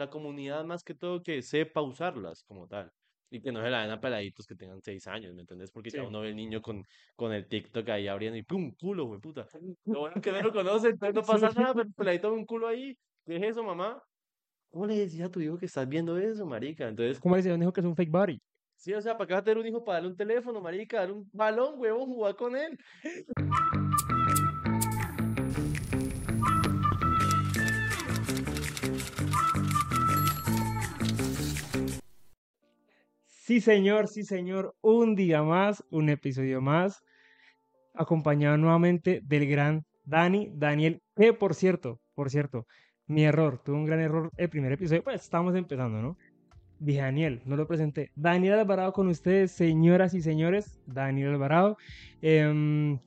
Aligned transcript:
la 0.00 0.10
comunidad 0.10 0.64
más 0.64 0.82
que 0.84 0.94
todo 0.94 1.22
que 1.22 1.42
sepa 1.42 1.82
usarlas 1.82 2.42
como 2.44 2.66
tal. 2.68 2.90
Y 3.32 3.40
que 3.40 3.52
no 3.52 3.62
se 3.62 3.70
la 3.70 3.82
den 3.82 3.90
a 3.92 4.00
peladitos 4.00 4.46
que 4.46 4.56
tengan 4.56 4.80
seis 4.82 5.06
años, 5.06 5.32
¿me 5.34 5.42
entendés? 5.42 5.70
Porque 5.70 5.90
ya 5.90 6.02
Sí. 6.02 6.08
uno 6.08 6.20
ve 6.20 6.30
el 6.30 6.36
niño 6.36 6.60
con, 6.62 6.82
con 7.16 7.32
el 7.32 7.46
TikTok 7.48 7.88
ahí 7.90 8.08
abriendo 8.08 8.36
y 8.36 8.42
¡pum! 8.42 8.72
culo, 8.80 9.04
güey, 9.06 9.20
puta. 9.20 9.46
Lo 9.86 10.00
bueno 10.00 10.20
que 10.20 10.32
no 10.32 10.42
lo 10.42 10.52
conoce, 10.52 10.88
entonces 10.88 11.14
no 11.14 11.22
pasa 11.24 11.50
nada, 11.52 11.74
pero 11.74 11.86
el 11.88 11.94
peladito 11.94 12.30
ve 12.32 12.36
un 12.38 12.46
culo 12.46 12.66
ahí. 12.68 12.96
¿Qué 13.24 13.36
es 13.36 13.42
eso, 13.42 13.62
mamá? 13.62 14.02
¿Cómo 14.70 14.86
le 14.86 14.96
decías 14.98 15.28
a 15.28 15.30
tu 15.30 15.40
hijo 15.40 15.58
que 15.58 15.66
estás 15.66 15.88
viendo 15.88 16.16
eso, 16.18 16.46
marica? 16.46 16.88
Entonces, 16.88 17.18
¿Cómo 17.20 17.34
le 17.36 17.42
dice 17.42 17.50
a 17.50 17.54
un 17.54 17.62
hijo 17.62 17.72
que 17.72 17.80
es 17.80 17.86
un 17.86 17.96
fake 17.96 18.10
body? 18.10 18.40
sí, 18.74 18.94
o 18.94 19.00
sea, 19.00 19.16
¿para 19.16 19.26
qué 19.28 19.34
vas 19.34 19.40
a 19.42 19.44
tener 19.44 19.58
un 19.58 19.66
hijo 19.66 19.84
para 19.84 19.96
darle 19.96 20.10
un 20.10 20.16
teléfono, 20.16 20.60
marica? 20.60 20.98
Darle 21.00 21.14
un 21.14 21.30
balón, 21.32 21.74
huevón, 21.78 22.06
jugar 22.06 22.36
con 22.36 22.56
él. 22.56 22.78
Sí, 33.50 33.60
señor, 33.60 34.06
sí, 34.06 34.22
señor. 34.22 34.76
Un 34.80 35.16
día 35.16 35.42
más, 35.42 35.82
un 35.90 36.08
episodio 36.08 36.60
más, 36.60 37.02
acompañado 37.94 38.56
nuevamente 38.56 39.22
del 39.24 39.48
gran 39.48 39.84
Dani, 40.04 40.52
Daniel, 40.54 41.02
que 41.16 41.32
por 41.32 41.56
cierto, 41.56 41.98
por 42.14 42.30
cierto, 42.30 42.68
mi 43.08 43.24
error, 43.24 43.60
tuve 43.64 43.74
un 43.74 43.86
gran 43.86 43.98
error 43.98 44.30
el 44.36 44.50
primer 44.50 44.70
episodio, 44.70 45.02
pues 45.02 45.22
estamos 45.22 45.56
empezando, 45.56 46.00
¿no? 46.00 46.16
Dije 46.78 47.00
Daniel, 47.00 47.42
no 47.44 47.56
lo 47.56 47.66
presenté. 47.66 48.12
Daniel 48.14 48.54
Alvarado 48.54 48.92
con 48.92 49.08
ustedes, 49.08 49.50
señoras 49.50 50.14
y 50.14 50.20
señores, 50.22 50.78
Daniel 50.86 51.30
Alvarado. 51.30 51.76
Em, 52.22 53.00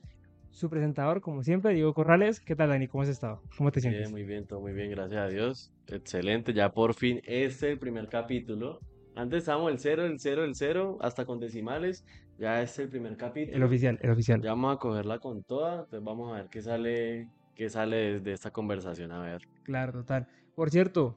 su 0.51 0.69
presentador, 0.69 1.21
como 1.21 1.43
siempre, 1.43 1.73
Diego 1.73 1.93
Corrales. 1.93 2.41
¿Qué 2.41 2.57
tal, 2.57 2.67
Dani? 2.67 2.89
¿Cómo 2.89 3.03
has 3.03 3.07
estado? 3.07 3.41
¿Cómo 3.57 3.71
te 3.71 3.79
Bien, 3.79 3.93
sientes? 3.93 4.11
muy 4.11 4.23
bien, 4.23 4.45
todo 4.45 4.59
muy 4.59 4.73
bien, 4.73 4.91
gracias 4.91 5.21
a 5.21 5.29
Dios. 5.29 5.71
Excelente, 5.87 6.51
ya 6.51 6.73
por 6.73 6.95
fin 6.95 7.21
este 7.23 7.67
es 7.67 7.71
el 7.71 7.79
primer 7.79 8.09
capítulo. 8.09 8.81
Antes 9.15 9.39
estábamos 9.39 9.71
el 9.71 9.79
cero, 9.79 10.05
el 10.05 10.19
cero, 10.19 10.43
el 10.43 10.55
cero, 10.55 10.97
hasta 11.01 11.25
con 11.25 11.39
decimales. 11.39 12.05
Ya 12.39 12.61
es 12.61 12.77
el 12.79 12.89
primer 12.89 13.11
El 13.11 13.17
capítulo. 13.17 13.65
oficial, 13.65 13.99
el 14.01 14.09
oficial. 14.09 14.41
Ya 14.41 14.49
vamos 14.51 14.75
a 14.75 14.79
cogerla 14.79 15.19
con 15.19 15.43
toda. 15.43 15.81
Entonces 15.83 16.03
vamos 16.03 16.31
a 16.33 16.37
ver 16.41 16.49
qué 16.49 16.61
sale, 16.61 17.29
qué 17.55 17.69
sale 17.69 18.19
de 18.19 18.33
esta 18.33 18.51
conversación. 18.51 19.11
A 19.11 19.21
ver. 19.21 19.43
Claro, 19.63 19.91
total. 19.93 20.27
Por 20.55 20.71
cierto, 20.71 21.15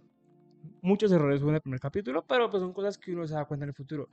muchos 0.82 1.10
errores 1.10 1.40
en 1.42 1.54
el 1.54 1.60
primer 1.60 1.80
capítulo, 1.80 2.24
pero 2.26 2.50
pues 2.50 2.60
son 2.60 2.72
cosas 2.74 2.98
que 2.98 3.12
uno 3.14 3.26
se 3.26 3.34
da 3.34 3.46
cuenta 3.46 3.64
en 3.64 3.70
el 3.70 3.74
futuro. 3.74 4.08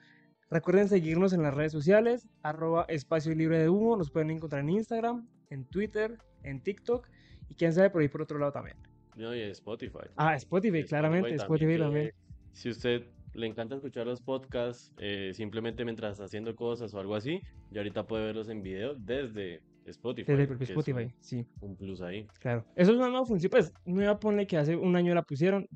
Recuerden 0.49 0.87
seguirnos 0.87 1.33
en 1.33 1.41
las 1.41 1.53
redes 1.53 1.71
sociales, 1.71 2.27
arroba 2.41 2.85
espacio 2.87 3.33
libre 3.33 3.59
de 3.59 3.69
humo, 3.69 3.97
nos 3.97 4.11
pueden 4.11 4.29
encontrar 4.31 4.61
en 4.61 4.69
Instagram, 4.69 5.27
en 5.49 5.65
Twitter, 5.65 6.19
en 6.43 6.61
TikTok 6.61 7.07
y 7.49 7.55
quién 7.55 7.73
sabe 7.73 7.89
por 7.89 8.01
ahí 8.01 8.07
por 8.07 8.21
otro 8.21 8.37
lado 8.37 8.51
también. 8.51 8.77
No, 9.15 9.33
y 9.35 9.41
Spotify. 9.41 10.07
Ah, 10.15 10.35
Spotify, 10.35 10.83
claramente, 10.85 11.35
Spotify 11.35 11.77
también. 11.79 12.07
que 12.07 12.13
Si 12.53 12.69
usted 12.69 13.03
le 13.33 13.47
encanta 13.47 13.75
escuchar 13.75 14.05
los 14.05 14.21
podcasts, 14.21 14.91
eh, 14.97 15.31
simplemente 15.33 15.83
mientras 15.85 16.13
está 16.13 16.25
haciendo 16.25 16.55
cosas 16.55 16.93
o 16.93 16.99
algo 16.99 17.15
así, 17.15 17.41
y 17.71 17.77
ahorita 17.77 18.05
puede 18.05 18.25
verlos 18.25 18.49
en 18.49 18.61
video 18.63 18.95
desde 18.95 19.61
Spotify. 19.85 20.31
Desde 20.31 20.41
el 20.43 20.47
propio 20.49 20.65
Spotify, 20.65 21.03
un- 21.05 21.13
sí, 21.19 21.45
un 21.61 21.75
plus 21.75 22.01
ahí. 22.01 22.27
claro. 22.39 22.65
Eso 22.75 22.91
es 22.91 22.97
una 22.97 23.09
nueva 23.09 23.25
función, 23.25 23.49
pues, 23.49 23.73
nueva 23.85 24.19
ponle 24.19 24.45
que 24.47 24.57
hace 24.57 24.75
un 24.75 24.95
año 24.95 25.13
la 25.13 25.23
pusieron, 25.23 25.67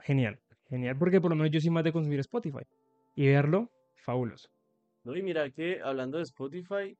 genial, 0.00 0.38
genial, 0.68 0.96
porque 0.98 1.20
por 1.20 1.30
lo 1.30 1.36
menos 1.36 1.50
yo 1.50 1.60
soy 1.60 1.70
más 1.70 1.84
de 1.84 1.92
consumir 1.92 2.20
Spotify 2.20 2.64
y 3.14 3.26
verlo, 3.28 3.70
fabuloso. 3.96 4.48
No, 5.04 5.16
y 5.16 5.22
mira 5.22 5.50
que 5.50 5.80
hablando 5.82 6.18
de 6.18 6.24
Spotify, 6.24 6.96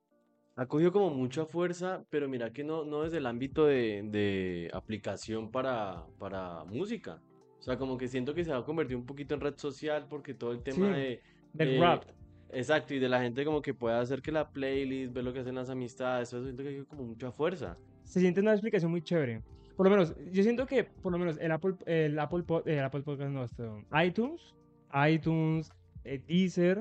ha 0.56 0.66
cogido 0.66 0.90
como 0.90 1.10
mucha 1.10 1.44
fuerza, 1.44 2.04
pero 2.08 2.28
mira 2.28 2.50
que 2.52 2.64
no, 2.64 2.84
no 2.84 3.02
desde 3.02 3.18
el 3.18 3.26
ámbito 3.26 3.66
de, 3.66 4.02
de 4.10 4.70
aplicación 4.72 5.50
para, 5.50 6.06
para 6.18 6.64
música. 6.64 7.20
O 7.66 7.68
sea, 7.68 7.76
como 7.78 7.98
que 7.98 8.06
siento 8.06 8.32
que 8.32 8.44
se 8.44 8.52
va 8.52 8.58
a 8.58 8.64
convertir 8.64 8.96
un 8.96 9.04
poquito 9.04 9.34
en 9.34 9.40
red 9.40 9.54
social 9.56 10.06
porque 10.08 10.34
todo 10.34 10.52
el 10.52 10.62
tema 10.62 10.86
Sí, 10.94 11.00
de... 11.00 11.20
Del 11.52 11.70
de- 11.72 11.80
rap. 11.80 12.04
Exacto, 12.50 12.94
y 12.94 13.00
de 13.00 13.08
la 13.08 13.20
gente 13.20 13.44
como 13.44 13.60
que 13.60 13.74
pueda 13.74 13.98
hacer 13.98 14.22
que 14.22 14.30
la 14.30 14.48
playlist, 14.48 15.12
ver 15.12 15.24
lo 15.24 15.32
que 15.32 15.40
hacen 15.40 15.56
las 15.56 15.68
amistades, 15.68 16.28
eso 16.28 16.44
siento 16.44 16.62
que 16.62 16.68
hay 16.68 16.84
como 16.84 17.02
mucha 17.02 17.32
fuerza. 17.32 17.76
se 18.04 18.20
siente 18.20 18.40
una 18.40 18.52
explicación 18.52 18.92
muy 18.92 19.02
chévere. 19.02 19.42
Por 19.76 19.84
lo 19.86 19.90
menos, 19.90 20.14
yo 20.30 20.44
siento 20.44 20.64
que 20.64 20.84
por 20.84 21.10
lo 21.10 21.18
menos 21.18 21.38
el 21.40 21.50
Apple, 21.50 21.74
el 21.86 22.16
Apple, 22.20 22.44
el 22.66 22.78
Apple 22.84 23.02
Podcast, 23.02 23.32
no, 23.32 23.42
esto, 23.42 23.82
iTunes, 24.00 24.54
iTunes, 25.08 25.72
eh, 26.04 26.22
Deezer, 26.24 26.80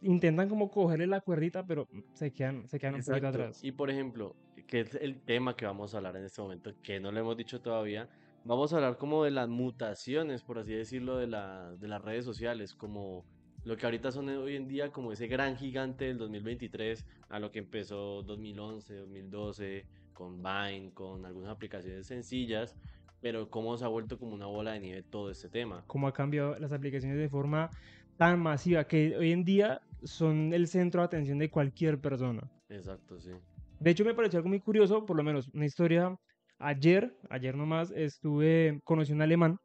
intentan 0.00 0.48
como 0.48 0.70
cogerle 0.70 1.06
la 1.06 1.20
cuerdita, 1.20 1.66
pero 1.66 1.86
se 2.14 2.32
quedan, 2.32 2.66
se 2.66 2.78
quedan 2.78 2.94
un 2.94 3.02
poquito 3.02 3.28
atrás. 3.28 3.62
Y 3.62 3.72
por 3.72 3.90
ejemplo, 3.90 4.34
que 4.66 4.80
es 4.80 4.94
el 4.94 5.20
tema 5.20 5.54
que 5.56 5.66
vamos 5.66 5.92
a 5.92 5.98
hablar 5.98 6.16
en 6.16 6.24
este 6.24 6.40
momento, 6.40 6.72
que 6.82 7.00
no 7.00 7.12
lo 7.12 7.20
hemos 7.20 7.36
dicho 7.36 7.60
todavía, 7.60 8.08
vamos 8.46 8.72
a 8.72 8.76
hablar 8.76 8.96
como 8.96 9.24
de 9.24 9.32
las 9.32 9.48
mutaciones, 9.48 10.42
por 10.42 10.58
así 10.58 10.72
decirlo, 10.72 11.18
de, 11.18 11.26
la, 11.26 11.74
de 11.76 11.88
las 11.88 12.02
redes 12.02 12.24
sociales, 12.24 12.74
como 12.74 13.24
lo 13.64 13.76
que 13.76 13.86
ahorita 13.86 14.12
son 14.12 14.28
hoy 14.28 14.54
en 14.54 14.68
día, 14.68 14.92
como 14.92 15.12
ese 15.12 15.26
gran 15.26 15.56
gigante 15.56 16.04
del 16.04 16.18
2023, 16.18 17.04
a 17.28 17.40
lo 17.40 17.50
que 17.50 17.58
empezó 17.58 18.22
2011, 18.22 18.94
2012, 18.94 19.84
con 20.12 20.42
Vine, 20.42 20.92
con 20.94 21.26
algunas 21.26 21.50
aplicaciones 21.50 22.06
sencillas, 22.06 22.76
pero 23.20 23.50
cómo 23.50 23.76
se 23.76 23.84
ha 23.84 23.88
vuelto 23.88 24.18
como 24.18 24.34
una 24.34 24.46
bola 24.46 24.72
de 24.72 24.80
nieve 24.80 25.02
todo 25.02 25.30
este 25.30 25.48
tema. 25.48 25.82
Cómo 25.88 26.06
ha 26.06 26.12
cambiado 26.12 26.56
las 26.58 26.72
aplicaciones 26.72 27.18
de 27.18 27.28
forma 27.28 27.70
tan 28.16 28.40
masiva 28.40 28.84
que 28.84 29.16
hoy 29.16 29.32
en 29.32 29.44
día 29.44 29.82
son 30.04 30.54
el 30.54 30.68
centro 30.68 31.00
de 31.00 31.06
atención 31.06 31.38
de 31.38 31.50
cualquier 31.50 32.00
persona. 32.00 32.48
Exacto, 32.68 33.20
sí. 33.20 33.32
De 33.80 33.90
hecho, 33.90 34.04
me 34.04 34.14
pareció 34.14 34.38
algo 34.38 34.48
muy 34.48 34.60
curioso, 34.60 35.04
por 35.04 35.16
lo 35.16 35.22
menos 35.22 35.48
una 35.52 35.66
historia. 35.66 36.16
Ayer, 36.58 37.14
ayer 37.28 37.54
nomás, 37.54 37.90
estuve, 37.90 38.80
conocí 38.84 39.12
un 39.12 39.22
alemán 39.22 39.58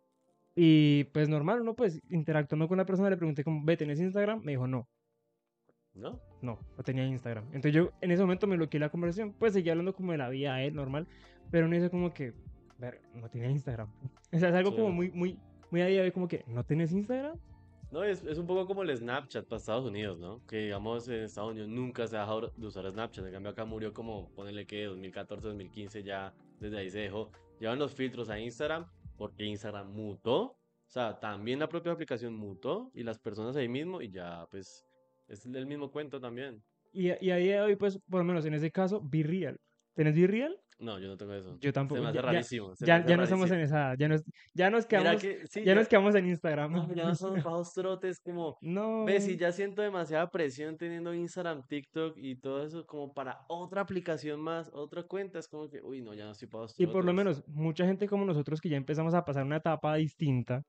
y 0.55 1.05
pues 1.05 1.29
normal, 1.29 1.63
¿no? 1.63 1.75
Pues 1.75 2.01
interactuando 2.09 2.67
con 2.67 2.77
la 2.77 2.85
persona 2.85 3.09
le 3.09 3.17
pregunté 3.17 3.43
como, 3.43 3.63
ve, 3.63 3.77
¿tenés 3.77 3.99
Instagram? 4.01 4.41
Me 4.43 4.51
dijo, 4.53 4.67
no, 4.67 4.87
¿No? 5.93 6.19
no, 6.41 6.59
no 6.77 6.83
tenía 6.83 7.05
Instagram. 7.05 7.45
Entonces 7.47 7.73
yo 7.73 7.91
en 8.01 8.11
ese 8.11 8.21
momento 8.23 8.47
me 8.47 8.57
bloqueé 8.57 8.79
la 8.79 8.89
conversación, 8.89 9.33
pues 9.37 9.53
seguía 9.53 9.73
hablando 9.73 9.93
como 9.93 10.11
de 10.11 10.17
la 10.17 10.29
vida 10.29 10.61
él, 10.61 10.75
normal, 10.75 11.07
pero 11.49 11.67
no 11.67 11.75
hice 11.75 11.89
como 11.89 12.13
que, 12.13 12.33
ver, 12.77 13.01
no 13.13 13.29
tenía 13.29 13.49
Instagram. 13.49 13.89
O 14.33 14.39
sea, 14.39 14.49
es 14.49 14.55
algo 14.55 14.73
como 14.73 14.87
Sí. 14.87 14.93
muy, 14.93 15.11
muy, 15.11 15.39
muy 15.71 15.81
a 15.81 15.85
día 15.87 15.99
de 15.99 16.05
hoy, 16.05 16.11
como 16.11 16.27
que, 16.27 16.43
¿no 16.47 16.63
tenés 16.65 16.91
Instagram? 16.93 17.37
No, 17.91 18.03
es, 18.05 18.23
es 18.23 18.37
un 18.37 18.47
poco 18.47 18.65
como 18.65 18.83
el 18.83 18.95
Snapchat 18.95 19.45
para 19.47 19.57
Estados 19.57 19.85
Unidos, 19.85 20.17
¿no? 20.17 20.45
Que 20.45 20.59
digamos 20.59 21.09
en 21.09 21.23
Estados 21.23 21.51
Unidos 21.51 21.69
nunca 21.69 22.07
se 22.07 22.15
ha 22.15 22.21
dejado 22.21 22.53
de 22.55 22.65
usar 22.65 22.89
Snapchat. 22.89 23.25
En 23.25 23.33
cambio 23.33 23.51
acá 23.51 23.65
murió 23.65 23.93
como, 23.93 24.29
ponele 24.33 24.65
que 24.65 24.85
2014, 24.85 25.47
2015 25.49 26.01
ya 26.03 26.33
desde 26.61 26.77
ahí 26.77 26.89
se 26.89 26.99
dejó. 26.99 27.31
Llevan 27.59 27.79
los 27.79 27.93
filtros 27.93 28.29
a 28.29 28.39
Instagram 28.39 28.87
porque 29.17 29.43
Instagram 29.43 29.91
mutó. 29.91 30.41
O 30.41 30.93
sea, 30.93 31.19
también 31.19 31.59
la 31.59 31.67
propia 31.67 31.91
aplicación 31.91 32.35
mutó 32.35 32.91
y 32.93 33.03
las 33.03 33.19
personas 33.19 33.55
ahí 33.55 33.67
mismo 33.67 34.01
y 34.01 34.11
ya 34.11 34.47
pues 34.51 34.85
es 35.27 35.45
el 35.45 35.65
mismo 35.65 35.91
cuento 35.91 36.19
también. 36.19 36.63
Y, 36.93 37.07
y 37.25 37.31
a 37.31 37.37
día 37.37 37.55
de 37.55 37.61
hoy, 37.61 37.75
pues, 37.77 37.99
por 38.09 38.19
lo 38.19 38.25
menos 38.25 38.45
en 38.45 38.53
ese 38.53 38.69
caso, 38.69 39.01
Be 39.01 39.23
Real. 39.23 39.59
¿Tenés 39.93 40.15
Be 40.15 40.27
Real? 40.27 40.59
No, 40.81 40.97
yo 40.97 41.07
no 41.07 41.15
tengo 41.15 41.33
eso. 41.33 41.57
Yo 41.59 41.71
tampoco. 41.71 41.97
Se 41.97 42.01
me 42.01 42.09
hace 42.09 42.15
ya- 42.17 42.21
rarísimo. 42.23 42.75
se 42.75 42.85
Ya, 42.85 42.95
hace 42.95 43.09
ya 43.09 43.17
no 43.17 43.23
estamos 43.23 43.51
en 43.51 43.59
esa, 43.59 43.95
ya 43.95 44.07
nos, 44.07 44.23
ya 44.53 44.69
nos 44.71 44.85
quedamos, 44.87 45.21
que, 45.21 45.45
sí, 45.47 45.63
ya 45.63 45.75
nos 45.75 45.87
quedamos 45.87 46.15
en 46.15 46.27
Instagram. 46.27 46.71
No, 46.71 46.93
ya 46.95 47.05
no 47.05 47.15
somos 47.15 47.43
bajos 47.43 47.73
trotes 47.73 48.19
como... 48.19 48.57
No. 48.61 49.05
Ves, 49.05 49.27
y 49.27 49.37
ya 49.37 49.51
siento 49.51 49.83
demasiada 49.83 50.31
presión 50.31 50.77
teniendo 50.77 51.13
Instagram, 51.13 51.61
TikTok 51.67 52.17
y 52.17 52.35
todo 52.35 52.65
eso 52.65 52.85
como 52.87 53.13
para 53.13 53.45
otra 53.47 53.81
aplicación 53.81 54.41
más, 54.41 54.71
otra 54.73 55.03
cuenta. 55.03 55.37
Es 55.39 55.47
como 55.47 55.69
que, 55.69 55.81
uy, 55.81 56.01
no, 56.01 56.13
ya 56.15 56.25
no 56.25 56.31
estoy 56.31 56.47
para 56.47 56.65
Y 56.77 56.87
por 56.87 57.05
lo 57.05 57.13
menos, 57.13 57.43
mucha 57.47 57.85
gente 57.85 58.07
como 58.07 58.25
nosotros 58.25 58.59
que 58.59 58.69
ya 58.69 58.77
empezamos 58.77 59.13
a 59.13 59.23
pasar 59.23 59.45
una 59.45 59.57
etapa 59.57 59.95
distinta, 59.95 60.63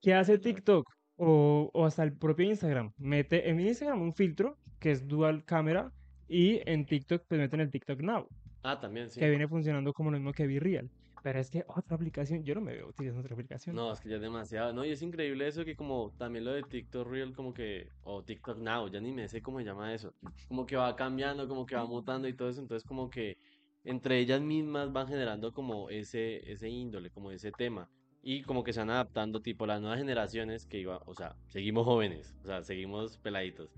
¿qué 0.00 0.14
hace. 0.14 0.38
TikTok? 0.38 0.86
O, 1.16 1.68
o 1.74 1.84
hasta 1.84 2.02
el 2.04 2.16
propio 2.16 2.46
Instagram. 2.46 2.92
Mete 2.96 3.50
en 3.50 3.60
Instagram 3.60 4.00
un 4.00 4.14
filtro 4.14 4.56
que 4.78 4.92
es 4.92 5.06
dual 5.06 5.44
cámara 5.44 5.92
y 6.28 6.60
en 6.70 6.86
TikTok 6.86 7.24
pues 7.26 7.40
meten 7.40 7.60
el 7.60 7.70
TikTok 7.70 8.00
Now, 8.00 8.28
Ah, 8.62 8.78
también, 8.80 9.10
sí. 9.10 9.20
que 9.20 9.28
viene 9.28 9.48
funcionando 9.48 9.92
como 9.92 10.10
lo 10.10 10.18
mismo 10.18 10.32
que 10.32 10.46
Real. 10.58 10.90
Pero 11.22 11.40
es 11.40 11.50
que 11.50 11.64
otra 11.66 11.96
aplicación, 11.96 12.44
yo 12.44 12.54
no 12.54 12.60
me 12.60 12.72
veo 12.72 12.88
utilizando 12.88 13.20
otra 13.20 13.34
aplicación. 13.34 13.74
No, 13.74 13.92
es 13.92 14.00
que 14.00 14.08
ya 14.08 14.16
es 14.16 14.22
demasiado. 14.22 14.72
No, 14.72 14.84
y 14.84 14.90
es 14.90 15.02
increíble 15.02 15.48
eso 15.48 15.64
que 15.64 15.74
como 15.74 16.12
también 16.16 16.44
lo 16.44 16.52
de 16.52 16.62
TikTok 16.62 17.08
Real, 17.08 17.34
como 17.34 17.52
que, 17.52 17.88
o 18.04 18.22
TikTok 18.22 18.58
Now, 18.58 18.88
ya 18.88 19.00
ni 19.00 19.12
me 19.12 19.28
sé 19.28 19.42
cómo 19.42 19.58
se 19.58 19.64
llama 19.64 19.92
eso. 19.92 20.14
Como 20.46 20.64
que 20.64 20.76
va 20.76 20.94
cambiando, 20.94 21.48
como 21.48 21.66
que 21.66 21.74
va 21.74 21.84
mutando 21.86 22.28
y 22.28 22.34
todo 22.34 22.48
eso. 22.48 22.60
Entonces 22.60 22.86
como 22.86 23.10
que 23.10 23.36
entre 23.84 24.18
ellas 24.18 24.40
mismas 24.40 24.92
van 24.92 25.08
generando 25.08 25.52
como 25.52 25.88
ese, 25.90 26.50
ese 26.50 26.68
índole, 26.68 27.10
como 27.10 27.30
ese 27.30 27.52
tema. 27.52 27.90
Y 28.22 28.42
como 28.42 28.62
que 28.64 28.72
se 28.72 28.80
van 28.80 28.90
adaptando 28.90 29.40
tipo 29.40 29.66
las 29.66 29.80
nuevas 29.80 29.98
generaciones 29.98 30.66
que 30.66 30.80
iba, 30.80 31.00
o 31.06 31.14
sea, 31.14 31.36
seguimos 31.46 31.84
jóvenes, 31.84 32.34
o 32.42 32.46
sea, 32.46 32.62
seguimos 32.62 33.16
peladitos. 33.18 33.70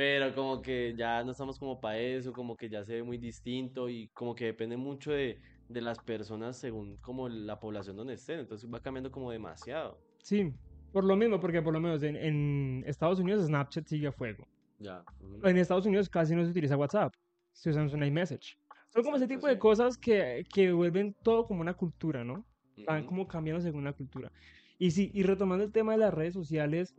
Pero 0.00 0.34
como 0.34 0.62
que 0.62 0.94
ya 0.96 1.22
no 1.22 1.32
estamos 1.32 1.58
como 1.58 1.78
para 1.78 1.98
eso, 1.98 2.32
como 2.32 2.56
que 2.56 2.70
ya 2.70 2.82
se 2.86 2.94
ve 2.94 3.02
muy 3.02 3.18
distinto 3.18 3.90
y 3.90 4.08
como 4.14 4.34
que 4.34 4.46
depende 4.46 4.78
mucho 4.78 5.12
de, 5.12 5.38
de 5.68 5.80
las 5.82 5.98
personas 5.98 6.56
según 6.56 6.96
como 7.02 7.28
la 7.28 7.60
población 7.60 7.98
donde 7.98 8.14
estén. 8.14 8.40
Entonces 8.40 8.66
va 8.72 8.80
cambiando 8.80 9.10
como 9.10 9.30
demasiado. 9.30 10.00
Sí, 10.22 10.54
por 10.90 11.04
lo 11.04 11.16
mismo, 11.16 11.38
porque 11.38 11.60
por 11.60 11.74
lo 11.74 11.80
menos 11.80 12.02
en, 12.02 12.16
en 12.16 12.82
Estados 12.86 13.20
Unidos 13.20 13.44
Snapchat 13.44 13.88
sigue 13.88 14.06
a 14.06 14.12
fuego. 14.12 14.48
Ya. 14.78 15.04
En 15.44 15.58
Estados 15.58 15.84
Unidos 15.84 16.08
casi 16.08 16.34
no 16.34 16.46
se 16.46 16.50
utiliza 16.50 16.78
WhatsApp, 16.78 17.12
se 17.52 17.68
usa 17.68 17.82
un 17.82 18.02
iMessage. 18.02 18.56
Son 18.88 19.02
como 19.02 19.18
ese 19.18 19.28
tipo 19.28 19.48
de 19.48 19.58
cosas 19.58 19.98
que, 19.98 20.46
que 20.50 20.72
vuelven 20.72 21.14
todo 21.22 21.46
como 21.46 21.60
una 21.60 21.74
cultura, 21.74 22.24
¿no? 22.24 22.46
Van 22.86 23.04
como 23.04 23.28
cambiando 23.28 23.60
según 23.60 23.84
la 23.84 23.92
cultura. 23.92 24.32
Y 24.78 24.92
sí, 24.92 25.10
y 25.12 25.24
retomando 25.24 25.62
el 25.62 25.72
tema 25.72 25.92
de 25.92 25.98
las 25.98 26.14
redes 26.14 26.32
sociales, 26.32 26.94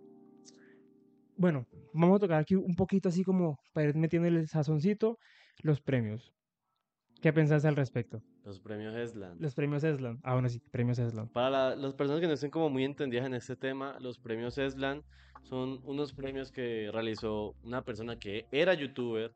bueno, 1.42 1.66
vamos 1.94 2.18
a 2.18 2.20
tocar 2.20 2.40
aquí 2.40 2.56
un 2.56 2.76
poquito 2.76 3.10
así 3.10 3.24
como 3.24 3.60
para 3.74 3.90
ir 3.90 3.96
metiendo 3.96 4.28
el 4.28 4.48
sazoncito, 4.48 5.18
los 5.64 5.82
premios. 5.82 6.32
¿Qué 7.22 7.34
pensás 7.34 7.66
al 7.66 7.76
respecto? 7.76 8.22
Los 8.46 8.60
premios 8.60 8.96
Eslan. 8.96 9.38
Los 9.40 9.54
premios 9.54 9.84
Eslan. 9.84 10.20
Ah, 10.24 10.34
bueno, 10.34 10.50
sí, 10.50 10.60
premios 10.72 10.98
Eslan. 11.00 11.28
Para 11.30 11.50
la- 11.50 11.76
las 11.76 11.94
personas 11.94 12.22
que 12.22 12.28
no 12.28 12.34
estén 12.34 12.50
como 12.52 12.70
muy 12.70 12.84
entendidas 12.84 13.26
en 13.26 13.34
este 13.34 13.56
tema, 13.56 13.98
los 14.00 14.18
premios 14.20 14.58
Eslan 14.58 15.04
son 15.44 15.82
unos 15.86 16.14
premios 16.14 16.52
que 16.52 16.90
realizó 16.92 17.56
una 17.64 17.84
persona 17.84 18.18
que 18.18 18.46
era 18.52 18.74
youtuber, 18.74 19.34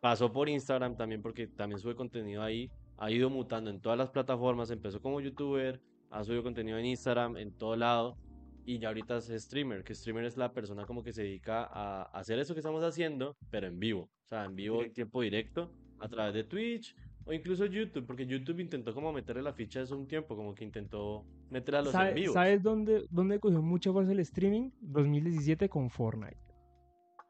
pasó 0.00 0.32
por 0.32 0.48
Instagram 0.48 0.96
también 0.96 1.22
porque 1.22 1.46
también 1.46 1.78
sube 1.78 1.94
contenido 1.94 2.42
ahí, 2.42 2.70
ha 2.98 3.10
ido 3.10 3.30
mutando 3.30 3.70
en 3.70 3.80
todas 3.80 3.98
las 3.98 4.10
plataformas, 4.10 4.70
empezó 4.70 5.00
como 5.00 5.20
youtuber, 5.20 5.80
ha 6.10 6.24
subido 6.24 6.42
contenido 6.42 6.78
en 6.78 6.86
Instagram, 6.86 7.36
en 7.36 7.56
todo 7.56 7.76
lado, 7.76 8.16
y 8.64 8.78
ya 8.78 8.88
ahorita 8.88 9.18
es 9.18 9.28
streamer, 9.42 9.82
que 9.84 9.94
streamer 9.94 10.24
es 10.24 10.36
la 10.36 10.52
persona 10.52 10.84
como 10.86 11.02
que 11.02 11.12
se 11.12 11.22
dedica 11.22 11.64
a 11.64 12.02
hacer 12.18 12.38
eso 12.38 12.54
que 12.54 12.60
estamos 12.60 12.82
haciendo, 12.84 13.36
pero 13.50 13.66
en 13.66 13.78
vivo, 13.78 14.02
o 14.24 14.28
sea, 14.28 14.44
en 14.44 14.54
vivo 14.54 14.82
en 14.82 14.92
tiempo 14.92 15.20
directo, 15.22 15.72
a 15.98 16.08
través 16.08 16.34
de 16.34 16.44
Twitch. 16.44 16.94
O 17.24 17.32
incluso 17.32 17.64
YouTube, 17.66 18.04
porque 18.04 18.26
YouTube 18.26 18.58
intentó 18.58 18.92
como 18.92 19.12
meterle 19.12 19.42
la 19.42 19.52
ficha 19.52 19.82
hace 19.82 19.94
un 19.94 20.08
tiempo, 20.08 20.34
como 20.34 20.56
que 20.56 20.64
intentó 20.64 21.24
meterle 21.50 21.78
a 21.78 21.82
los 21.82 21.94
en 21.94 22.00
¿Sabe- 22.00 22.14
vivos. 22.14 22.34
¿Sabes 22.34 22.60
dónde, 22.62 23.04
dónde 23.10 23.38
cogió 23.38 23.62
mucha 23.62 23.92
fuerza 23.92 24.10
el 24.10 24.18
streaming? 24.18 24.70
2017 24.80 25.68
con 25.68 25.88
Fortnite. 25.88 26.36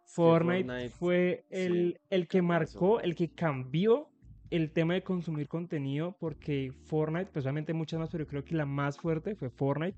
Sí, 0.05 0.14
Fortnite 0.14 0.88
fue 0.90 1.44
sí, 1.50 1.56
el, 1.56 2.00
el 2.08 2.26
que 2.28 2.38
eso. 2.38 2.46
marcó, 2.46 3.00
el 3.00 3.14
que 3.14 3.31
cambió 3.35 4.08
el 4.56 4.70
tema 4.72 4.94
de 4.94 5.02
consumir 5.02 5.49
contenido, 5.49 6.16
porque 6.20 6.72
Fortnite, 6.87 7.31
pues 7.32 7.44
obviamente 7.44 7.72
muchas 7.72 7.99
más, 8.00 8.10
pero 8.10 8.26
creo 8.26 8.44
que 8.44 8.54
la 8.54 8.66
más 8.66 8.99
fuerte 8.99 9.34
fue 9.34 9.50
Fortnite, 9.50 9.96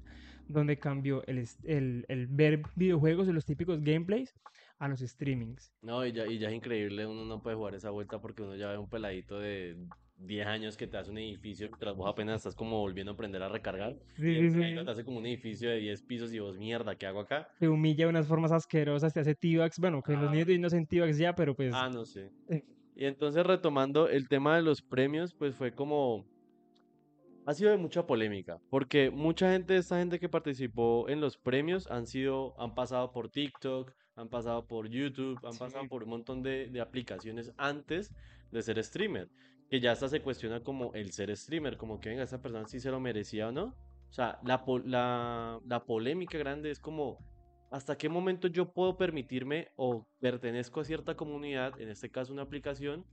donde 0.49 0.79
cambió 0.79 1.27
el, 1.27 1.47
el, 1.65 2.05
el 2.09 2.27
ver 2.29 2.63
videojuegos 2.77 3.29
y 3.29 3.33
los 3.33 3.45
típicos 3.45 3.81
gameplays 3.83 4.35
a 4.79 4.89
los 4.89 5.01
streamings. 5.01 5.73
No, 5.83 6.05
y 6.07 6.13
ya, 6.13 6.27
y 6.27 6.39
ya 6.39 6.49
es 6.49 6.55
increíble, 6.55 7.07
uno 7.07 7.25
no 7.25 7.43
puede 7.43 7.57
jugar 7.57 7.75
esa 7.75 7.91
vuelta 7.91 8.21
porque 8.21 8.43
uno 8.43 8.55
ya 8.57 8.69
ve 8.69 8.79
un 8.79 8.89
peladito 8.89 9.39
de 9.39 9.77
10 10.17 10.47
años 10.47 10.77
que 10.77 10.87
te 10.87 10.97
hace 10.97 11.11
un 11.11 11.19
edificio 11.19 11.67
mientras 11.69 11.97
vos 11.97 12.09
apenas 12.09 12.37
estás 12.37 12.55
como 12.55 12.79
volviendo 12.79 13.13
a 13.13 13.15
aprender 13.15 13.43
a 13.43 13.49
recargar. 13.49 13.97
Sí, 14.17 14.29
Y 14.29 14.51
sí, 14.51 14.63
sí. 14.63 14.75
te 14.85 14.91
hace 14.91 15.05
como 15.05 15.19
un 15.19 15.27
edificio 15.27 15.69
de 15.71 15.79
10 15.79 16.03
pisos 16.03 16.33
y 16.33 16.39
vos, 16.39 16.57
mierda, 16.59 16.95
¿qué 16.97 17.07
hago 17.07 17.21
acá? 17.21 17.49
Te 17.59 17.69
humilla 17.69 18.05
de 18.05 18.11
unas 18.11 18.29
formas 18.29 18.53
asquerosas, 18.53 19.13
te 19.13 19.21
hace 19.21 19.35
T-Bags, 19.35 19.79
bueno, 19.81 20.03
que 20.03 20.13
los 20.13 20.29
Ah. 20.29 20.31
niños 20.31 20.47
de 20.47 20.53
hoy 20.53 20.59
no 20.61 20.69
hacen 20.69 20.87
T-Bags 20.87 21.19
ya, 21.19 21.35
pero 21.35 21.55
pues... 21.57 21.73
Ah, 21.75 21.89
no 21.93 22.05
sé. 22.05 22.31
Y 22.95 23.07
entonces 23.07 23.45
retomando 23.47 24.09
el 24.09 24.29
tema 24.29 24.57
de 24.57 24.63
los 24.63 24.83
premios, 24.83 25.35
pues 25.35 25.55
fue 25.57 25.75
como... 25.75 26.25
Ha 27.47 27.53
sido 27.53 27.71
de 27.71 27.77
mucha 27.77 28.07
polémica, 28.07 28.59
porque 28.71 29.11
mucha 29.11 29.53
gente, 29.53 29.77
esta 29.77 29.99
gente 29.99 30.19
que 30.19 30.31
participó 30.31 31.09
en 31.11 31.21
los 31.21 31.37
premios 31.37 31.87
han 31.91 32.07
sido, 32.07 32.59
han 32.59 32.75
pasado 32.75 33.13
por 33.13 33.29
TikTok, 33.29 33.93
han 34.17 34.31
pasado 34.31 34.67
por 34.67 34.89
YouTube, 34.89 35.39
han 35.45 35.59
pasado 35.59 35.83
Sí. 35.83 35.89
por 35.89 36.05
un 36.05 36.11
montón 36.11 36.43
de, 36.43 36.71
de 36.71 36.81
aplicaciones 36.81 37.53
antes 37.59 38.15
de 38.51 38.63
ser 38.63 38.83
streamer, 38.83 39.29
que 39.69 39.81
ya 39.81 39.93
hasta 39.93 40.09
se 40.09 40.23
cuestiona 40.23 40.63
como 40.63 40.95
el 40.95 41.13
ser 41.13 41.37
streamer, 41.37 41.77
como 41.77 42.01
que 42.01 42.09
venga, 42.11 42.23
esa 42.23 42.41
persona 42.41 42.67
sí 42.67 42.81
se 42.81 42.91
lo 42.91 42.99
merecía 42.99 43.49
o 43.49 43.53
no. 43.53 43.65
O 44.09 44.13
sea, 44.13 44.39
la, 44.43 44.65
la, 44.85 45.61
la 45.67 45.85
polémica 45.85 46.39
grande 46.39 46.71
es 46.71 46.81
como, 46.81 47.19
¿hasta 47.75 47.99
qué 47.99 48.09
momento 48.09 48.47
yo 48.47 48.73
puedo 48.73 48.97
permitirme 48.97 49.73
o 49.75 50.07
pertenezco 50.21 50.81
a 50.81 50.85
cierta 50.85 51.17
comunidad, 51.17 51.81
en 51.81 51.89
este 51.89 52.09
caso 52.09 52.33
una 52.33 52.43
aplicación, 52.43 53.05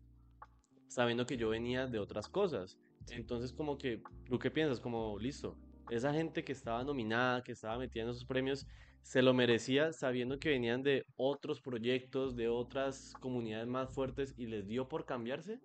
sabiendo 0.87 1.25
que 1.25 1.35
yo 1.35 1.49
venía 1.49 1.87
de 1.87 1.97
otras 1.97 2.29
cosas? 2.29 2.77
Entonces, 3.09 3.53
como 3.53 3.79
que, 3.79 4.03
¿tú 4.29 4.37
qué 4.37 4.51
piensas? 4.51 4.79
Como, 4.79 5.17
listo, 5.17 5.57
esa 5.89 6.13
gente 6.13 6.43
que 6.43 6.51
estaba 6.51 6.83
nominada, 6.83 7.41
que 7.41 7.53
estaba 7.53 7.79
metida 7.79 8.03
en 8.03 8.09
esos 8.11 8.23
premios, 8.23 8.67
se 9.01 9.23
lo 9.23 9.33
merecía 9.33 9.93
sabiendo 9.93 10.37
que 10.37 10.49
venían 10.49 10.83
de 10.83 11.07
otros 11.15 11.59
proyectos, 11.59 12.35
de 12.35 12.47
otras 12.47 13.15
comunidades 13.19 13.67
más 13.67 13.89
fuertes 13.89 14.35
y 14.37 14.45
les 14.45 14.67
dio 14.67 14.87
por 14.87 15.05
cambiarse. 15.05 15.59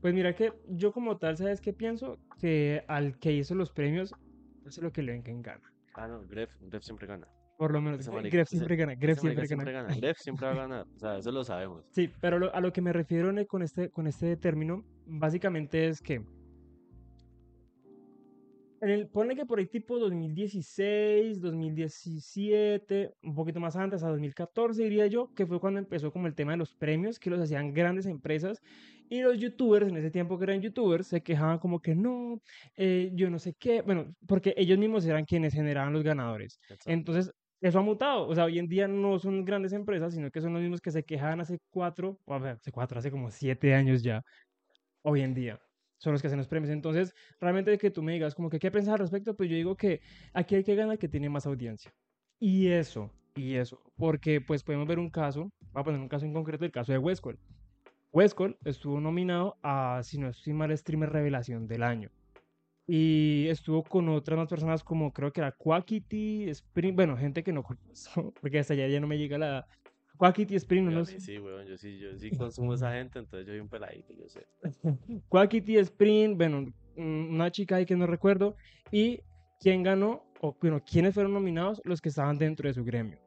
Pues 0.00 0.14
mira 0.14 0.34
que 0.34 0.54
yo 0.68 0.90
como 0.90 1.18
tal, 1.18 1.36
¿sabes 1.36 1.60
qué 1.60 1.74
pienso? 1.74 2.18
Que 2.40 2.82
al 2.88 3.18
que 3.18 3.30
hizo 3.30 3.54
los 3.54 3.70
premios, 3.72 4.14
hace 4.66 4.80
lo 4.80 4.90
que 4.90 5.02
le 5.02 5.12
venga 5.12 5.30
en 5.30 5.42
gana. 5.42 5.70
Ah, 5.92 6.08
no, 6.08 6.26
Gref, 6.26 6.50
Gref 6.62 6.82
siempre 6.82 7.06
gana. 7.06 7.28
Por 7.62 7.72
lo 7.74 7.80
menos, 7.80 8.04
Gref 8.28 8.48
siempre 8.48 8.74
gana, 8.74 8.96
Gref 8.96 9.20
siempre 9.20 9.46
gana. 9.72 9.94
Gref 9.94 10.18
siempre 10.18 10.46
va 10.46 10.52
a 10.52 10.56
ganar. 10.56 10.86
O 10.96 10.98
sea, 10.98 11.16
eso 11.18 11.30
lo 11.30 11.44
sabemos. 11.44 11.84
Sí, 11.92 12.10
pero 12.20 12.40
lo- 12.40 12.52
a 12.52 12.60
lo 12.60 12.72
que 12.72 12.80
me 12.80 12.92
refiero 12.92 13.32
con 13.46 13.62
este, 13.62 13.88
con 13.88 14.08
este 14.08 14.36
término, 14.36 14.84
básicamente 15.06 15.86
es 15.86 16.00
que, 16.00 16.14
en 18.80 18.88
el, 18.90 19.06
ponle 19.06 19.36
que 19.36 19.46
por 19.46 19.60
ahí 19.60 19.66
tipo 19.66 19.96
2016, 20.00 21.40
2017, 21.40 23.12
un 23.22 23.34
poquito 23.36 23.60
más 23.60 23.76
antes, 23.76 24.02
a 24.02 24.08
2014 24.08 24.82
diría 24.82 25.06
yo, 25.06 25.32
que 25.36 25.46
fue 25.46 25.60
cuando 25.60 25.78
empezó 25.78 26.10
como 26.10 26.26
el 26.26 26.34
tema 26.34 26.50
de 26.50 26.58
los 26.58 26.74
premios, 26.74 27.20
que 27.20 27.30
los 27.30 27.38
hacían 27.38 27.72
grandes 27.72 28.06
empresas, 28.06 28.60
y 29.08 29.20
los 29.20 29.38
youtubers, 29.38 29.86
en 29.86 29.96
ese 29.98 30.10
tiempo 30.10 30.36
que 30.38 30.44
eran 30.44 30.62
youtubers, 30.62 31.06
se 31.06 31.20
quejaban 31.22 31.58
como 31.58 31.80
que 31.80 31.94
no, 31.94 32.40
eh, 32.76 33.10
yo 33.14 33.28
no 33.30 33.38
sé 33.38 33.54
qué, 33.54 33.82
bueno, 33.82 34.16
porque 34.26 34.54
ellos 34.56 34.78
mismos 34.78 35.04
eran 35.06 35.26
quienes 35.26 35.52
generaban 35.54 35.92
los 35.92 36.02
ganadores. 36.02 36.58
Entonces, 36.86 37.30
eso 37.62 37.78
ha 37.78 37.82
mutado. 37.82 38.26
O 38.26 38.34
sea, 38.34 38.44
hoy 38.44 38.58
en 38.58 38.68
día 38.68 38.88
no 38.88 39.18
son 39.18 39.44
grandes 39.44 39.72
empresas, 39.72 40.12
sino 40.14 40.30
que 40.30 40.40
son 40.40 40.52
los 40.52 40.60
mismos 40.60 40.80
que 40.80 40.90
se 40.90 41.04
quejaban 41.04 41.40
hace 41.40 41.58
cuatro, 41.70 42.18
o 42.24 42.34
a 42.34 42.38
ver, 42.38 42.56
hace 42.56 42.72
cuatro, 42.72 42.98
hace 42.98 43.10
como 43.10 43.30
siete 43.30 43.74
años 43.74 44.02
ya. 44.02 44.22
Hoy 45.02 45.22
en 45.22 45.32
día 45.34 45.60
son 45.98 46.12
los 46.12 46.20
que 46.20 46.26
hacen 46.26 46.38
los 46.38 46.48
premios. 46.48 46.72
Entonces, 46.72 47.14
realmente 47.40 47.78
que 47.78 47.90
tú 47.90 48.02
me 48.02 48.12
digas 48.14 48.34
como 48.34 48.50
que 48.50 48.58
qué 48.58 48.70
pensas 48.72 48.94
al 48.94 48.98
respecto, 48.98 49.36
pues 49.36 49.48
yo 49.48 49.56
digo 49.56 49.76
que 49.76 50.00
aquí 50.34 50.56
hay 50.56 50.64
que 50.64 50.74
ganar 50.74 50.98
que 50.98 51.08
tiene 51.08 51.28
más 51.28 51.46
audiencia. 51.46 51.92
Y 52.40 52.68
eso, 52.68 53.12
y 53.36 53.54
eso, 53.54 53.80
porque 53.96 54.40
pues 54.40 54.64
podemos 54.64 54.88
ver 54.88 54.98
un 54.98 55.10
caso, 55.10 55.52
voy 55.72 55.80
a 55.80 55.84
poner 55.84 56.00
un 56.00 56.08
caso 56.08 56.26
en 56.26 56.32
concreto, 56.32 56.64
el 56.64 56.72
caso 56.72 56.92
de 56.92 56.98
Westcol. 56.98 57.38
Westcol 58.12 58.58
estuvo 58.64 59.00
nominado 59.00 59.56
a, 59.62 60.00
si 60.02 60.18
no 60.18 60.28
estoy 60.28 60.52
mal, 60.52 60.76
streamer 60.76 61.10
revelación 61.10 61.68
del 61.68 61.84
año 61.84 62.10
y 62.86 63.46
estuvo 63.48 63.82
con 63.84 64.08
otras 64.08 64.36
más 64.36 64.48
personas 64.48 64.82
como 64.82 65.12
creo 65.12 65.32
que 65.32 65.40
era 65.40 65.52
Quackity, 65.52 66.48
Spring, 66.50 66.94
bueno, 66.94 67.16
gente 67.16 67.42
que 67.42 67.52
no 67.52 67.62
conozco, 67.62 68.32
porque 68.40 68.58
hasta 68.58 68.74
allá 68.74 68.88
ya 68.88 69.00
no 69.00 69.06
me 69.06 69.18
llega 69.18 69.38
la 69.38 69.66
Quackity, 70.16 70.56
Spring, 70.56 70.84
no, 70.84 71.04
sé. 71.04 71.18
sí, 71.20 71.38
weón, 71.38 71.66
yo 71.66 71.76
sí, 71.76 71.98
yo 71.98 72.16
sí 72.18 72.30
consumo 72.30 72.74
esa 72.74 72.92
gente, 72.92 73.18
entonces 73.18 73.46
yo 73.46 73.52
soy 73.52 73.60
un 73.60 73.68
peladito, 73.68 74.12
yo 74.14 74.28
sé. 74.28 74.46
Quackity, 75.28 75.78
Spring, 75.78 76.36
bueno, 76.36 76.72
una 76.96 77.50
chica 77.50 77.76
ahí 77.76 77.86
que 77.86 77.96
no 77.96 78.06
recuerdo, 78.06 78.56
y 78.90 79.20
quién 79.58 79.82
ganó, 79.82 80.24
o 80.40 80.56
bueno, 80.60 80.82
quiénes 80.84 81.14
fueron 81.14 81.32
nominados, 81.32 81.80
los 81.84 82.00
que 82.00 82.08
estaban 82.08 82.38
dentro 82.38 82.68
de 82.68 82.74
su 82.74 82.84
gremio. 82.84 83.18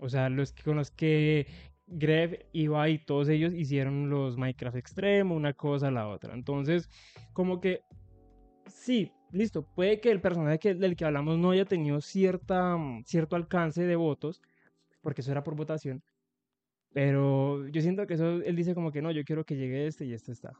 O 0.00 0.08
sea, 0.08 0.28
los 0.28 0.52
que, 0.52 0.62
con 0.62 0.76
los 0.76 0.90
que 0.90 1.46
Gref, 1.86 2.34
Ibai 2.52 2.94
y 2.94 2.98
todos 2.98 3.28
ellos 3.28 3.52
hicieron 3.54 4.10
los 4.10 4.36
Minecraft 4.36 4.76
Extremo, 4.76 5.34
una 5.34 5.52
cosa 5.52 5.88
a 5.88 5.90
la 5.90 6.08
otra. 6.08 6.34
Entonces, 6.34 6.88
como 7.32 7.60
que 7.60 7.82
sí, 8.66 9.12
listo, 9.30 9.62
puede 9.74 10.00
que 10.00 10.10
el 10.10 10.20
personaje 10.20 10.58
que- 10.58 10.74
del 10.74 10.96
que 10.96 11.04
hablamos 11.04 11.38
no 11.38 11.50
haya 11.50 11.64
tenido 11.64 12.00
cierta, 12.00 12.76
mm, 12.76 13.04
cierto 13.04 13.36
alcance 13.36 13.82
de 13.84 13.96
votos, 13.96 14.40
porque 15.00 15.20
eso 15.22 15.30
era 15.32 15.42
por 15.42 15.54
votación, 15.56 16.02
pero 16.92 17.66
yo 17.68 17.80
siento 17.80 18.06
que 18.06 18.14
eso, 18.14 18.42
él 18.42 18.56
dice 18.56 18.74
como 18.74 18.92
que 18.92 19.02
no, 19.02 19.10
yo 19.10 19.24
quiero 19.24 19.44
que 19.44 19.56
llegue 19.56 19.86
este 19.86 20.04
y 20.04 20.12
este 20.12 20.32
está. 20.32 20.52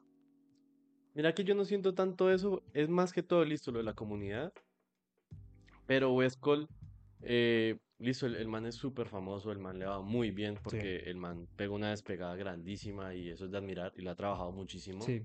Mira 1.14 1.34
que 1.34 1.44
yo 1.44 1.54
no 1.54 1.64
siento 1.64 1.94
tanto 1.94 2.30
eso, 2.30 2.62
es 2.72 2.88
más 2.88 3.12
que 3.12 3.22
todo 3.22 3.44
listo 3.44 3.70
lo 3.70 3.78
de 3.78 3.84
la 3.84 3.92
comunidad. 3.94 4.52
Pero 5.86 6.14
Westcol, 6.14 6.68
eh, 7.20 7.76
listo, 7.98 8.24
el, 8.26 8.36
el 8.36 8.48
man 8.48 8.64
es 8.64 8.76
súper 8.76 9.08
famoso, 9.08 9.52
el 9.52 9.58
man 9.58 9.78
le 9.78 9.84
va 9.84 10.00
muy 10.00 10.30
bien 10.30 10.58
porque 10.62 10.96
el 11.00 11.16
man 11.16 11.46
pegó 11.56 11.74
una 11.74 11.90
despegada 11.90 12.34
grandísima 12.36 13.14
y 13.14 13.28
eso 13.28 13.44
es 13.44 13.50
de 13.50 13.58
admirar 13.58 13.92
y 13.96 14.00
lo 14.02 14.10
ha 14.10 14.14
trabajado 14.14 14.52
muchísimo. 14.52 15.02
Sí, 15.02 15.22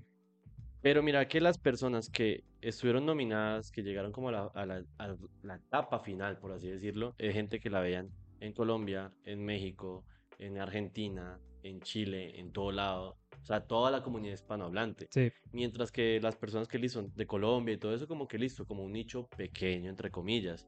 Pero 0.80 1.02
mira 1.02 1.26
que 1.26 1.40
las 1.40 1.58
personas 1.58 2.08
que 2.08 2.44
estuvieron 2.60 3.04
nominadas, 3.04 3.70
que 3.70 3.82
llegaron 3.82 4.12
como 4.12 4.28
a 4.28 4.32
la, 4.32 4.42
a 4.54 4.66
la- 4.66 4.84
a 4.98 5.16
la 5.42 5.56
etapa 5.56 5.98
final, 5.98 6.38
por 6.38 6.52
así 6.52 6.68
decirlo, 6.68 7.14
es 7.18 7.34
gente 7.34 7.58
que 7.60 7.70
la 7.70 7.80
veían 7.80 8.10
en 8.40 8.52
Colombia, 8.52 9.12
en 9.24 9.44
México, 9.44 10.04
en 10.38 10.58
Argentina, 10.58 11.40
en 11.64 11.80
Chile, 11.80 12.38
en 12.38 12.52
todo 12.52 12.70
lado. 12.70 13.16
O 13.42 13.44
sea, 13.44 13.66
toda 13.66 13.90
la 13.90 14.02
comunidad 14.02 14.34
hispanohablante. 14.34 15.08
sí. 15.10 15.32
Mientras 15.50 15.90
que 15.90 16.20
las 16.20 16.36
personas 16.36 16.68
que 16.68 16.78
listo, 16.78 17.02
de 17.02 17.26
Colombia 17.26 17.74
y 17.74 17.78
todo 17.78 17.94
eso, 17.94 18.06
como 18.06 18.28
que 18.28 18.38
listo, 18.38 18.66
como 18.66 18.84
un 18.84 18.92
nicho 18.92 19.26
pequeño, 19.36 19.88
entre 19.90 20.10
comillas. 20.10 20.66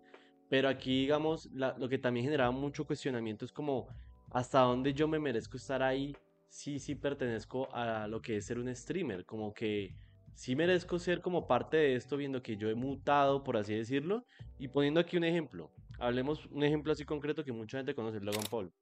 Pero 0.49 0.69
aquí, 0.69 1.03
digamos, 1.03 1.47
la- 1.53 1.77
lo 1.79 1.89
que 1.89 1.99
también 1.99 2.25
generaba 2.25 2.51
mucho 2.51 2.85
cuestionamiento 2.85 3.45
es 3.45 3.53
como, 3.53 3.87
¿hasta 4.31 4.61
dónde 4.61 4.93
yo 4.95 5.07
me 5.07 5.19
merezco 5.19 5.57
estar 5.57 5.83
ahí? 5.83 6.17
Sí, 6.51 6.79
sí 6.79 6.95
pertenezco 6.95 7.75
a 7.75 8.07
lo 8.09 8.21
que 8.21 8.37
es 8.37 8.45
ser 8.45 8.59
un 8.59 8.75
streamer. 8.75 9.25
Como 9.25 9.55
que 9.55 9.95
sí 10.35 10.55
merezco 10.55 10.99
ser 10.99 11.23
como 11.23 11.47
parte 11.47 11.77
de 11.79 11.95
esto, 11.95 12.17
viendo 12.17 12.43
que 12.43 12.57
yo 12.57 12.69
he 12.69 12.75
mutado, 12.75 13.43
por 13.43 13.57
así 13.57 13.75
decirlo. 13.75 14.27
Y 14.59 14.69
poniendo 14.69 15.01
aquí 15.01 15.17
un 15.17 15.25
ejemplo. 15.25 15.71
Hablemos 15.99 16.47
un 16.47 16.63
ejemplo 16.63 16.93
así 16.93 17.05
concreto 17.05 17.45
que 17.45 17.53
mucha 17.53 17.79
gente 17.79 17.95
conoce, 17.95 18.21
Logan 18.21 18.45
Paul. 18.51 18.73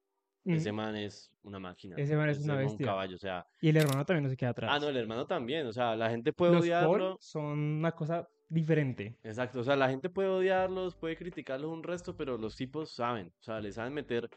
Ese 0.44 0.72
man 0.72 0.96
es 0.96 1.30
una 1.42 1.58
máquina. 1.58 1.96
Ese 1.98 2.16
man 2.16 2.30
es 2.30 2.38
una 2.38 2.54
un 2.54 2.60
bestia. 2.60 2.86
caballo, 2.86 3.16
o 3.16 3.18
sea. 3.18 3.46
Y 3.60 3.68
el 3.68 3.76
hermano 3.76 4.06
también 4.06 4.24
no 4.24 4.30
se 4.30 4.36
queda 4.36 4.50
atrás. 4.50 4.70
Ah, 4.72 4.78
no, 4.78 4.88
el 4.88 4.96
hermano 4.96 5.26
también. 5.26 5.66
O 5.66 5.72
sea, 5.74 5.94
la 5.94 6.08
gente 6.08 6.32
puede 6.32 6.54
Los 6.54 6.68
Paul 6.68 7.16
son 7.20 7.58
una 7.58 7.92
cosa 7.92 8.26
diferente. 8.48 9.18
Exacto, 9.22 9.60
o 9.60 9.64
sea, 9.64 9.76
la 9.76 9.90
gente 9.90 10.08
puede 10.08 10.28
odiarlos, 10.28 10.96
puede 10.96 11.16
criticarlos 11.16 11.70
un 11.70 11.82
resto, 11.82 12.16
pero 12.16 12.38
los 12.38 12.56
tipos 12.56 12.90
saben, 12.90 13.30
o 13.40 13.42
sea, 13.42 13.60
les 13.60 13.74
saben 13.74 13.92
meter 13.92 14.30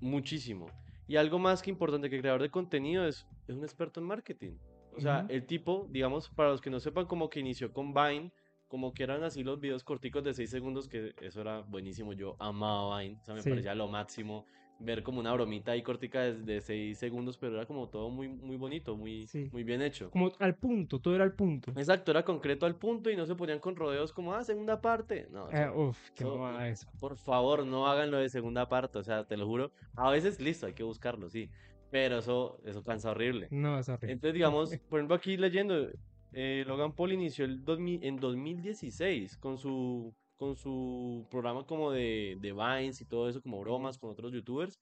muchísimo. 0.00 0.66
Y 1.06 1.16
algo 1.16 1.38
más 1.38 1.62
que 1.62 1.70
importante 1.70 2.08
que 2.08 2.16
el 2.16 2.22
creador 2.22 2.42
de 2.42 2.50
contenido 2.50 3.06
es, 3.06 3.26
es 3.46 3.56
un 3.56 3.62
experto 3.62 4.00
en 4.00 4.06
marketing. 4.06 4.56
O 4.96 5.00
sea, 5.00 5.26
el 5.28 5.44
tipo, 5.46 5.86
digamos, 5.90 6.30
para 6.30 6.50
los 6.50 6.60
que 6.60 6.70
no 6.70 6.78
sepan, 6.80 7.06
como 7.06 7.28
que 7.28 7.40
inició 7.40 7.72
con 7.72 7.92
Vine, 7.92 8.32
como 8.68 8.94
que 8.94 9.02
eran 9.02 9.22
así 9.24 9.42
los 9.42 9.60
videos 9.60 9.82
corticos 9.84 10.22
de 10.24 10.34
6 10.34 10.50
segundos, 10.50 10.88
que 10.88 11.14
eso 11.20 11.40
era 11.40 11.60
buenísimo. 11.60 12.12
Yo 12.12 12.36
amaba 12.38 13.00
Vine, 13.00 13.18
o 13.20 13.24
sea, 13.24 13.34
me 13.34 13.42
Sí. 13.42 13.50
parecía 13.50 13.74
lo 13.74 13.88
máximo 13.88 14.46
ver 14.80 15.02
como 15.02 15.20
una 15.20 15.32
bromita 15.32 15.72
ahí 15.72 15.82
cortica 15.82 16.20
de, 16.22 16.34
de 16.34 16.60
6 16.60 16.98
segundos, 16.98 17.38
pero 17.38 17.54
era 17.56 17.64
como 17.66 17.88
todo 17.88 18.10
muy, 18.10 18.28
muy 18.28 18.56
bonito, 18.56 18.96
muy, 18.96 19.26
Sí. 19.28 19.48
muy 19.52 19.62
bien 19.64 19.80
hecho. 19.82 20.10
Como 20.10 20.32
al 20.40 20.56
punto, 20.56 20.98
todo 21.00 21.14
era 21.14 21.24
al 21.24 21.32
punto. 21.34 21.70
Exacto, 21.76 22.10
era 22.10 22.24
concreto 22.24 22.66
al 22.66 22.76
punto 22.76 23.08
y 23.10 23.16
no 23.16 23.24
se 23.24 23.34
ponían 23.34 23.60
con 23.60 23.76
rodeos 23.76 24.12
como, 24.12 24.34
ah, 24.34 24.42
segunda 24.44 24.80
parte. 24.80 25.28
No, 25.30 25.48
Eh, 25.50 25.62
eso- 25.64 25.74
uf, 25.80 26.10
qué 26.14 26.24
mamada 26.24 26.68
eso. 26.68 26.88
por 26.98 27.16
favor, 27.16 27.64
no 27.66 27.86
hagan 27.86 28.10
lo 28.10 28.18
de 28.18 28.28
segunda 28.28 28.68
parte, 28.68 28.98
o 28.98 29.04
sea, 29.04 29.24
te 29.24 29.36
lo 29.36 29.46
juro. 29.46 29.70
A 29.94 30.10
veces, 30.10 30.40
listo, 30.40 30.66
hay 30.66 30.74
que 30.74 30.82
buscarlo, 30.82 31.30
sí, 31.30 31.48
pero 31.90 32.18
eso, 32.18 32.58
eso 32.64 32.82
cansa 32.82 33.12
horrible. 33.12 33.48
No, 33.50 33.78
es 33.78 33.88
horrible. 33.88 34.12
Entonces, 34.12 34.34
digamos, 34.34 34.76
por 34.88 34.98
ejemplo, 34.98 35.14
aquí 35.16 35.36
leyendo, 35.36 35.88
eh, 36.32 36.64
Logan 36.66 36.92
Paul 36.94 37.12
inició 37.12 37.44
el 37.44 37.64
2000 37.64 38.02
en 38.02 38.16
2016 38.16 39.36
con 39.36 39.56
su, 39.56 40.12
con 40.36 40.56
su 40.56 41.26
programa 41.30 41.66
como 41.66 41.90
de, 41.92 42.36
de 42.40 42.52
Vines 42.52 43.00
y 43.00 43.06
todo 43.06 43.28
eso, 43.28 43.42
como 43.42 43.60
bromas 43.60 43.98
con 43.98 44.10
otros 44.10 44.32
youtubers. 44.32 44.80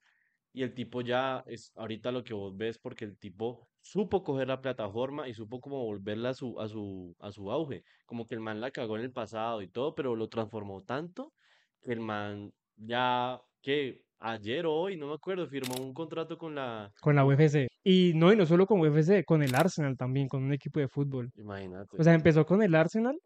Y 0.55 0.61
el 0.61 0.73
tipo 0.75 1.01
ya 1.01 1.43
es 1.47 1.71
ahorita 1.75 2.11
lo 2.11 2.23
que 2.23 2.33
vos 2.35 2.55
ves 2.55 2.77
porque 2.77 3.05
el 3.05 3.17
tipo 3.17 3.67
supo 3.81 4.23
coger 4.23 4.47
la 4.47 4.61
plataforma 4.61 5.27
y 5.27 5.33
supo 5.33 5.59
como 5.59 5.83
volverla 5.83 6.29
a 6.29 6.33
su, 6.35 6.59
a 6.59 6.67
su, 6.67 7.15
a 7.19 7.31
su 7.31 7.51
auge. 7.51 7.83
Como 8.05 8.27
que 8.27 8.35
el 8.35 8.41
man 8.41 8.61
la 8.61 8.69
cagó 8.69 8.95
en 8.97 9.03
el 9.03 9.11
pasado 9.11 9.63
y 9.63 9.67
todo, 9.67 9.95
pero 9.95 10.15
lo 10.15 10.29
transformó 10.29 10.81
tanto 10.83 11.33
que 11.81 11.91
el 11.91 11.99
man 11.99 12.53
ya, 12.75 13.41
que 13.61 14.03
ayer 14.19 14.65
o 14.65 14.73
hoy, 14.73 14.95
no 14.95 15.07
me 15.07 15.15
acuerdo, 15.15 15.47
firmó 15.47 15.75
un 15.81 15.93
contrato 15.93 16.37
con 16.37 16.55
la... 16.55 16.91
Con 17.01 17.15
la 17.15 17.25
UFC. 17.25 17.67
Y 17.83 18.13
no, 18.15 18.31
y 18.31 18.37
no 18.37 18.45
solo 18.45 18.65
con 18.65 18.79
UFC, 18.79 19.25
con 19.25 19.43
el 19.43 19.53
Arsenal 19.53 19.97
también, 19.97 20.27
con 20.27 20.43
un 20.43 20.53
equipo 20.53 20.79
de 20.79 20.87
fútbol. 20.87 21.31
Imagínate. 21.35 21.97
O 21.99 22.03
sea, 22.03 22.13
empezó 22.13 22.45
con 22.45 22.63
el 22.63 22.73
Arsenal 22.75 23.19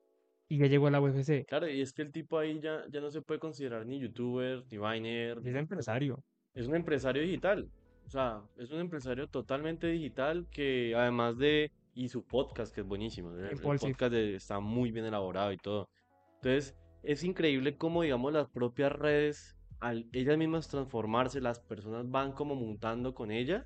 y 0.49 0.57
ya 0.57 0.67
llegó 0.67 0.87
a 0.87 0.91
la 0.91 1.01
UFC. 1.01 1.45
Claro, 1.47 1.69
y 1.69 1.81
es 1.81 1.93
que 1.93 2.01
el 2.03 2.11
tipo 2.11 2.37
ahí 2.39 2.59
ya, 2.59 2.83
ya 2.89 3.01
no 3.01 3.09
se 3.11 3.21
puede 3.21 3.39
considerar 3.39 3.85
ni 3.85 3.99
youtuber, 3.99 4.63
ni 4.71 4.77
viner, 4.77 5.39
es 5.43 5.55
empresario. 5.55 6.23
es 6.53 6.67
un 6.67 6.75
empresario 6.75 7.21
digital. 7.21 7.69
O 8.05 8.09
sea, 8.09 8.41
es 8.57 8.71
un 8.71 8.79
empresario 8.79 9.27
totalmente 9.27 9.87
digital 9.87 10.47
que 10.49 10.93
además 10.95 11.37
de... 11.37 11.71
Y 11.93 12.09
su 12.09 12.23
podcast, 12.23 12.73
que 12.73 12.81
es 12.81 12.87
buenísimo. 12.87 13.31
El, 13.35 13.45
el 13.45 13.57
podcast 13.59 14.13
de- 14.13 14.35
está 14.35 14.59
muy 14.59 14.91
bien 14.91 15.05
elaborado 15.05 15.51
y 15.51 15.57
todo. 15.57 15.89
Entonces, 16.35 16.75
es 17.01 17.23
increíble 17.23 17.75
cómo, 17.75 18.03
digamos, 18.03 18.31
las 18.31 18.47
propias 18.49 18.91
redes, 18.91 19.57
al 19.79 20.05
ellas 20.13 20.37
mismas 20.37 20.67
transformarse, 20.69 21.41
las 21.41 21.59
personas 21.59 22.07
van 22.09 22.33
como 22.33 22.53
mutando 22.53 23.15
con 23.15 23.31
ella, 23.31 23.65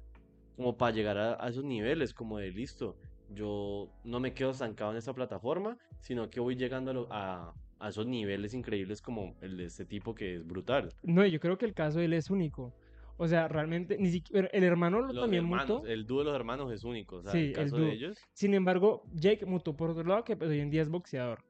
como 0.55 0.77
para 0.77 0.95
llegar 0.95 1.17
a, 1.17 1.45
a 1.45 1.49
esos 1.49 1.65
niveles, 1.65 2.13
como 2.13 2.37
de 2.37 2.51
listo. 2.51 2.95
Yo 3.33 3.89
no 4.03 4.19
me 4.19 4.33
quedo 4.33 4.51
estancado 4.51 4.91
en 4.91 4.97
esta 4.97 5.13
plataforma, 5.13 5.77
sino 5.99 6.29
que 6.29 6.39
voy 6.39 6.55
llegando 6.55 6.91
a, 6.91 6.93
lo- 6.93 7.07
a, 7.11 7.53
a 7.79 7.89
esos 7.89 8.05
niveles 8.05 8.53
increíbles 8.53 9.01
como 9.01 9.35
el 9.41 9.57
de 9.57 9.65
este 9.65 9.85
tipo 9.85 10.13
que 10.13 10.35
es 10.35 10.45
brutal. 10.45 10.89
No, 11.03 11.25
yo 11.25 11.39
creo 11.39 11.57
que 11.57 11.65
el 11.65 11.73
caso 11.73 11.99
de 11.99 12.05
él 12.05 12.13
es 12.13 12.29
único. 12.29 12.73
O 13.17 13.27
sea, 13.27 13.47
realmente, 13.47 13.97
ni 13.99 14.09
siquiera, 14.09 14.47
el 14.51 14.63
hermano 14.63 14.99
lo 14.99 15.13
Los 15.13 15.23
también 15.25 15.43
hermanos, 15.43 15.79
mutó. 15.81 15.87
el 15.87 16.05
dúo 16.07 16.19
de 16.19 16.25
los 16.25 16.35
hermanos 16.35 16.71
es 16.71 16.83
único, 16.83 17.17
o 17.17 17.21
sea, 17.21 17.31
Sí, 17.31 17.37
el 17.49 17.53
caso 17.53 17.77
de 17.77 17.91
ellos. 17.93 18.17
Sin 18.33 18.53
embargo, 18.55 19.03
Jake 19.13 19.45
mutó 19.45 19.75
por 19.75 19.91
otro 19.91 20.03
lado, 20.03 20.23
que 20.23 20.35
pues, 20.35 20.49
hoy 20.49 20.59
en 20.59 20.71
día 20.71 20.81
es 20.81 20.89
boxeador. 20.89 21.43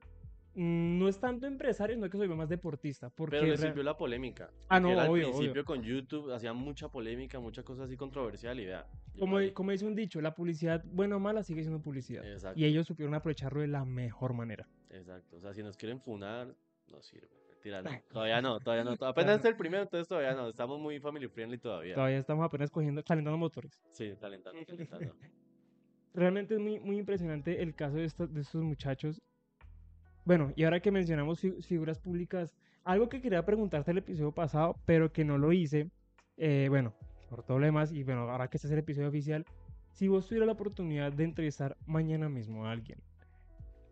Mm, 0.54 1.00
No 1.00 1.08
es 1.08 1.20
tanto 1.20 1.48
empresario, 1.48 1.98
no 1.98 2.06
es 2.06 2.12
que 2.12 2.18
soy 2.18 2.28
más 2.28 2.50
deportista. 2.50 3.10
Porque 3.10 3.38
Pero 3.38 3.48
le 3.52 3.58
sirvió 3.58 3.84
la 3.84 3.96
polémica. 3.98 4.50
Ah, 4.68 4.80
no, 4.80 4.90
al 4.90 5.10
obvio, 5.10 5.28
obvio. 5.28 5.38
principio 5.38 5.66
con 5.66 5.82
YouTube 5.82 6.32
hacía 6.34 6.52
mucha 6.54 6.90
polémica, 6.90 7.40
mucha 7.40 7.64
cosa 7.64 7.84
así 7.84 7.96
controversial 7.96 8.60
y 8.60 8.66
vea. 8.66 8.86
como, 9.18 9.38
como 9.54 9.72
dice 9.72 9.86
un 9.86 9.96
dicho, 9.96 10.20
la 10.22 10.36
publicidad, 10.36 10.84
buena 10.86 11.16
o 11.16 11.20
mala, 11.20 11.44
sigue 11.44 11.62
siendo 11.62 11.82
publicidad. 11.82 12.26
Exacto, 12.30 12.60
Y 12.60 12.66
ellos 12.66 12.86
supieron 12.86 13.14
aprovecharlo 13.16 13.62
de 13.62 13.68
la 13.68 13.86
mejor 13.86 14.34
manera. 14.34 14.68
exacto. 14.90 15.38
O 15.38 15.40
sea, 15.40 15.54
si 15.54 15.64
nos 15.64 15.78
quieren 15.78 16.02
funar, 16.02 16.54
no 16.90 17.02
sirve. 17.02 17.30
Mentira, 17.50 17.82
no. 17.84 17.90
Todavía 18.12 18.42
no, 18.42 18.60
todavía 18.60 18.84
no. 18.84 19.08
Apenas 19.08 19.40
es 19.40 19.46
el 19.46 19.56
primero, 19.56 19.84
entonces 19.84 20.08
todavía 20.08 20.34
no. 20.34 20.50
Estamos 20.50 20.80
muy 20.80 21.00
family 21.00 21.28
friendly 21.30 21.60
todavía. 21.60 21.96
Todavía 21.96 22.18
estamos 22.18 22.44
apenas 22.46 22.70
cogiendo, 22.72 23.04
calentando 23.04 23.38
motores. 23.38 23.80
Sí, 23.92 24.14
talentando, 24.20 24.60
talentando. 24.66 25.16
Realmente 26.14 26.56
es 26.56 26.60
muy, 26.60 26.78
muy 26.80 26.98
impresionante 26.98 27.62
el 27.62 27.74
caso 27.74 27.96
de 27.96 28.04
estos, 28.04 28.34
de 28.34 28.42
estos 28.42 28.62
muchachos. 28.62 29.22
Bueno, 30.26 30.54
y 30.56 30.64
ahora 30.64 30.80
que 30.80 30.92
mencionamos 30.92 31.40
fi- 31.40 31.62
figuras 31.62 32.00
públicas, 32.00 32.56
algo 32.84 33.10
que 33.10 33.22
quería 33.22 33.44
preguntarte 33.46 33.92
el 33.92 33.98
episodio 34.00 34.32
pasado, 34.32 34.76
pero 34.86 35.12
que 35.12 35.26
no 35.26 35.38
lo 35.38 35.52
hice, 35.52 35.90
eh, 36.38 36.68
bueno, 36.70 36.94
por 37.30 37.62
demás, 37.62 37.92
y 37.92 38.04
bueno, 38.04 38.30
ahora 38.30 38.48
que 38.50 38.58
este 38.58 38.68
es 38.68 38.74
el 38.74 38.80
episodio 38.80 39.10
oficial, 39.10 39.46
si 39.94 40.08
vos 40.08 40.28
tuvieras 40.28 40.48
la 40.48 40.54
oportunidad 40.54 41.12
de 41.12 41.24
entrevistar 41.24 41.78
mañana 41.86 42.30
mismo 42.30 42.66
a 42.66 42.72
alguien, 42.72 43.00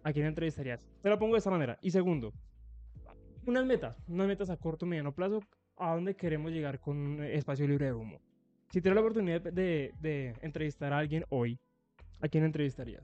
¿a 0.04 0.14
quién 0.14 0.26
entrevistarías? 0.26 0.88
Te 1.02 1.10
lo 1.10 1.18
pongo 1.20 1.34
de 1.34 1.40
esta 1.40 1.52
manera. 1.52 1.78
Y 1.82 1.92
segundo, 1.92 2.32
unas 3.46 3.66
metas, 3.66 3.98
unas 4.08 4.28
metas 4.28 4.50
a 4.50 4.58
corto 4.58 4.86
y 4.86 4.90
mediano 4.90 5.14
plazo, 5.14 5.42
¿a 5.78 5.94
dónde 5.94 6.16
queremos 6.16 6.52
llegar 6.52 6.80
con 6.80 6.98
un 6.98 7.24
espacio 7.24 7.68
libre 7.68 7.86
de 7.88 7.94
humo? 7.94 8.20
Si 8.72 8.82
tuvieras 8.82 8.96
la 8.96 9.02
oportunidad 9.02 9.42
de, 9.42 9.94
de 10.00 10.36
entrevistar 10.42 10.94
a 10.94 11.00
alguien 11.00 11.26
hoy, 11.30 11.60
¿a 12.22 12.28
quién 12.28 12.44
entrevistarías? 12.44 13.04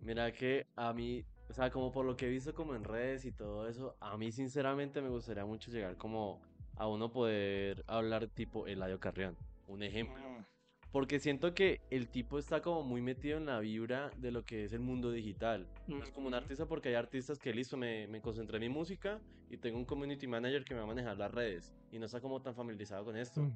Mira 0.00 0.30
que 0.32 0.66
a 0.76 0.92
mí, 0.92 1.24
o 1.48 1.52
sea, 1.52 1.70
como 1.70 1.90
por 1.92 2.04
lo 2.04 2.16
que 2.16 2.26
he 2.26 2.28
visto 2.28 2.54
como 2.54 2.74
en 2.74 2.84
redes 2.84 3.24
y 3.24 3.32
todo 3.32 3.68
eso, 3.68 3.96
a 4.00 4.16
mí 4.16 4.32
sinceramente 4.32 5.00
me 5.00 5.08
gustaría 5.08 5.44
mucho 5.44 5.70
llegar 5.70 5.96
como 5.96 6.40
a 6.76 6.86
uno 6.86 7.10
poder 7.10 7.84
hablar 7.86 8.28
tipo 8.28 8.66
Eladio 8.66 9.00
Carrión, 9.00 9.36
un 9.66 9.82
ejemplo. 9.82 10.22
Porque 10.92 11.18
siento 11.18 11.52
que 11.52 11.80
el 11.90 12.08
tipo 12.08 12.38
está 12.38 12.62
como 12.62 12.82
muy 12.82 13.02
metido 13.02 13.36
en 13.36 13.46
la 13.46 13.60
vibra 13.60 14.10
de 14.16 14.30
lo 14.30 14.44
que 14.44 14.64
es 14.64 14.72
el 14.72 14.80
mundo 14.80 15.10
digital. 15.10 15.66
No 15.86 16.02
es 16.02 16.10
como 16.10 16.28
un 16.28 16.34
artista 16.34 16.64
porque 16.64 16.88
hay 16.88 16.94
artistas 16.94 17.38
que 17.38 17.52
listo, 17.52 17.76
me, 17.76 18.06
me 18.06 18.22
concentré 18.22 18.56
en 18.56 18.62
mi 18.62 18.68
música 18.70 19.20
y 19.50 19.58
tengo 19.58 19.78
un 19.78 19.84
community 19.84 20.26
manager 20.26 20.64
que 20.64 20.74
me 20.74 20.80
va 20.80 20.84
a 20.84 20.88
manejar 20.88 21.18
las 21.18 21.30
redes 21.30 21.74
y 21.92 21.98
no 21.98 22.06
está 22.06 22.20
como 22.20 22.40
tan 22.40 22.54
familiarizado 22.54 23.04
con 23.04 23.16
esto. 23.16 23.46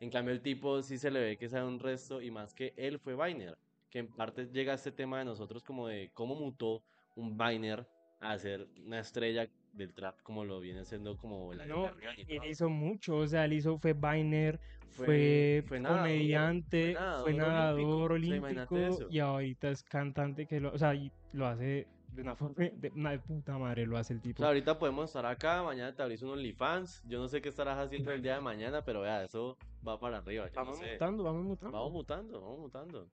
En 0.00 0.10
cambio, 0.10 0.34
el 0.34 0.40
tipo 0.40 0.82
sí 0.82 0.98
se 0.98 1.10
le 1.10 1.20
ve 1.20 1.36
que 1.36 1.48
sabe 1.48 1.66
un 1.66 1.78
resto 1.78 2.20
y 2.20 2.30
más 2.30 2.54
que 2.54 2.74
él 2.76 2.98
fue 2.98 3.14
Viner, 3.14 3.56
que 3.90 3.98
en 4.00 4.08
parte 4.08 4.46
llega 4.46 4.72
a 4.72 4.76
este 4.76 4.92
tema 4.92 5.18
de 5.18 5.24
nosotros 5.24 5.62
como 5.62 5.88
de 5.88 6.10
cómo 6.12 6.34
mutó 6.34 6.82
un 7.14 7.36
Viner 7.36 7.86
a 8.20 8.38
ser 8.38 8.68
una 8.84 9.00
estrella 9.00 9.48
del 9.72 9.94
trap 9.94 10.20
como 10.22 10.44
lo 10.44 10.60
viene 10.60 10.84
siendo 10.84 11.16
como 11.16 11.52
el 11.52 11.66
No, 11.66 11.90
él 12.28 12.40
hizo 12.48 12.68
mucho, 12.68 13.16
o 13.16 13.26
sea, 13.26 13.44
él 13.46 13.54
hizo, 13.54 13.78
fue 13.78 13.94
Viner, 13.94 14.60
Fue- 14.90 15.64
comediante, 15.68 16.96
fue 17.22 17.32
nadador 17.34 18.12
olímpico, 18.12 18.98
y 19.10 19.18
ahorita 19.18 19.70
es 19.70 19.82
cantante 19.82 20.46
que 20.46 20.60
lo, 20.60 20.72
o 20.72 20.78
sea, 20.78 20.94
y 20.94 21.10
lo 21.32 21.46
hace 21.46 21.86
de 22.12 22.20
una 22.20 22.36
forma, 22.36 22.56
de 22.58 22.92
una 22.94 23.12
de 23.12 23.18
puta 23.20 23.56
madre 23.56 23.86
lo 23.86 23.96
hace 23.96 24.12
el 24.12 24.18
O 24.18 24.22
tipo. 24.22 24.38
sea, 24.38 24.48
ahorita 24.48 24.78
podemos 24.78 25.06
estar 25.06 25.24
acá, 25.24 25.62
mañana 25.62 25.94
te 25.94 26.02
abrís 26.02 26.20
un 26.22 26.30
OnlyFans. 26.30 27.02
Yo 27.08 27.18
no 27.18 27.26
sé 27.28 27.40
qué 27.40 27.48
estarás 27.48 27.78
haciendo 27.78 28.12
el 28.12 28.20
día 28.20 28.34
de 28.34 28.42
mañana, 28.42 28.84
pero 28.84 29.00
vea, 29.00 29.24
eso 29.24 29.56
va 29.86 29.98
para 29.98 30.18
arriba. 30.18 30.44
No 30.46 30.52
Vamos 30.54 30.78
sé. 30.78 30.92
mutando, 30.92 31.22
vamos 31.24 31.44
mutando. 31.44 31.72
Vamos 31.72 31.92
mutando, 31.92 32.40
vamos 32.42 32.58
mutando. 32.58 33.10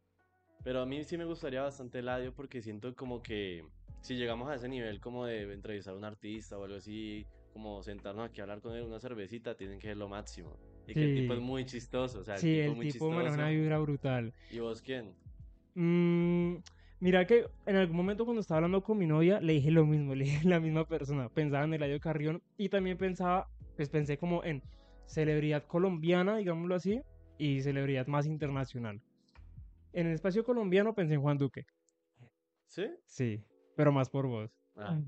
Pero 0.65 0.81
a 0.81 0.85
mí 0.85 1.01
sí 1.05 1.17
me 1.17 1.23
gustaría 1.23 1.61
bastante 1.61 1.99
Eladio 1.99 2.33
porque 2.33 2.61
siento 2.61 2.93
como 2.93 3.21
que 3.23 3.63
si 4.01 4.15
llegamos 4.15 4.49
a 4.49 4.55
ese 4.55 4.67
nivel 4.69 4.99
como 4.99 5.25
de 5.25 5.51
entrevistar 5.53 5.93
a 5.93 5.97
un 5.97 6.03
artista 6.05 6.57
o 6.57 6.63
algo 6.63 6.77
así, 6.77 7.25
como 7.53 7.81
sentarnos 7.83 8.29
aquí 8.29 8.39
a 8.41 8.43
hablar 8.43 8.61
con 8.61 8.75
él, 8.75 8.83
una 8.83 8.99
cervecita, 8.99 9.55
tienen 9.55 9.79
que 9.79 9.87
ser 9.87 9.97
lo 9.97 10.07
máximo. 10.07 10.57
Y 10.87 10.93
que 10.93 11.03
el 11.03 11.13
tipo 11.15 11.33
es 11.33 11.39
muy 11.39 11.65
chistoso, 11.65 12.19
o 12.19 12.23
sea, 12.23 12.35
el 12.35 12.41
Sí, 12.41 12.55
tipo 12.59 12.71
el 12.71 12.75
muy 12.77 12.91
tipo 12.91 13.11
maneja 13.11 13.35
una 13.35 13.49
chistoso. 13.49 13.61
vibra 13.61 13.77
brutal. 13.79 14.33
¿Y 14.49 14.59
vos 14.59 14.81
quién? 14.81 15.13
Mm, 15.75 16.55
mira 16.99 17.25
que 17.27 17.45
en 17.65 17.75
algún 17.75 17.95
momento 17.97 18.25
cuando 18.25 18.41
estaba 18.41 18.57
hablando 18.57 18.81
con 18.83 18.97
mi 18.97 19.05
novia 19.05 19.39
le 19.39 19.53
dije 19.53 19.71
lo 19.71 19.85
mismo, 19.85 20.15
le 20.15 20.25
dije 20.25 20.47
la 20.47 20.59
misma 20.59 20.85
persona, 20.87 21.29
pensaba 21.29 21.63
en 21.65 21.73
Eladio 21.75 21.99
Carrión 21.99 22.41
y 22.57 22.69
también 22.69 22.97
pensaba, 22.97 23.47
pues 23.75 23.89
pensé 23.89 24.17
como 24.17 24.43
en 24.43 24.63
celebridad 25.05 25.63
colombiana, 25.65 26.37
digámoslo 26.37 26.75
así, 26.75 27.01
y 27.37 27.61
celebridad 27.61 28.07
más 28.07 28.25
internacional. 28.25 29.01
En 29.93 30.07
el 30.07 30.13
espacio 30.13 30.43
colombiano 30.43 30.93
pensé 30.93 31.15
en 31.15 31.21
Juan 31.21 31.37
Duque, 31.37 31.65
¿Sí? 32.67 32.85
sí, 33.05 33.43
pero 33.79 33.93
más 33.93 34.09
por 34.09 34.27
vos. 34.27 34.51
Ah. 34.75 34.99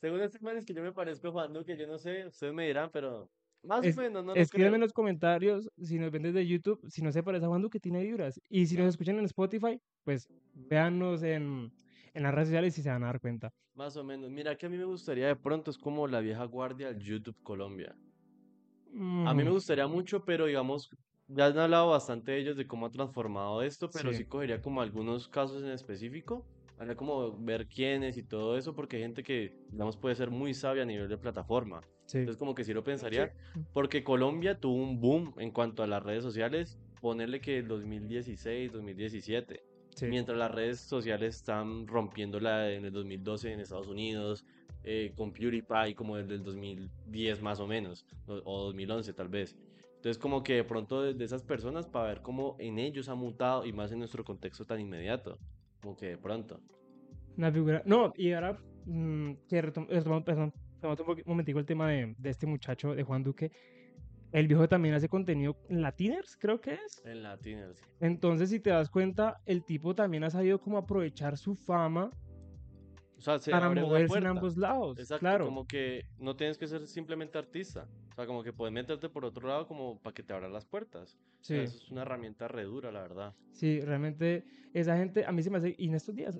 Según 0.00 0.20
estos 0.20 0.40
manes 0.40 0.64
que 0.64 0.72
yo 0.72 0.82
me 0.84 0.92
parezco 0.92 1.26
a 1.28 1.32
Juan 1.32 1.52
Duque, 1.52 1.76
yo 1.76 1.88
no 1.88 1.98
sé, 1.98 2.26
ustedes 2.26 2.54
me 2.54 2.64
dirán, 2.68 2.90
pero 2.92 3.28
más 3.64 3.84
Es- 3.84 3.98
o 3.98 4.00
menos, 4.02 4.24
no 4.24 4.34
lo 4.34 4.40
Escríbanme 4.40 4.76
en 4.76 4.82
los 4.82 4.92
comentarios 4.92 5.68
si 5.82 5.98
nos 5.98 6.12
ven 6.12 6.22
desde 6.22 6.46
YouTube, 6.46 6.80
si 6.88 7.02
no 7.02 7.10
se 7.10 7.24
parece 7.24 7.46
a 7.46 7.48
Juan 7.48 7.60
Duque, 7.60 7.80
tiene 7.80 8.04
vibras. 8.04 8.40
Y 8.48 8.66
si 8.66 8.76
nos 8.76 8.86
escuchan 8.86 9.18
en 9.18 9.24
Spotify, 9.24 9.80
pues 10.04 10.28
véannos 10.54 11.24
en, 11.24 11.72
en 12.14 12.22
las 12.22 12.32
redes 12.32 12.48
sociales 12.50 12.78
y 12.78 12.82
se 12.82 12.88
van 12.88 13.02
a 13.02 13.06
dar 13.06 13.20
cuenta. 13.20 13.52
Más 13.74 13.96
o 13.96 14.04
menos. 14.04 14.30
Mira 14.30 14.56
que 14.56 14.66
a 14.66 14.68
mí 14.68 14.76
me 14.76 14.84
gustaría 14.84 15.26
de 15.26 15.34
pronto, 15.36 15.72
es 15.72 15.78
como 15.78 16.06
la 16.06 16.20
vieja 16.20 16.44
guardia 16.44 16.92
del 16.92 17.02
YouTube 17.02 17.42
Colombia. 17.42 17.96
A 19.24 19.34
mí 19.34 19.44
me 19.44 19.50
Mm, 19.50 19.52
gustaría 19.52 19.86
mucho, 19.86 20.24
pero 20.24 20.46
digamos, 20.46 20.88
ya 21.26 21.46
han 21.46 21.58
hablado 21.58 21.90
bastante 21.90 22.32
de 22.32 22.38
ellos 22.38 22.56
de 22.56 22.66
cómo 22.66 22.86
ha 22.86 22.90
transformado 22.90 23.62
esto, 23.62 23.90
pero 23.90 24.12
Sí. 24.12 24.18
sí 24.18 24.24
cogería 24.26 24.62
como 24.62 24.80
algunos 24.80 25.28
casos 25.28 25.62
en 25.62 25.70
específico 25.70 26.46
Habría 26.78 26.94
como 26.96 27.36
ver 27.38 27.66
quiénes 27.66 28.16
y 28.16 28.22
todo 28.22 28.56
eso, 28.56 28.74
porque 28.74 28.96
hay 28.96 29.02
gente 29.02 29.22
que, 29.22 29.52
digamos, 29.70 29.96
puede 29.96 30.14
ser 30.14 30.30
muy 30.30 30.54
sabia 30.54 30.84
a 30.84 30.86
nivel 30.86 31.08
de 31.08 31.18
plataforma. 31.18 31.80
Sí. 32.06 32.18
Entonces, 32.18 32.38
como 32.38 32.54
que 32.54 32.64
sí 32.64 32.72
lo 32.72 32.84
pensaría, 32.84 33.32
porque 33.72 34.04
Colombia 34.04 34.58
tuvo 34.58 34.74
un 34.76 35.00
boom 35.00 35.34
en 35.38 35.50
cuanto 35.50 35.82
a 35.82 35.86
las 35.86 36.02
redes 36.02 36.22
sociales, 36.22 36.78
ponerle 37.00 37.40
que 37.40 37.58
el 37.58 37.68
2016, 37.68 38.72
2017, 38.72 39.62
Sí. 39.94 40.06
mientras 40.06 40.38
las 40.38 40.52
redes 40.52 40.78
sociales 40.80 41.34
están 41.36 41.86
rompiéndola 41.88 42.70
en 42.70 42.84
el 42.84 42.92
2012 42.92 43.52
en 43.52 43.58
Estados 43.60 43.88
Unidos, 43.88 44.44
eh, 44.84 45.12
con 45.16 45.32
PewDiePie 45.32 45.94
como 45.96 46.16
desde 46.16 46.34
el 46.34 46.44
2010 46.44 47.42
más 47.42 47.58
o 47.58 47.66
menos, 47.66 48.06
o, 48.28 48.34
o 48.44 48.64
2011 48.66 49.12
tal 49.12 49.28
vez. 49.28 49.56
Entonces, 49.96 50.16
como 50.16 50.44
que 50.44 50.54
de 50.54 50.64
pronto 50.64 51.02
de, 51.02 51.14
de 51.14 51.24
esas 51.24 51.42
personas 51.42 51.88
para 51.88 52.06
ver 52.06 52.22
cómo 52.22 52.54
en 52.60 52.78
ellos 52.78 53.08
ha 53.08 53.16
mutado 53.16 53.66
y 53.66 53.72
más 53.72 53.90
en 53.90 53.98
nuestro 53.98 54.22
contexto 54.24 54.64
tan 54.64 54.80
inmediato, 54.80 55.36
como 55.80 55.96
que 55.96 56.06
de 56.06 56.18
pronto. 56.18 56.60
Una 57.36 57.52
figura. 57.52 57.82
No, 57.86 58.12
y 58.16 58.32
ahora 58.32 58.58
mm, 58.86 59.32
que 59.48 59.62
retom- 59.62 59.88
retomando, 59.88 60.24
perdón, 60.24 60.52
retomando 60.74 61.04
un 61.12 61.22
momentico 61.26 61.58
el 61.58 61.66
tema 61.66 61.88
de, 61.90 62.14
de 62.18 62.30
este 62.30 62.46
muchacho, 62.46 62.94
de 62.94 63.02
Juan 63.02 63.22
Duque. 63.22 63.50
El 64.30 64.46
viejo 64.46 64.68
también 64.68 64.94
hace 64.94 65.08
contenido 65.08 65.56
en 65.70 65.80
Latiners, 65.80 66.36
creo 66.36 66.60
que 66.60 66.74
es. 66.74 67.02
En 67.06 67.22
Latiners. 67.22 67.80
Entonces, 68.00 68.50
si 68.50 68.60
te 68.60 68.68
das 68.70 68.90
cuenta, 68.90 69.40
el 69.46 69.64
tipo 69.64 69.94
también 69.94 70.22
ha 70.24 70.30
sabido 70.30 70.60
cómo 70.60 70.76
aprovechar 70.76 71.38
su 71.38 71.54
fama 71.54 72.10
O 73.18 73.20
sea, 73.20 73.38
se 73.40 73.50
para 73.50 73.68
moverse 73.68 74.16
en 74.18 74.26
ambos 74.26 74.56
lados. 74.56 74.98
Exacto, 74.98 75.20
claro. 75.20 75.44
como 75.46 75.66
que 75.66 76.04
no 76.18 76.36
tienes 76.36 76.56
que 76.56 76.68
ser 76.68 76.86
simplemente 76.86 77.36
artista. 77.36 77.88
O 78.12 78.14
sea, 78.14 78.26
como 78.26 78.42
que 78.44 78.52
puedes 78.52 78.72
meterte 78.72 79.08
por 79.08 79.24
otro 79.24 79.48
lado 79.48 79.66
como 79.66 79.98
para 80.00 80.14
que 80.14 80.22
te 80.22 80.32
abran 80.32 80.52
las 80.52 80.64
puertas. 80.64 81.18
O 81.40 81.44
sea, 81.44 81.56
Sí, 81.58 81.62
eso 81.64 81.76
es 81.76 81.90
una 81.90 82.02
herramienta 82.02 82.46
re 82.48 82.64
dura, 82.64 82.92
la 82.92 83.02
verdad. 83.02 83.34
sí, 83.52 83.80
realmente 83.80 84.44
esa 84.72 84.96
gente, 84.96 85.24
a 85.26 85.32
mí 85.32 85.42
se 85.42 85.50
me 85.50 85.58
hace, 85.58 85.74
y 85.78 85.88
en 85.88 85.94
estos 85.94 86.14
días, 86.14 86.38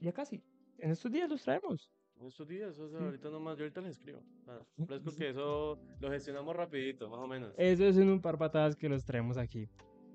ya 0.00 0.12
casi, 0.12 0.42
en 0.78 0.90
estos 0.90 1.12
días 1.12 1.28
los 1.28 1.42
traemos. 1.42 1.90
En 2.18 2.26
estos 2.26 2.46
días, 2.48 2.78
o 2.78 2.88
sea, 2.88 2.98
Sí. 2.98 3.04
ahorita 3.04 3.30
nomás, 3.30 3.56
yo 3.58 3.64
ahorita 3.64 3.80
les 3.82 3.92
escribo. 3.98 4.18
O 4.40 4.44
sea, 4.44 4.58
fresco 4.86 5.10
que 5.16 5.28
eso 5.30 5.78
lo 6.00 6.10
gestionamos 6.10 6.56
rapidito, 6.56 7.08
más 7.10 7.20
o 7.20 7.26
menos. 7.26 7.52
Eso 7.58 7.84
es 7.84 7.96
en 7.98 8.08
un 8.10 8.20
par 8.20 8.38
patadas 8.38 8.74
que 8.76 8.88
los 8.88 9.04
traemos 9.04 9.36
aquí. 9.36 9.68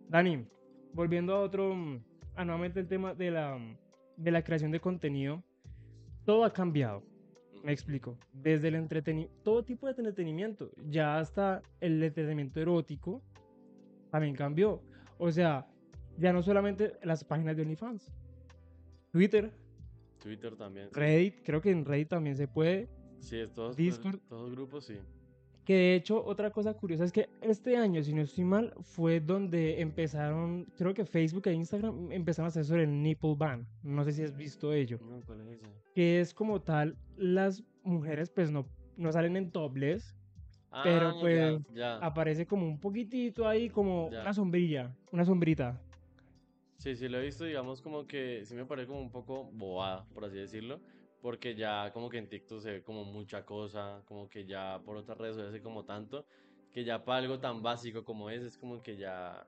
Dani, 0.10 0.46
volviendo 0.94 1.34
a 1.36 1.40
otro, 1.42 1.74
mm, 1.76 2.04
a 2.36 2.46
nuevamente 2.46 2.80
el 2.80 2.88
tema 2.88 3.14
de 3.14 3.32
la, 3.32 3.56
mm, 3.58 3.78
de 4.18 4.32
la 4.32 4.44
creación 4.44 4.72
de 4.72 4.80
contenido, 4.80 5.44
todo 6.26 6.44
ha 6.44 6.52
cambiado. 6.52 7.04
Me 7.64 7.72
explico. 7.72 8.18
Desde 8.34 8.68
el 8.68 8.76
entretenimiento, 8.76 9.34
todo 9.44 9.64
tipo 9.64 9.88
de 9.88 9.94
entretenimiento, 9.94 10.72
ya 10.88 11.18
hasta 11.18 11.62
el 11.80 12.02
entretenimiento 12.04 12.60
erótico, 12.60 13.24
también 14.12 14.36
cambió. 14.36 14.82
O 15.18 15.32
sea, 15.32 15.68
ya 16.18 16.32
no 16.32 16.44
solamente 16.44 16.94
las 17.04 17.24
páginas 17.24 17.56
de 17.56 17.64
OnlyFans, 17.64 18.12
Twitter, 19.12 19.52
Twitter 20.22 20.56
también. 20.56 20.90
Reddit, 20.92 21.44
creo 21.44 21.62
que 21.62 21.72
en 21.72 21.86
Reddit 21.86 22.10
también 22.10 22.36
se 22.36 22.48
puede. 22.48 22.90
Sí, 23.20 23.38
todos, 23.54 23.76
Discord. 23.76 24.20
todos 24.28 24.52
grupos, 24.52 24.86
sí. 24.86 24.98
Que 25.66 25.74
de 25.74 25.96
hecho, 25.96 26.24
otra 26.24 26.52
cosa 26.52 26.76
curiosa 26.76 27.04
es 27.06 27.12
que 27.12 27.28
este 27.42 27.76
año, 27.76 28.04
si 28.04 28.14
no 28.14 28.22
estoy 28.22 28.44
mal, 28.44 28.74
fue 28.82 29.20
donde 29.20 29.82
empezaron, 29.82 30.66
creo 30.78 30.94
que 30.94 31.06
Facebook 31.06 31.48
e 31.48 31.54
Instagram 31.54 32.12
empezaron 32.12 32.46
a 32.46 32.50
hacer 32.50 32.66
sobre 32.66 32.84
el 32.84 33.02
nipple 33.02 33.34
ban. 33.36 33.68
No 33.82 34.04
sé 34.04 34.12
si 34.12 34.22
has 34.22 34.36
visto 34.38 34.72
ello. 34.72 35.00
No, 35.02 35.22
¿cuál 35.26 35.42
es 35.42 35.48
ese? 35.60 35.66
Que 35.96 36.20
es 36.20 36.34
como 36.36 36.62
tal, 36.62 36.96
las 37.18 37.64
mujeres 37.84 38.30
pues 38.30 38.52
no, 38.52 38.68
no 38.96 39.12
salen 39.12 39.38
en 39.38 39.52
topless, 39.52 40.16
Pero, 40.84 41.08
Ah, 41.10 41.14
ya, 41.14 41.20
pues, 41.22 41.62
Ya, 41.74 41.98
aparece 41.98 42.46
como 42.46 42.68
un 42.68 42.78
poquitito 42.80 43.48
ahí, 43.48 43.70
como 43.70 44.12
Ya. 44.12 44.22
una 44.22 44.34
sombrilla, 44.34 44.94
una 45.12 45.24
sombrita. 45.24 45.82
Sí, 46.78 46.96
sí, 46.98 47.08
lo 47.08 47.18
he 47.18 47.24
visto, 47.24 47.46
digamos, 47.46 47.82
como 47.82 48.06
que 48.06 48.44
sí 48.46 48.54
me 48.56 48.66
parece 48.66 48.88
como 48.88 49.00
un 49.00 49.10
poco 49.10 49.46
bobada, 49.54 50.06
por 50.14 50.26
así 50.26 50.36
decirlo, 50.38 50.82
porque 51.26 51.56
ya 51.56 51.92
como 51.92 52.08
que 52.08 52.20
en 52.20 52.30
TikTok 52.30 52.60
se 52.62 52.72
ve 52.72 52.84
como 52.84 53.04
mucha 53.04 53.44
cosa, 53.44 54.04
como 54.06 54.30
que 54.30 54.46
ya 54.46 54.80
por 54.86 54.96
otras 54.96 55.18
redes 55.18 55.36
sociales 55.36 55.60
como 55.64 55.84
tanto, 55.84 56.28
que 56.72 56.84
ya 56.84 57.04
para 57.04 57.18
algo 57.18 57.40
tan 57.40 57.64
básico 57.64 58.04
como 58.06 58.30
ese 58.30 58.46
es 58.46 58.58
como 58.60 58.80
que 58.84 58.96
ya, 58.96 59.44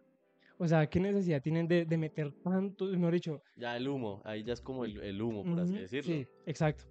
O 0.58 0.67
sea, 0.67 0.88
¿qué 0.89 0.99
necesidad 0.99 1.39
tienen 1.41 1.67
de, 1.67 1.86
de 1.86 1.97
meter 1.97 2.34
tanto, 2.43 2.86
mejor 2.86 3.13
dicho? 3.13 3.41
ya 3.56 3.78
el 3.78 3.88
humo, 3.88 4.21
ahí 4.25 4.43
ya 4.43 4.54
es 4.54 4.62
como 4.62 4.86
el, 4.86 4.99
el 5.04 5.21
humo, 5.21 5.43
por 5.45 5.60
así 5.60 5.73
Ujú, 5.73 5.82
decirlo. 5.82 6.13
Sí, 6.15 6.28
exacto. 6.47 6.84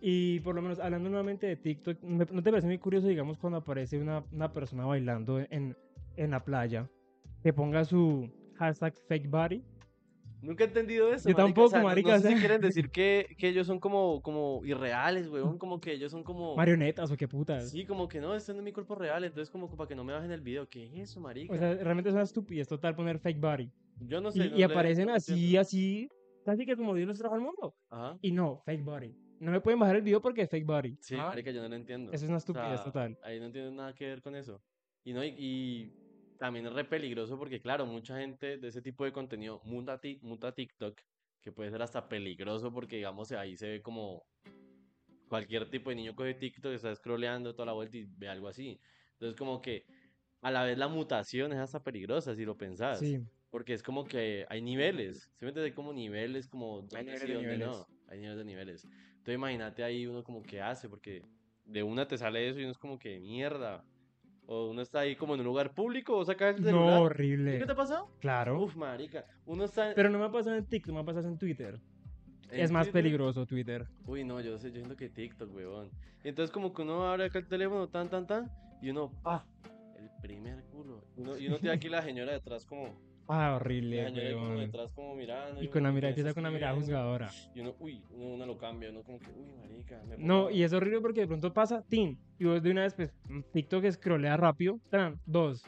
Y 0.00 0.40
por 0.40 0.54
lo 0.54 0.62
menos 0.62 0.78
hablando 0.78 1.08
nuevamente 1.08 1.46
de 1.46 1.56
TikTok, 1.56 2.02
¿me- 2.02 2.26
¿no 2.30 2.42
te 2.42 2.50
parece 2.50 2.66
muy 2.68 2.78
curioso, 2.78 3.08
digamos, 3.08 3.38
cuando 3.38 3.58
aparece 3.58 3.98
una, 3.98 4.22
una 4.30 4.52
persona 4.52 4.84
bailando 4.84 5.40
en, 5.40 5.74
en 6.16 6.30
la 6.30 6.44
playa, 6.44 6.86
que 7.42 7.52
ponga 7.52 7.84
su 7.84 8.30
hashtag 8.58 8.94
fake 9.08 9.28
body? 9.30 9.64
Nunca 10.40 10.64
he 10.64 10.66
entendido 10.68 11.12
eso. 11.12 11.28
Yo 11.28 11.34
marica, 11.36 11.42
o 11.42 11.46
tampoco, 11.46 11.68
sea, 11.70 11.78
no- 11.80 11.84
marica, 11.88 12.10
No, 12.10 12.14
o 12.16 12.18
sé 12.20 12.28
si 12.28 12.32
sea. 12.34 12.38
quieren 12.40 12.60
decir 12.60 12.90
que, 12.92 13.34
que 13.38 13.48
ellos 13.48 13.66
son 13.66 13.80
como, 13.80 14.22
como 14.22 14.60
irreales, 14.64 15.28
weón, 15.28 15.58
como 15.58 15.80
que 15.80 15.92
ellos 15.92 16.12
son 16.12 16.22
como... 16.22 16.54
Marionetas 16.56 17.10
o 17.10 17.16
qué 17.16 17.26
putas. 17.26 17.70
Sí, 17.70 17.84
como 17.84 18.06
que 18.08 18.20
no, 18.20 18.34
este 18.34 18.52
no 18.52 18.58
es 18.60 18.64
mi 18.64 18.72
cuerpo 18.72 18.94
real, 18.94 19.24
entonces 19.24 19.50
como 19.50 19.68
para 19.74 19.88
que 19.88 19.94
no 19.94 20.04
me 20.04 20.12
bajen 20.12 20.30
el 20.30 20.40
video. 20.40 20.68
¿Qué 20.68 20.84
es 20.86 21.10
eso, 21.10 21.20
marica? 21.20 21.52
O 21.52 21.56
sea, 21.56 21.74
realmente 21.74 22.10
es 22.10 22.14
una 22.14 22.22
estupidez 22.24 22.68
total 22.68 22.94
poner 22.94 23.18
fake 23.18 23.40
body. 23.40 23.70
Yo 24.00 24.20
no 24.20 24.28
Y, 24.28 24.32
sé. 24.32 24.46
y 24.46 24.50
no 24.50 24.56
le- 24.58 24.64
aparecen 24.64 25.10
así, 25.10 25.32
entiendo. 25.32 25.60
así, 25.60 26.08
casi 26.44 26.64
que 26.66 26.76
como 26.76 26.94
Dios 26.94 27.08
los 27.08 27.18
trajo 27.18 27.34
al 27.34 27.40
mundo. 27.40 27.74
Ajá. 27.90 28.16
Y 28.22 28.30
no, 28.32 28.62
fake 28.64 28.84
body. 28.84 29.14
No 29.40 29.50
me 29.52 29.60
pueden 29.60 29.78
bajar 29.78 29.96
el 29.96 30.02
video 30.02 30.20
porque 30.20 30.42
es 30.42 30.50
fake 30.50 30.66
body. 30.66 30.96
Sí, 31.00 31.14
Ah, 31.16 31.26
marica, 31.28 31.50
yo 31.50 31.62
no 31.62 31.68
lo 31.68 31.76
entiendo. 31.76 32.12
Eso 32.12 32.24
es 32.24 32.28
una 32.28 32.36
O 32.36 32.38
estupidez 32.38 32.74
sea, 32.76 32.84
total. 32.84 33.18
Ahí 33.22 33.38
no 33.40 33.50
tiene 33.52 33.70
nada 33.70 33.92
que 33.94 34.06
ver 34.06 34.20
con 34.22 34.34
eso. 34.34 34.60
Y, 35.04 35.12
no, 35.12 35.24
y, 35.24 35.28
y 35.38 35.92
también 36.38 36.66
es 36.66 36.72
re 36.72 36.84
peligroso 36.84 37.38
porque, 37.38 37.60
claro, 37.60 37.86
mucha 37.86 38.18
gente 38.18 38.58
de 38.58 38.68
ese 38.68 38.80
tipo 38.80 39.04
de 39.04 39.12
contenido 39.12 39.60
muta, 39.64 40.00
muta 40.22 40.52
TikTok, 40.52 41.00
que 41.40 41.52
puede 41.52 41.70
ser 41.70 41.82
hasta 41.82 42.08
peligroso 42.08 42.72
porque, 42.72 42.96
digamos, 42.96 43.30
ahí 43.32 43.56
se 43.56 43.68
ve 43.68 43.82
como 43.82 44.24
cualquier 45.28 45.68
tipo 45.70 45.90
de 45.90 45.96
niño 45.96 46.14
coge 46.14 46.34
TikTok, 46.34 46.72
está 46.72 46.94
scrolleando 46.94 47.54
toda 47.54 47.66
la 47.66 47.72
vuelta 47.72 47.96
y 47.98 48.06
ve 48.16 48.28
algo 48.28 48.48
así. 48.48 48.80
Entonces, 49.12 49.36
como 49.36 49.60
que 49.60 49.84
a 50.40 50.50
la 50.50 50.64
vez 50.64 50.78
la 50.78 50.88
mutación 50.88 51.52
es 51.52 51.58
hasta 51.58 51.82
peligrosa 51.82 52.34
si 52.34 52.44
lo 52.44 52.56
pensás. 52.56 53.00
Sí. 53.00 53.20
Porque 53.50 53.72
es 53.72 53.82
como 53.82 54.04
que 54.04 54.44
hay 54.48 54.60
niveles, 54.60 55.30
¿sí 55.36 55.44
me 55.44 55.48
entiendes? 55.48 55.70
Hay 55.70 55.74
como 55.74 55.92
niveles, 55.92 56.46
como 56.48 56.82
dónde 56.82 57.02
niveles 57.02 57.22
sí, 57.22 57.28
de 57.28 57.38
niveles. 57.38 57.66
no. 57.66 57.86
Hay 58.08 58.18
niveles 58.18 58.38
de 58.38 58.44
niveles. 58.44 58.84
Entonces 58.84 59.34
imagínate 59.34 59.82
ahí 59.82 60.06
uno 60.06 60.22
como 60.22 60.42
que 60.42 60.60
hace, 60.60 60.88
porque 60.88 61.22
de 61.64 61.82
una 61.82 62.06
te 62.06 62.18
sale 62.18 62.48
eso 62.48 62.60
y 62.60 62.62
uno 62.62 62.72
es 62.72 62.78
como 62.78 62.98
que 62.98 63.18
mierda. 63.20 63.84
O 64.50 64.70
uno 64.70 64.80
está 64.80 65.00
ahí 65.00 65.14
como 65.14 65.34
en 65.34 65.40
un 65.40 65.46
lugar 65.46 65.74
público 65.74 66.16
o 66.16 66.24
sacas 66.24 66.56
el 66.56 66.62
No, 66.62 66.68
celular. 66.68 66.94
¿Sí 66.98 67.02
horrible. 67.02 67.58
¿Qué 67.58 67.66
te 67.66 67.72
ha 67.72 67.76
pasado? 67.76 68.08
Claro. 68.18 68.62
Uf, 68.62 68.76
marica. 68.76 69.26
Uno 69.44 69.64
está 69.64 69.90
en- 69.90 69.94
Pero 69.94 70.08
no 70.08 70.18
me 70.18 70.24
ha 70.24 70.30
pasado 70.32 70.56
en 70.56 70.64
TikTok, 70.64 70.94
me 70.94 71.00
ha 71.00 71.04
pasado 71.04 71.28
en 71.28 71.36
Twitter. 71.38 71.78
en 72.50 72.60
es 72.60 72.70
más 72.70 72.86
Twitter. 72.86 73.02
peligroso 73.02 73.44
Twitter. 73.44 73.86
Uy, 74.06 74.24
no, 74.24 74.40
yo 74.40 74.56
sé, 74.56 74.68
yo 74.70 74.76
siento 74.76 74.96
que 74.96 75.10
TikTok, 75.10 75.54
weón. 75.54 75.90
Y 76.24 76.28
entonces 76.28 76.50
como 76.50 76.72
que 76.72 76.80
uno 76.80 77.06
abre 77.06 77.26
acá 77.26 77.38
el 77.40 77.46
teléfono, 77.46 77.88
tan, 77.88 78.08
tan, 78.08 78.26
tan, 78.26 78.50
y 78.80 78.88
uno, 78.88 79.12
pa, 79.22 79.44
el 79.98 80.08
primer 80.22 80.64
culo. 80.72 81.04
Uno- 81.16 81.36
y 81.36 81.46
uno 81.48 81.58
tiene 81.58 81.74
aquí 81.76 81.90
la 81.90 82.00
señora 82.02 82.32
detrás 82.32 82.64
como, 82.64 82.98
Ah, 83.30 83.48
la 83.50 83.56
horrible, 83.56 84.04
señora 84.10 84.32
como 84.34 84.58
detrás 84.58 84.92
como 84.92 85.14
mirando. 85.14 85.62
Y 85.62 85.68
con 85.68 85.82
la 85.82 85.92
mirada, 85.92 86.14
¿quién 86.14 86.26
empieza 86.26 86.34
con 86.34 86.42
la 86.44 86.50
mirada 86.50 86.74
juzgadora. 86.74 87.30
Y 87.54 87.60
uno, 87.60 87.74
uy, 87.78 88.02
uno, 88.10 88.26
uno 88.34 88.46
lo 88.46 88.56
cambia, 88.56 88.88
uno 88.90 89.02
como 89.02 89.18
que, 89.18 89.26
uy, 89.36 89.52
marica, 89.60 90.02
me 90.08 90.16
No, 90.16 90.50
y 90.50 90.62
es 90.62 90.72
horrible 90.72 91.00
porque 91.02 91.20
de 91.20 91.26
pronto 91.26 91.52
pasa, 91.52 91.84
tin, 91.88 92.18
y 92.38 92.44
vos 92.44 92.62
de 92.62 92.70
una 92.70 92.82
vez, 92.82 92.94
pues, 92.94 93.12
TikTok 93.52 93.84
scrollea 93.90 94.36
rápido, 94.38 94.80
tran, 94.90 95.20
dos, 95.26 95.62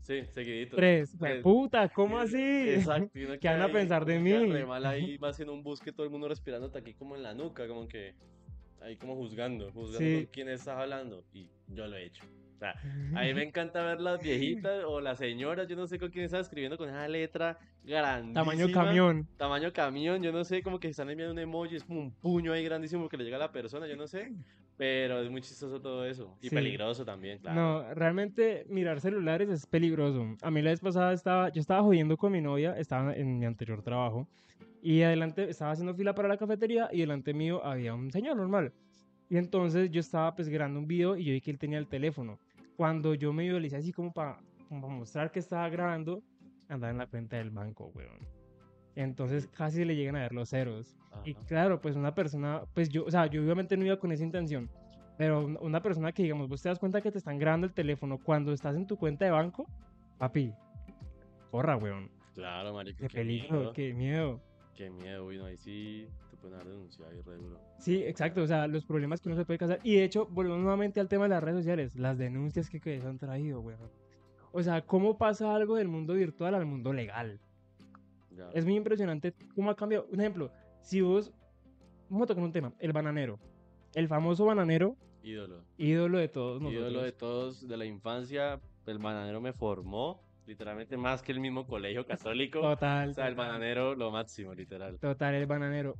Sí, 0.00 0.22
seguidito. 0.32 0.76
tres, 0.76 1.14
Tres. 1.18 1.42
puta, 1.42 1.88
¿cómo 1.90 2.18
así? 2.18 2.36
Exacto. 2.70 3.10
¿Qué 3.14 3.38
queda 3.38 3.52
van 3.52 3.62
a 3.62 3.72
pensar 3.72 4.04
de 4.04 4.18
mí? 4.18 4.32
re 4.52 4.64
mal 4.66 4.84
ahí, 4.86 5.16
va 5.18 5.28
haciendo 5.28 5.52
un 5.54 5.62
busque, 5.62 5.92
todo 5.92 6.04
el 6.04 6.10
mundo 6.10 6.28
respirándote 6.28 6.78
aquí 6.78 6.94
como 6.94 7.16
en 7.16 7.22
la 7.22 7.32
nuca, 7.34 7.66
como 7.68 7.86
que, 7.86 8.14
ahí 8.82 8.96
como 8.96 9.14
juzgando, 9.14 9.70
juzgando 9.72 9.98
Sí. 9.98 10.24
con 10.24 10.32
quién 10.32 10.48
estás 10.48 10.76
hablando. 10.78 11.24
Y 11.32 11.48
yo 11.68 11.86
lo 11.86 11.96
he 11.96 12.04
hecho. 12.06 12.24
Sea, 12.72 13.20
a 13.20 13.24
mí 13.24 13.34
me 13.34 13.42
encanta 13.42 13.82
ver 13.82 14.00
las 14.00 14.22
viejitas 14.22 14.84
o 14.86 15.00
las 15.00 15.18
señoras, 15.18 15.68
yo 15.68 15.76
no 15.76 15.86
sé 15.86 15.98
con 15.98 16.10
quién 16.10 16.24
está 16.24 16.40
escribiendo 16.40 16.78
con 16.78 16.88
esa 16.88 17.06
letra 17.08 17.58
grandísima. 17.84 18.44
Tamaño 18.44 18.72
camión. 18.72 19.28
Tamaño 19.36 19.72
camión, 19.72 20.22
yo 20.22 20.32
no 20.32 20.44
sé, 20.44 20.62
como 20.62 20.80
que 20.80 20.88
están 20.88 21.10
enviando 21.10 21.32
un 21.32 21.38
emoji, 21.38 21.76
es 21.76 21.84
como 21.84 22.00
un 22.00 22.10
puño 22.10 22.52
ahí 22.52 22.64
grandísimo 22.64 23.08
que 23.08 23.16
le 23.18 23.24
llega 23.24 23.36
a 23.36 23.40
la 23.40 23.52
persona, 23.52 23.86
yo 23.86 23.96
no 23.96 24.06
sé. 24.06 24.32
Pero 24.76 25.20
es 25.20 25.30
muy 25.30 25.40
chistoso 25.40 25.80
todo 25.80 26.04
eso. 26.04 26.36
Y 26.40 26.48
Sí. 26.48 26.54
peligroso 26.54 27.04
también, 27.04 27.38
claro. 27.38 27.60
No, 27.60 27.94
realmente 27.94 28.64
mirar 28.68 29.00
celulares 29.00 29.48
es 29.48 29.66
peligroso. 29.66 30.36
A 30.42 30.50
mí 30.50 30.62
la 30.62 30.70
vez 30.70 30.80
pasada 30.80 31.12
estaba, 31.12 31.50
yo 31.50 31.60
estaba 31.60 31.82
jodiendo 31.82 32.16
con 32.16 32.32
mi 32.32 32.40
novia, 32.40 32.76
estaba 32.76 33.14
en 33.14 33.38
mi 33.38 33.46
anterior 33.46 33.82
trabajo, 33.82 34.26
y 34.82 35.02
adelante 35.02 35.48
estaba 35.48 35.70
haciendo 35.70 35.94
fila 35.94 36.14
para 36.14 36.28
la 36.28 36.36
cafetería 36.36 36.88
y 36.90 37.00
delante 37.00 37.32
mío 37.34 37.64
había 37.64 37.94
un 37.94 38.10
señor 38.10 38.36
normal. 38.36 38.72
Y 39.30 39.36
entonces 39.36 39.90
yo 39.90 40.00
estaba 40.00 40.34
pues 40.34 40.48
grabando 40.48 40.80
un 40.80 40.86
video 40.86 41.16
y 41.16 41.24
yo 41.24 41.32
vi 41.32 41.40
que 41.40 41.50
él 41.50 41.58
tenía 41.58 41.78
el 41.78 41.86
teléfono. 41.86 42.38
Cuando 42.76 43.14
yo 43.14 43.32
me 43.32 43.44
visualicé 43.44 43.76
así 43.76 43.92
como 43.92 44.12
para 44.12 44.38
mostrar 44.70 45.30
que 45.30 45.38
estaba 45.38 45.68
grabando, 45.68 46.22
andaba 46.68 46.90
en 46.90 46.98
la 46.98 47.06
cuenta 47.06 47.36
del 47.36 47.50
banco, 47.50 47.92
weón. 47.94 48.26
Entonces 48.96 49.46
casi 49.48 49.84
le 49.84 49.96
llegan 49.96 50.16
a 50.16 50.20
ver 50.20 50.32
los 50.32 50.50
ceros. 50.50 50.96
Y 51.24 51.32
Ajá. 51.34 51.46
claro, 51.46 51.80
pues 51.80 51.96
una 51.96 52.14
persona, 52.14 52.62
pues 52.74 52.88
yo, 52.88 53.04
o 53.04 53.10
sea, 53.10 53.26
yo 53.26 53.42
obviamente 53.42 53.76
no 53.76 53.84
iba 53.84 53.98
con 53.98 54.12
esa 54.12 54.24
intención, 54.24 54.68
pero 55.16 55.44
un- 55.44 55.58
una 55.60 55.80
persona 55.82 56.12
que, 56.12 56.22
digamos, 56.24 56.48
vos 56.48 56.62
te 56.62 56.68
das 56.68 56.78
cuenta 56.78 57.00
que 57.00 57.10
te 57.12 57.18
están 57.18 57.38
grabando 57.38 57.66
el 57.66 57.72
teléfono 57.74 58.18
cuando 58.18 58.52
estás 58.52 58.76
en 58.76 58.86
tu 58.86 58.96
cuenta 58.96 59.24
de 59.24 59.30
banco, 59.30 59.66
papi, 60.18 60.52
corra, 61.50 61.76
weón. 61.76 62.10
Claro, 62.34 62.74
marica, 62.74 62.98
Qué 63.02 63.08
qué 63.08 63.16
peligro, 63.18 63.58
miedo. 63.58 63.72
qué 63.72 63.94
miedo. 63.94 64.40
Qué 64.74 64.90
miedo, 64.90 65.24
uy, 65.26 65.38
no, 65.38 65.44
ahí 65.46 65.56
sí 65.56 66.08
pueden 66.44 66.60
haber 66.60 66.72
denunciado 66.72 67.10
ahí 67.10 67.20
re 67.22 67.36
duro. 67.36 67.58
Sí, 67.78 68.02
exacto, 68.04 68.42
o 68.42 68.46
sea, 68.46 68.66
los 68.66 68.84
problemas 68.84 69.20
que 69.20 69.28
uno 69.28 69.36
se 69.36 69.44
puede 69.44 69.58
casar. 69.58 69.80
Y 69.82 69.96
de 69.96 70.04
hecho, 70.04 70.26
volvemos 70.26 70.60
nuevamente 70.60 71.00
al 71.00 71.08
tema 71.08 71.24
de 71.24 71.30
las 71.30 71.42
redes 71.42 71.58
sociales, 71.60 71.96
las 71.96 72.18
denuncias 72.18 72.68
que, 72.68 72.80
que 72.80 73.00
se 73.00 73.06
han 73.06 73.18
traído, 73.18 73.60
weón. 73.60 73.90
O 74.52 74.62
sea, 74.62 74.82
cómo 74.82 75.16
pasa 75.18 75.54
algo 75.54 75.76
del 75.76 75.88
mundo 75.88 76.14
virtual 76.14 76.54
al 76.54 76.66
mundo 76.66 76.92
legal. 76.92 77.40
Ya. 78.36 78.50
Es 78.52 78.64
muy 78.64 78.76
impresionante 78.76 79.34
cómo 79.54 79.70
ha 79.70 79.76
cambiado. 79.76 80.06
Un 80.12 80.20
ejemplo, 80.20 80.50
si 80.80 81.00
vos, 81.00 81.32
vamos 82.08 82.24
a 82.24 82.28
tocar 82.28 82.44
un 82.44 82.52
tema, 82.52 82.72
el 82.78 82.92
bananero. 82.92 83.38
El 83.94 84.08
famoso 84.08 84.44
bananero, 84.44 84.96
Ídolo. 85.22 85.62
ídolo 85.78 86.18
de 86.18 86.28
todos 86.28 86.60
nosotros. 86.60 86.82
Ídolo 86.90 87.02
de 87.02 87.12
todos 87.12 87.66
de 87.66 87.76
la 87.76 87.84
infancia. 87.84 88.60
El 88.86 88.98
bananero 88.98 89.40
me 89.40 89.52
formó, 89.52 90.20
literalmente 90.46 90.96
más 90.96 91.22
que 91.22 91.32
el 91.32 91.40
mismo 91.40 91.66
colegio 91.66 92.04
católico. 92.06 92.60
Total. 92.60 93.10
O 93.10 93.14
sea, 93.14 93.28
el 93.28 93.34
bananero 93.34 93.94
lo 93.94 94.10
máximo, 94.10 94.52
literal. 94.54 94.98
Total, 94.98 95.34
el 95.34 95.46
bananero. 95.46 95.96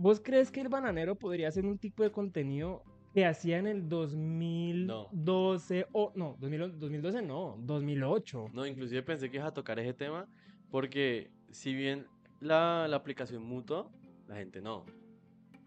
¿Vos 0.00 0.18
crees 0.18 0.50
que 0.50 0.62
el 0.62 0.70
bananero 0.70 1.14
podría 1.14 1.52
ser 1.52 1.66
un 1.66 1.76
tipo 1.76 2.02
de 2.02 2.10
contenido 2.10 2.82
que 3.12 3.26
hacía 3.26 3.58
en 3.58 3.66
el 3.66 3.86
2012 3.86 5.88
o 5.92 6.10
no, 6.14 6.38
2000 6.40 6.80
2012 6.80 7.20
no, 7.20 7.58
2008? 7.60 8.46
No, 8.54 8.66
inclusive 8.66 9.02
pensé 9.02 9.28
que 9.28 9.36
ibas 9.36 9.50
a 9.50 9.52
tocar 9.52 9.78
ese 9.78 9.92
tema 9.92 10.26
porque 10.70 11.30
si 11.50 11.74
bien 11.74 12.06
la, 12.40 12.88
la 12.88 12.96
aplicación 12.96 13.42
mutuo, 13.42 13.90
la 14.26 14.36
gente 14.36 14.62
no. 14.62 14.86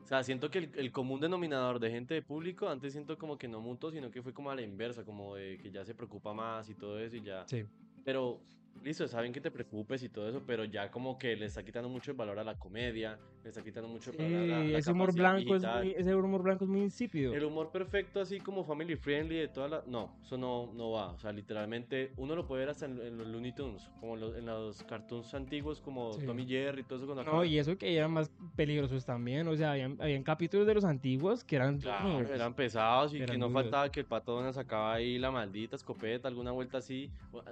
O 0.02 0.08
sea, 0.08 0.24
siento 0.24 0.50
que 0.50 0.58
el, 0.58 0.72
el 0.78 0.92
común 0.92 1.20
denominador 1.20 1.80
de 1.80 1.92
gente 1.92 2.16
de 2.16 2.24
público, 2.24 2.70
antes 2.70 2.94
siento 2.94 3.20
como 3.20 3.38
que 3.38 3.48
no 3.48 3.62
mutuo, 3.62 3.92
sino 3.92 4.10
que 4.10 4.24
fue 4.24 4.34
como 4.34 4.50
a 4.50 4.56
la 4.56 4.64
inversa, 4.64 5.06
como 5.06 5.36
de 5.36 5.60
que 5.60 5.70
ya 5.70 5.86
se 5.86 5.94
preocupa 5.94 6.34
más 6.34 6.72
y 6.72 6.74
todo 6.74 7.00
eso 7.00 7.18
y 7.18 7.22
ya. 7.22 7.48
Sí. 7.48 7.66
Pero, 8.04 8.42
listo, 8.82 9.08
saben 9.08 9.32
que 9.32 9.40
te 9.42 9.52
preocupes 9.52 10.04
y 10.04 10.10
todo 10.10 10.28
eso, 10.30 10.44
pero 10.46 10.66
ya 10.66 10.90
como 10.92 11.18
que 11.18 11.36
le 11.36 11.46
está 11.46 11.64
quitando 11.64 11.88
mucho 11.90 12.12
el 12.12 12.18
valor 12.18 12.40
a 12.40 12.44
la 12.44 12.56
comedia, 12.58 13.18
le 13.44 13.50
está 13.50 13.64
quitando 13.64 13.88
mucho 13.88 14.12
el 14.12 14.18
valor 14.18 14.36
a 14.36 14.46
la, 14.46 14.64
la 14.64 14.78
ese 14.78 14.92
humor 14.92 15.14
blanco 15.14 15.56
es 15.56 15.64
muy, 15.64 15.92
ese 15.92 16.16
humor 16.16 16.42
blanco 16.44 16.64
es 16.66 16.70
muy 16.70 16.82
insípido. 16.82 17.34
El 17.34 17.44
humor 17.46 17.72
perfecto, 17.72 18.20
así 18.22 18.40
como 18.40 18.64
family 18.64 18.96
friendly 18.96 19.36
de 19.38 19.48
toda 19.48 19.68
la... 19.68 19.84
No, 19.88 20.18
eso 20.24 20.38
no, 20.38 20.72
no 20.74 20.92
va. 20.92 21.12
O 21.12 21.20
sea, 21.20 21.32
literalmente 21.32 22.12
uno 22.18 22.36
lo 22.36 22.46
puede 22.48 22.62
ver 22.62 22.70
hasta 22.70 22.86
en, 22.86 23.00
en 23.02 23.18
los 23.18 23.28
Looney 23.28 23.54
Tunes, 23.54 23.90
como 24.00 24.16
en 24.16 24.46
los 24.46 24.84
cartoons 24.84 25.34
antiguos 25.34 25.80
como 25.82 26.14
Sí. 26.14 26.26
Tommy 26.26 26.46
Jerry 26.46 26.82
y 26.82 26.84
todo 26.84 26.98
eso. 26.98 27.06
Cuando 27.06 27.24
No, 27.24 27.30
acaba- 27.30 27.46
y 27.46 27.58
eso 27.60 27.78
que 27.78 27.96
eran 27.96 28.12
más 28.12 28.32
peligrosos 28.56 29.06
también, 29.06 29.48
o 29.48 29.56
sea, 29.56 29.72
habían, 29.72 29.98
habían 30.02 30.24
capítulos 30.24 30.68
de 30.68 30.74
los 30.74 30.84
antiguos 30.84 31.44
que 31.44 31.56
eran... 31.56 31.80
Claro, 31.80 32.20
eran 32.20 32.54
pesados 32.54 33.14
y 33.14 33.20
que 33.20 33.38
no 33.38 33.48
duros. 33.48 33.64
faltaba 33.64 33.90
que 33.92 34.02
el 34.02 34.06
Pato 34.06 34.52
sacaba 34.54 34.94
ahí 34.94 35.18
la 35.18 35.32
maldita 35.32 35.76
escopeta, 35.76 36.28
alguna 36.28 36.52
vuelta 36.52 36.80
así. 36.80 37.10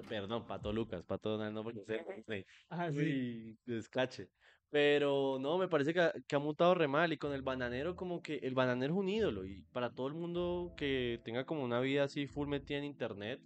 Perdón, 0.09 0.45
Pato 0.45 0.71
Lucas, 0.73 1.03
Pato 1.11 1.31
Donald 1.31 1.53
no 1.53 1.61
porque 1.63 1.83
sé, 1.83 2.05
sí. 2.25 2.45
Ah, 2.69 2.89
sí. 2.89 3.57
Descache. 3.65 4.29
Pero 4.69 5.37
no, 5.41 5.57
me 5.57 5.67
parece 5.67 5.93
que 5.93 5.99
ha, 5.99 6.13
que 6.25 6.35
ha 6.37 6.39
mutado 6.39 6.73
re 6.73 6.87
mal 6.87 7.11
y 7.11 7.17
con 7.17 7.33
el 7.33 7.41
bananero 7.41 7.97
como 7.97 8.21
que 8.21 8.35
el 8.37 8.53
bananero 8.53 8.93
es 8.93 8.99
un 8.99 9.09
ídolo 9.09 9.45
y 9.45 9.63
para 9.73 9.89
todo 9.93 10.07
el 10.07 10.13
mundo 10.13 10.71
que 10.77 11.19
tenga 11.25 11.45
como 11.45 11.63
una 11.65 11.81
vida 11.81 12.05
así 12.05 12.27
full 12.27 12.47
metida 12.47 12.77
en 12.77 12.85
internet, 12.85 13.41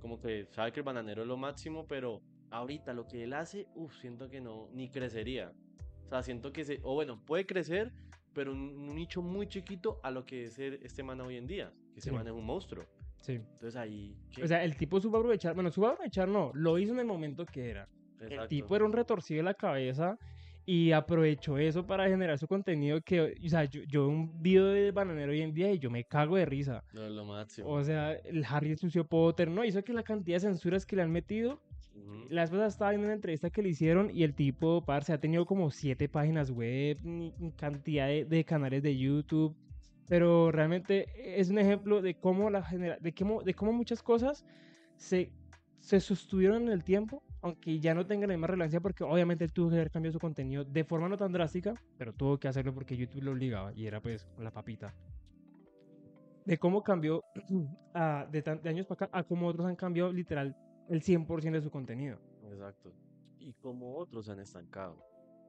como 0.00 0.18
que 0.18 0.46
sabe 0.50 0.72
que 0.72 0.80
el 0.80 0.84
bananero 0.84 1.20
es 1.20 1.28
lo 1.28 1.36
máximo, 1.36 1.86
pero 1.86 2.22
ahorita 2.50 2.94
lo 2.94 3.06
que 3.06 3.24
él 3.24 3.34
hace, 3.34 3.66
uff, 3.74 3.94
siento 4.00 4.30
que 4.30 4.40
no, 4.40 4.70
ni 4.72 4.88
crecería. 4.88 5.52
O 6.06 6.08
sea, 6.08 6.22
siento 6.22 6.52
que 6.54 6.64
se, 6.64 6.80
o 6.82 6.94
bueno, 6.94 7.22
puede 7.26 7.44
crecer, 7.44 7.92
pero 8.32 8.52
en 8.52 8.58
un 8.60 8.94
nicho 8.94 9.20
muy 9.20 9.46
chiquito 9.46 10.00
a 10.02 10.10
lo 10.10 10.24
que 10.24 10.44
es 10.46 10.58
este 10.58 11.02
man 11.02 11.20
hoy 11.20 11.36
en 11.36 11.46
día, 11.46 11.74
que 11.94 12.00
Sí. 12.00 12.08
ese 12.08 12.12
man 12.12 12.26
es 12.26 12.32
un 12.32 12.46
monstruo. 12.46 12.86
Sí. 13.20 13.32
Entonces 13.32 13.76
ahí, 13.76 14.16
¿qué? 14.34 14.44
O 14.44 14.46
sea, 14.48 14.64
el 14.64 14.76
tipo 14.76 15.00
supo 15.00 15.18
aprovechar, 15.18 15.54
bueno, 15.54 15.70
supo 15.70 15.88
aprovechar 15.88 16.28
no, 16.28 16.50
lo 16.54 16.78
hizo 16.78 16.92
en 16.92 17.00
el 17.00 17.06
momento 17.06 17.44
que 17.46 17.70
era. 17.70 17.88
El 18.18 18.26
Exacto. 18.32 18.48
tipo 18.48 18.76
era 18.76 18.84
un 18.84 18.92
retorcido 18.92 19.38
de 19.38 19.44
la 19.44 19.54
cabeza 19.54 20.18
y 20.66 20.92
aprovechó 20.92 21.58
eso 21.58 21.86
para 21.86 22.08
generar 22.08 22.38
su 22.38 22.46
contenido 22.46 23.00
que, 23.00 23.20
o 23.44 23.48
sea, 23.48 23.64
yo, 23.64 23.82
yo 23.84 24.08
un 24.08 24.40
video 24.42 24.66
de 24.66 24.90
Bananero 24.92 25.32
hoy 25.32 25.40
en 25.40 25.52
día 25.52 25.72
y 25.72 25.78
yo 25.78 25.90
me 25.90 26.04
cago 26.04 26.36
de 26.36 26.44
risa. 26.44 26.84
No, 26.92 27.08
lo 27.08 27.24
máximo. 27.24 27.68
O 27.68 27.82
sea, 27.82 28.12
el 28.12 28.44
Harry 28.44 28.76
sucio 28.76 29.04
Potter, 29.04 29.50
¿no? 29.50 29.64
Hizo 29.64 29.82
que 29.82 29.92
la 29.92 30.02
cantidad 30.02 30.36
de 30.36 30.40
censuras 30.40 30.86
que 30.86 30.96
le 30.96 31.02
han 31.02 31.10
metido. 31.10 31.60
La 32.28 32.44
pasada 32.44 32.68
estaba 32.68 32.90
viendo 32.90 33.06
una 33.06 33.14
entrevista 33.14 33.50
que 33.50 33.62
le 33.62 33.70
hicieron 33.70 34.10
y 34.14 34.22
el 34.22 34.34
tipo, 34.34 34.84
parce, 34.84 35.12
ha 35.12 35.20
tenido 35.20 35.44
como 35.44 35.70
siete 35.70 36.08
páginas 36.08 36.50
web, 36.50 36.98
cantidad 37.56 38.06
de, 38.06 38.24
de 38.24 38.44
canales 38.44 38.82
de 38.82 38.96
YouTube. 38.96 39.56
Pero 40.10 40.50
realmente 40.50 41.06
es 41.40 41.50
un 41.50 41.58
ejemplo 41.58 42.02
de 42.02 42.16
cómo 42.16 42.50
la 42.50 42.64
genera 42.64 42.98
de 43.00 43.14
cómo, 43.14 43.42
de 43.44 43.54
cómo 43.54 43.72
muchas 43.72 44.02
cosas 44.02 44.44
se, 44.96 45.30
se 45.78 46.00
sostuvieron 46.00 46.62
en 46.64 46.70
el 46.70 46.82
tiempo, 46.82 47.22
aunque 47.42 47.78
ya 47.78 47.94
no 47.94 48.04
tengan 48.04 48.28
la 48.28 48.34
misma 48.34 48.48
relevancia, 48.48 48.80
porque 48.80 49.04
obviamente 49.04 49.44
él 49.44 49.52
tuvo 49.52 49.70
que 49.70 49.76
haber 49.76 49.92
cambiado 49.92 50.14
su 50.14 50.18
contenido 50.18 50.64
de 50.64 50.82
forma 50.82 51.08
no 51.08 51.16
tan 51.16 51.30
drástica, 51.30 51.74
pero 51.96 52.12
tuvo 52.12 52.38
que 52.38 52.48
hacerlo 52.48 52.74
porque 52.74 52.96
YouTube 52.96 53.22
lo 53.22 53.30
obligaba 53.30 53.72
y 53.72 53.86
era 53.86 54.00
pues 54.00 54.26
la 54.36 54.50
papita. 54.50 54.92
De 56.44 56.58
cómo 56.58 56.82
cambió 56.82 57.22
a- 57.94 58.26
de, 58.32 58.42
de 58.42 58.68
años 58.68 58.86
para 58.86 59.06
acá 59.06 59.16
a 59.16 59.22
cómo 59.22 59.46
otros 59.46 59.64
han 59.68 59.76
cambiado 59.76 60.12
literal 60.12 60.56
el 60.88 61.02
100% 61.02 61.52
de 61.52 61.62
su 61.62 61.70
contenido. 61.70 62.18
Exacto. 62.50 62.92
Y 63.38 63.52
como 63.62 63.96
otros 63.96 64.26
se 64.26 64.32
han 64.32 64.40
estancado. 64.40 64.96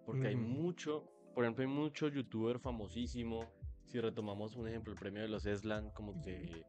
Porque 0.06 0.28
hay 0.28 0.36
Ujú. 0.36 0.44
mucho, 0.46 1.04
por 1.34 1.46
ejemplo, 1.46 1.64
hay 1.64 1.68
mucho 1.68 2.10
youtuber 2.10 2.60
famosísimo. 2.60 3.52
Si 3.86 4.00
retomamos 4.00 4.56
un 4.56 4.68
ejemplo, 4.68 4.94
el 4.94 5.00
premio 5.00 5.22
de 5.22 5.28
los 5.28 5.46
Eslan, 5.46 5.90
como 5.92 6.22
que 6.22 6.64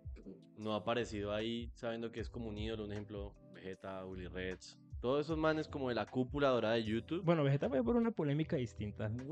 no 0.56 0.72
ha 0.74 0.76
aparecido 0.78 1.32
ahí, 1.32 1.70
sabiendo 1.74 2.10
que 2.10 2.20
es 2.20 2.28
como 2.28 2.48
un 2.48 2.58
ídolo, 2.58 2.84
un 2.84 2.92
ejemplo, 2.92 3.34
Vegeta, 3.54 4.04
Willy 4.06 4.26
Reds. 4.28 4.78
Todos 5.00 5.26
esos 5.26 5.36
manes 5.36 5.66
como 5.66 5.88
de 5.88 5.96
la 5.96 6.06
cúpula 6.06 6.48
dorada 6.50 6.74
de 6.74 6.84
YouTube. 6.84 7.22
Bueno, 7.24 7.42
Vegeta 7.42 7.68
fue 7.68 7.82
por 7.82 7.96
una 7.96 8.12
polémica 8.12 8.54
distinta. 8.56 9.08
No, 9.08 9.24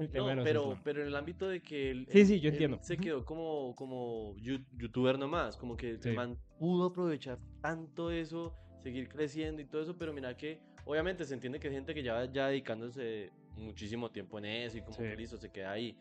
pero, 0.42 0.76
pero 0.82 1.02
en 1.02 1.08
el 1.08 1.14
ámbito 1.16 1.48
de 1.48 1.62
que 1.62 1.90
él, 1.92 2.06
Sí, 2.10 2.24
sí, 2.26 2.40
yo 2.40 2.48
él 2.48 2.54
entiendo. 2.54 2.78
se 2.82 2.96
quedó 2.96 3.24
como, 3.24 3.74
como 3.76 4.34
youtuber 4.36 5.16
nomás, 5.18 5.56
como 5.56 5.76
que 5.76 5.96
Sí. 5.98 6.08
el 6.10 6.16
man 6.16 6.38
pudo 6.58 6.86
aprovechar 6.86 7.38
tanto 7.60 8.10
eso, 8.10 8.52
seguir 8.82 9.08
creciendo 9.08 9.62
y 9.62 9.64
todo 9.66 9.82
eso, 9.82 9.96
pero 9.96 10.12
mira 10.12 10.36
que 10.36 10.60
obviamente 10.84 11.24
se 11.24 11.34
entiende 11.34 11.60
que 11.60 11.68
hay 11.68 11.74
gente 11.74 11.94
que 11.94 12.02
ya 12.02 12.24
ya 12.32 12.48
dedicándose 12.48 13.30
muchísimo 13.56 14.10
tiempo 14.10 14.38
en 14.38 14.46
eso 14.46 14.76
y 14.78 14.80
como 14.80 14.94
Sí. 14.96 15.02
que 15.04 15.16
listo, 15.16 15.36
se 15.36 15.50
queda 15.52 15.70
ahí. 15.70 15.96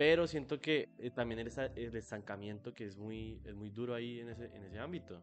Pero 0.00 0.26
siento 0.26 0.58
que 0.58 0.88
eh, 0.96 1.10
también 1.10 1.40
el, 1.40 1.52
el 1.76 1.94
estancamiento 1.94 2.72
que 2.72 2.86
es 2.86 2.96
muy, 2.96 3.38
es 3.44 3.54
muy 3.54 3.68
duro 3.68 3.94
ahí 3.94 4.20
en 4.20 4.30
ese, 4.30 4.46
en 4.46 4.64
ese 4.64 4.78
ámbito. 4.78 5.22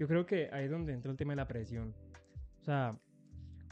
Yo 0.00 0.08
creo 0.08 0.26
que 0.26 0.48
ahí 0.52 0.64
es 0.64 0.70
donde 0.72 0.92
entra 0.92 1.12
el 1.12 1.16
tema 1.16 1.30
de 1.34 1.36
la 1.36 1.46
presión. 1.46 1.94
O 2.60 2.64
sea, 2.64 2.98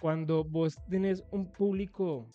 cuando 0.00 0.44
vos 0.44 0.76
tenés 0.88 1.24
un 1.32 1.50
público, 1.50 2.28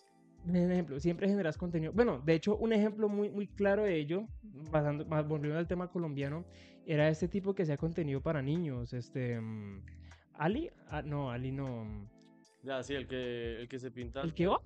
un 0.44 0.54
ejemplo, 0.54 1.00
siempre 1.00 1.30
generas 1.30 1.56
contenido. 1.56 1.94
Bueno, 1.94 2.20
de 2.20 2.34
hecho, 2.34 2.58
un 2.58 2.74
ejemplo 2.74 3.08
muy, 3.08 3.30
muy 3.30 3.46
claro 3.46 3.84
de 3.84 3.96
ello, 3.96 4.26
basando, 4.70 5.06
más 5.06 5.26
volviendo 5.26 5.58
al 5.58 5.66
tema 5.66 5.88
colombiano, 5.90 6.44
era 6.84 7.08
este 7.08 7.26
tipo 7.26 7.54
que 7.54 7.62
hacía 7.62 7.78
contenido 7.78 8.20
para 8.20 8.42
niños. 8.42 8.92
Este. 8.92 9.40
mm, 9.40 9.82
Ali, 10.34 10.70
Ah, 10.90 11.00
no, 11.00 11.30
Ali 11.30 11.52
no. 11.52 12.06
Ya, 12.62 12.82
sí, 12.82 12.94
el 12.94 13.06
que, 13.06 13.60
el 13.60 13.68
que 13.68 13.78
se 13.78 13.90
pinta. 13.90 14.20
El 14.22 14.34
que, 14.34 14.48
oh. 14.48 14.60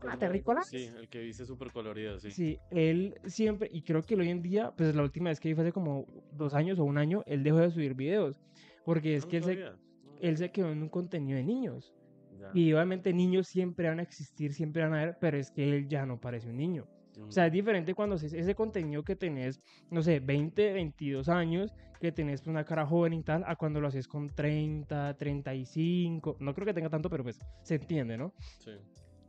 Sí, 0.65 0.91
el 0.99 1.09
que 1.09 1.21
viste 1.21 1.45
súper 1.45 1.71
colorido, 1.71 2.19
sí. 2.19 2.31
Sí, 2.31 2.59
él 2.71 3.15
siempre, 3.25 3.69
y 3.71 3.83
creo 3.83 4.03
que 4.03 4.15
hoy 4.15 4.31
en 4.31 4.43
día, 4.43 4.73
pues 4.77 4.95
la 4.95 5.03
última 5.03 5.29
vez 5.31 5.41
que 5.41 5.49
vi 5.49 5.55
fue 5.55 5.65
hace 5.65 5.73
como 5.73 6.07
dos 6.33 6.55
años 6.55 6.79
o 6.79 6.85
un 6.85 6.97
año, 6.97 7.23
él 7.27 7.43
dejó 7.43 7.59
de 7.59 7.71
subir 7.71 7.95
videos. 7.95 8.41
Porque 8.85 9.15
es 9.15 9.25
Ah, 9.25 9.29
que 9.29 9.41
no 9.41 9.49
él 9.49 9.59
se, 9.59 10.27
él 10.29 10.37
se 10.39 10.51
quedó 10.51 10.71
en 10.73 10.83
un 10.83 10.89
contenido 10.89 11.37
de 11.37 11.45
niños. 11.45 11.95
Ya. 12.41 12.51
Y 12.55 12.73
obviamente 12.73 13.13
niños 13.13 13.47
siempre 13.47 13.89
van 13.89 14.01
a 14.01 14.03
existir, 14.03 14.53
siempre 14.55 14.83
van 14.83 14.95
a 14.95 15.03
haber, 15.03 15.19
pero 15.21 15.37
es 15.37 15.51
que 15.51 15.69
él 15.69 15.87
ya 15.89 16.07
no 16.07 16.19
parece 16.21 16.49
un 16.49 16.57
niño. 16.57 16.89
O 17.21 17.31
sea, 17.31 17.47
es 17.47 17.53
diferente 17.53 17.95
cuando 17.95 18.17
ese 18.17 18.55
contenido 18.55 19.05
que 19.05 19.17
tenés, 19.17 19.61
no 19.91 20.03
sé, 20.03 20.19
20, 20.21 20.73
22 20.73 21.29
años, 21.29 21.73
que 22.03 22.11
tenés 22.11 22.41
pues, 22.41 22.49
una 22.49 22.65
cara 22.65 22.85
joven 22.85 23.13
y 23.13 23.23
tal, 23.23 23.45
a 23.47 23.55
cuando 23.55 23.81
lo 23.81 23.87
haces 23.87 24.09
con 24.09 24.29
30, 24.29 25.15
35. 25.17 26.37
No 26.41 26.53
creo 26.53 26.67
que 26.67 26.75
tenga 26.75 26.91
tanto, 26.91 27.09
pero 27.09 27.23
pues 27.23 27.39
se 27.63 27.77
entiende, 27.77 28.19
¿no? 28.19 28.35
Sí. 28.59 28.73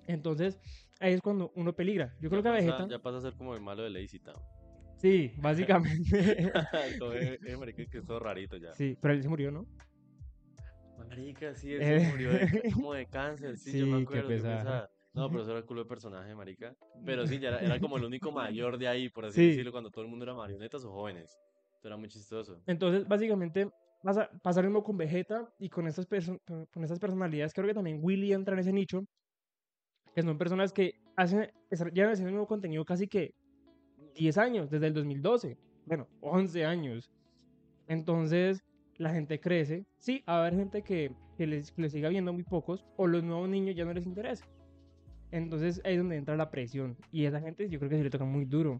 Entonces, 0.08 0.60
ahí 1.00 1.14
es 1.14 1.22
cuando 1.22 1.52
uno 1.56 1.74
peligra. 1.74 2.16
Yo 2.20 2.32
creo 2.32 2.42
Ya 2.42 2.44
que 2.44 2.50
a 2.50 2.52
Vegeta. 2.54 2.88
Ya 2.90 2.98
pasa 2.98 3.20
a 3.20 3.22
ser 3.22 3.34
como 3.36 3.54
el 3.54 3.62
malo 3.62 3.84
de 3.84 3.92
Lazy 3.92 4.18
Town. 4.20 4.42
Sí, 4.98 5.34
básicamente. 5.38 6.52
Eh, 7.14 7.40
eh, 7.46 7.58
marica, 7.58 7.86
que 7.86 8.00
es 8.00 8.06
todo 8.06 8.20
rarito 8.20 8.58
ya. 8.58 8.74
sí, 8.74 8.98
pero 9.00 9.14
él 9.14 9.22
se 9.22 9.30
murió, 9.30 9.52
¿no? 9.52 9.68
Marica, 10.98 11.54
sí, 11.54 11.74
él 11.74 11.82
Eh. 11.84 12.00
se 12.00 12.10
murió 12.10 12.32
de, 12.32 12.72
como 12.74 12.94
de 12.96 13.06
cáncer, 13.06 13.56
sí, 13.58 13.78
yo 13.78 13.86
me 13.86 14.02
acuerdo. 14.02 14.30
qué 14.30 14.36
pesar. 14.36 14.90
No, 15.14 15.30
pero 15.30 15.44
eso 15.44 15.52
era 15.52 15.60
el 15.60 15.66
culo 15.66 15.84
de 15.84 15.90
personaje, 15.90 16.34
marica. 16.34 16.74
Pero 17.06 17.28
sí, 17.28 17.38
ya 17.38 17.50
era, 17.50 17.60
era 17.60 17.80
como 17.80 17.98
el 17.98 18.04
único 18.06 18.32
mayor 18.72 18.80
de 18.80 18.88
ahí, 18.88 19.10
por 19.10 19.26
así 19.26 19.36
Sí. 19.36 19.48
decirlo, 19.50 19.72
cuando 19.72 19.92
todo 19.92 20.04
el 20.04 20.10
mundo 20.10 20.26
era 20.26 20.34
marionetas 20.34 20.84
o 20.86 20.92
jóvenes. 20.92 21.38
Eso 21.84 21.89
era 21.89 21.98
muy 21.98 22.08
chistoso. 22.08 22.62
Entonces, 22.65 23.06
básicamente, 23.06 23.69
pasa, 24.02 24.30
pasa 24.41 24.62
lo 24.62 24.69
mismo 24.69 24.86
con 24.86 24.96
Vegeta 24.96 25.54
y 25.60 25.67
con 25.67 25.86
estas, 25.86 26.06
con 26.06 26.82
estas 26.82 26.98
personalidades. 26.98 27.54
Creo 27.54 27.67
que 27.67 27.74
también 27.74 28.00
Willy 28.02 28.32
entra 28.32 28.54
en 28.54 28.60
ese 28.60 28.72
nicho, 28.72 29.04
que 30.15 30.22
son 30.22 30.38
personas 30.38 30.72
que 30.72 31.02
hacen, 31.17 31.52
llevan 31.91 32.13
haciendo 32.13 32.30
el 32.30 32.36
mismo 32.36 32.48
contenido 32.48 32.86
casi 32.86 33.10
que 33.10 33.36
10 34.15 34.38
años, 34.38 34.69
desde 34.69 34.88
el 34.88 34.93
2012. 34.93 35.58
Bueno, 35.86 36.08
11 36.22 36.63
años. 36.63 37.12
Entonces, 37.89 38.63
la 38.98 39.10
gente 39.10 39.41
crece. 39.41 39.86
Sí, 40.00 40.24
va 40.26 40.38
a 40.38 40.39
haber 40.39 40.56
gente 40.56 40.84
que, 40.84 41.13
que 41.36 41.48
les, 41.48 41.74
que 41.74 41.82
les 41.82 41.91
siga 41.91 42.08
viendo 42.08 42.32
muy 42.32 42.43
pocos, 42.43 42.86
o 42.96 43.08
los 43.08 43.26
nuevos 43.26 43.50
niños 43.50 43.76
ya 43.76 43.84
no 43.84 43.91
les 43.91 44.06
interesa. 44.06 44.46
Entonces 45.32 45.82
ahí 45.84 45.96
es 45.96 46.00
donde 46.00 46.15
entra 46.15 46.38
la 46.38 46.50
presión. 46.50 46.96
Y 47.12 47.26
a 47.26 47.28
esa 47.28 47.41
gente 47.41 47.67
yo 47.67 47.78
creo 47.80 47.89
que 47.89 47.98
se 47.98 48.04
le 48.04 48.10
toca 48.10 48.24
muy 48.24 48.46
duro. 48.46 48.80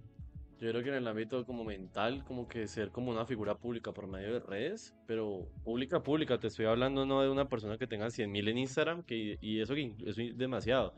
Yo 0.64 0.70
creo 0.70 0.82
que 0.82 0.90
en 0.92 0.96
el 0.96 1.08
ámbito 1.08 1.46
como 1.46 1.66
mental, 1.66 2.24
como 2.24 2.48
que 2.48 2.68
ser 2.68 2.90
como 2.90 3.12
una 3.12 3.26
figura 3.26 3.54
pública 3.54 3.92
por 3.92 4.08
medio 4.08 4.36
de 4.36 4.40
redes, 4.40 4.96
pero 5.06 5.46
pública, 5.66 6.02
pública, 6.02 6.38
te 6.38 6.48
estoy 6.48 6.68
hablando 6.68 7.06
no 7.06 7.22
de 7.22 7.28
una 7.28 7.50
persona 7.50 7.78
que 7.78 7.86
tenga 7.86 8.06
100.000 8.06 8.48
en 8.48 8.58
Instagram, 8.58 9.04
que, 9.04 9.38
y 9.42 9.60
eso, 9.60 9.76
que 9.76 9.94
es 10.06 10.38
demasiado, 10.38 10.94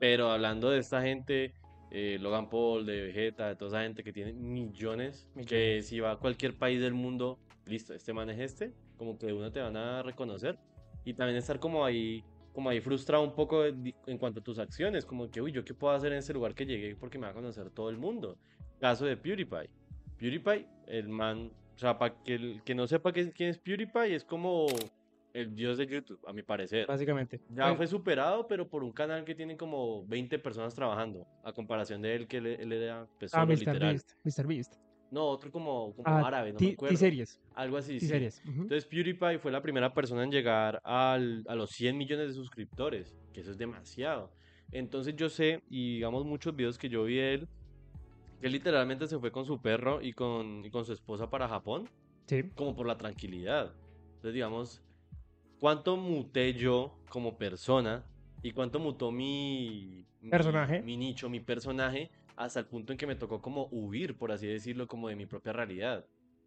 pero 0.00 0.30
hablando 0.30 0.70
de 0.70 0.78
esta 0.78 1.02
gente, 1.02 1.52
eh, 1.90 2.16
Logan 2.18 2.48
Paul, 2.48 2.86
de 2.86 3.02
Vegeta, 3.02 3.48
de 3.48 3.56
toda 3.56 3.72
esa 3.72 3.82
gente 3.82 4.02
que 4.02 4.10
tiene 4.10 4.32
millones, 4.32 5.28
que 5.34 5.40
Millones. 5.40 5.86
si 5.86 6.00
va 6.00 6.12
a 6.12 6.16
cualquier 6.16 6.56
país 6.56 6.80
del 6.80 6.94
mundo, 6.94 7.38
listo, 7.66 7.92
este 7.92 8.14
man 8.14 8.30
es 8.30 8.38
este, 8.38 8.72
como 8.96 9.18
que 9.18 9.26
de 9.26 9.34
una 9.34 9.52
te 9.52 9.60
van 9.60 9.76
a 9.76 10.02
reconocer, 10.02 10.58
y 11.04 11.12
también 11.12 11.36
estar 11.36 11.60
como 11.60 11.84
ahí, 11.84 12.24
como 12.54 12.70
ahí 12.70 12.80
frustrado 12.80 13.22
un 13.22 13.34
poco 13.34 13.66
en 13.66 14.16
cuanto 14.16 14.40
a 14.40 14.42
tus 14.42 14.58
acciones, 14.58 15.04
como 15.04 15.30
que, 15.30 15.42
uy, 15.42 15.52
¿yo 15.52 15.62
qué 15.62 15.74
puedo 15.74 15.92
hacer 15.92 16.10
en 16.12 16.20
ese 16.20 16.32
lugar 16.32 16.54
que 16.54 16.64
llegué 16.64 16.96
porque 16.96 17.18
me 17.18 17.26
va 17.26 17.32
a 17.32 17.34
conocer 17.34 17.68
todo 17.68 17.90
el 17.90 17.98
mundo? 17.98 18.38
Caso 18.80 19.06
de 19.06 19.16
PewDiePie. 19.16 19.70
PewDiePie, 20.18 20.66
el 20.86 21.08
man, 21.08 21.50
o 21.74 21.78
sea, 21.78 21.98
para 21.98 22.14
que 22.22 22.34
el 22.34 22.62
que 22.64 22.74
no 22.74 22.86
sepa 22.86 23.12
quién 23.12 23.32
es 23.38 23.58
PewDiePie, 23.58 24.14
es 24.14 24.24
como 24.24 24.66
el 25.32 25.54
dios 25.54 25.78
de 25.78 25.86
YouTube, 25.86 26.20
a 26.28 26.32
mi 26.32 26.42
parecer. 26.42 26.86
Básicamente. 26.86 27.40
Ya 27.50 27.64
Bueno, 27.64 27.76
fue 27.76 27.86
superado, 27.88 28.46
pero 28.46 28.68
por 28.68 28.84
un 28.84 28.92
canal 28.92 29.24
que 29.24 29.34
tiene 29.34 29.56
como 29.56 30.06
20 30.06 30.38
personas 30.38 30.74
trabajando, 30.74 31.26
a 31.42 31.52
comparación 31.52 32.00
de 32.02 32.14
él, 32.14 32.28
que 32.28 32.36
él, 32.36 32.46
él 32.46 32.72
era 32.72 33.06
pues, 33.18 33.34
ah, 33.34 33.40
solo, 33.40 33.52
Mr. 33.52 33.58
literal. 33.58 33.92
Beast. 33.94 34.12
Mr. 34.40 34.46
Beast. 34.46 34.74
No, 35.10 35.26
otro 35.26 35.50
como, 35.50 35.92
como 35.94 36.08
Ah, 36.08 36.26
árabe, 36.26 36.52
no 36.52 36.58
me 36.60 36.70
acuerdo. 36.72 36.92
T-series. 36.94 37.40
Algo 37.54 37.76
así, 37.76 38.00
sí. 38.00 38.06
T-series. 38.06 38.40
ujú. 38.44 38.62
Entonces 38.62 38.86
PewDiePie 38.86 39.38
fue 39.38 39.50
la 39.52 39.60
primera 39.62 39.92
persona 39.92 40.22
en 40.24 40.30
llegar 40.30 40.80
al- 40.84 41.44
a 41.48 41.54
los 41.54 41.70
100 41.70 41.96
millones 41.98 42.28
de 42.28 42.34
suscriptores, 42.34 43.16
que 43.32 43.40
eso 43.40 43.50
es 43.50 43.58
demasiado. 43.58 44.32
Entonces 44.72 45.14
yo 45.16 45.28
sé, 45.28 45.62
y 45.68 45.94
digamos 45.96 46.24
muchos 46.24 46.54
videos 46.54 46.78
que 46.78 46.88
yo 46.88 47.04
vi 47.04 47.16
de 47.16 47.34
él, 47.34 47.48
que 48.40 48.48
literalmente 48.48 49.06
se 49.06 49.18
fue 49.18 49.30
con 49.32 49.44
su 49.46 49.60
perro 49.60 50.02
y 50.02 50.12
con, 50.12 50.64
y 50.64 50.70
con 50.70 50.84
su 50.84 50.92
esposa 50.92 51.30
para 51.30 51.48
Japón, 51.48 51.88
Sí. 52.26 52.42
como 52.54 52.74
por 52.74 52.86
la 52.86 52.96
tranquilidad. 52.96 53.74
Entonces 54.16 54.34
digamos, 54.34 54.82
¿cuánto 55.58 55.96
muté 55.96 56.54
yo 56.54 56.98
como 57.08 57.36
persona 57.38 58.04
y 58.42 58.52
cuánto 58.52 58.78
mutó 58.78 59.10
mi, 59.10 60.06
mi- 60.20 60.30
Personaje. 60.30 60.82
mi 60.82 60.96
nicho, 60.96 61.28
mi 61.28 61.40
personaje, 61.40 62.10
hasta 62.36 62.60
el 62.60 62.66
punto 62.66 62.92
en 62.92 62.98
que 62.98 63.06
me 63.06 63.14
tocó 63.16 63.40
como 63.40 63.68
huir, 63.70 64.16
por 64.16 64.32
así 64.32 64.46
decirlo, 64.46 64.86
como 64.86 65.08
de 65.08 65.16
mi 65.16 65.26
propia 65.26 65.52
realidad? 65.52 66.04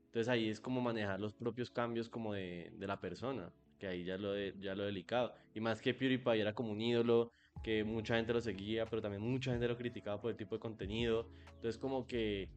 Entonces 0.08 0.28
ahí 0.30 0.50
es 0.50 0.60
como 0.60 0.82
manejar 0.82 1.19
los 1.19 1.34
propios 1.34 1.69
cambios 1.71 2.10
como 2.10 2.34
de, 2.34 2.71
de 2.73 2.88
la 2.88 3.00
persona, 3.00 3.52
que 3.80 3.88
ahí 3.88 4.04
ya 4.04 4.17
lo, 4.17 4.32
de- 4.34 4.56
ya 4.60 4.73
lo 4.76 4.84
delicado. 4.84 5.34
Y 5.54 5.60
más 5.62 5.82
que 5.82 5.93
PewDiePie 5.93 6.41
era 6.41 6.54
como 6.54 6.71
un 6.71 6.82
ídolo, 6.82 7.32
que 7.63 7.83
mucha 7.83 8.15
gente 8.15 8.33
lo 8.33 8.41
seguía, 8.41 8.85
pero 8.85 9.01
también 9.01 9.21
mucha 9.21 9.51
gente 9.51 9.67
lo 9.67 9.77
criticaba 9.77 10.19
por 10.21 10.31
el 10.31 10.37
tipo 10.37 10.55
de 10.55 10.59
contenido. 10.59 11.27
Entonces 11.55 11.77
como 11.77 12.05
que, 12.05 12.49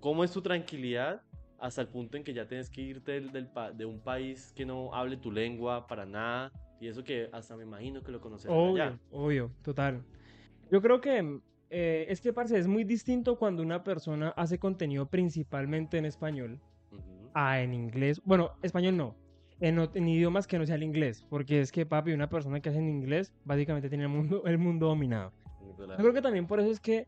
¿cómo 0.00 0.24
es 0.24 0.30
tu 0.32 0.42
tranquilidad 0.42 1.22
hasta 1.58 1.80
el 1.80 1.88
punto 1.88 2.16
en 2.16 2.24
que 2.24 2.34
ya 2.34 2.46
tienes 2.46 2.68
que 2.68 2.82
irte 2.82 3.12
del, 3.12 3.32
del 3.32 3.48
de 3.74 3.84
un 3.84 4.00
país 4.00 4.52
que 4.54 4.66
no 4.66 4.94
hable 4.94 5.16
tu 5.16 5.30
lengua 5.30 5.86
para 5.86 6.04
nada? 6.04 6.52
Y 6.80 6.88
eso 6.88 7.02
que 7.02 7.28
hasta 7.32 7.56
me 7.56 7.64
imagino 7.64 8.02
que 8.02 8.12
lo 8.12 8.20
conocerán 8.20 8.56
Obvio, 8.58 8.84
allá. 8.84 8.98
obvio, 9.10 9.50
total. 9.62 10.04
Yo 10.70 10.82
creo 10.82 11.00
que 11.00 11.40
eh, 11.70 12.06
es 12.08 12.20
que, 12.20 12.32
parce, 12.32 12.58
es 12.58 12.66
muy 12.66 12.84
distinto 12.84 13.38
cuando 13.38 13.62
una 13.62 13.82
persona 13.82 14.28
hace 14.30 14.58
contenido 14.58 15.06
principalmente 15.06 15.98
en 15.98 16.04
español 16.04 16.60
Ujú. 16.90 17.30
a 17.34 17.60
en 17.60 17.74
inglés. 17.74 18.20
Bueno, 18.24 18.52
español 18.62 18.96
no. 18.96 19.16
En, 19.60 20.08
idiomas 20.08 20.46
que 20.46 20.58
no 20.58 20.66
sea 20.66 20.76
el 20.76 20.82
inglés. 20.82 21.24
Porque 21.30 21.60
es 21.60 21.72
que, 21.72 21.86
papi, 21.86 22.12
una 22.12 22.28
persona 22.28 22.60
que 22.60 22.68
hace 22.68 22.78
en 22.78 22.88
inglés 22.88 23.32
básicamente 23.44 23.88
tiene 23.88 24.04
el 24.04 24.10
mundo, 24.10 24.42
el 24.46 24.58
mundo 24.58 24.86
dominado. 24.86 25.32
Yo 25.78 25.96
creo 25.96 26.12
que 26.12 26.22
también 26.22 26.46
por 26.46 26.60
eso 26.60 26.70
es 26.70 26.80
que 26.80 27.06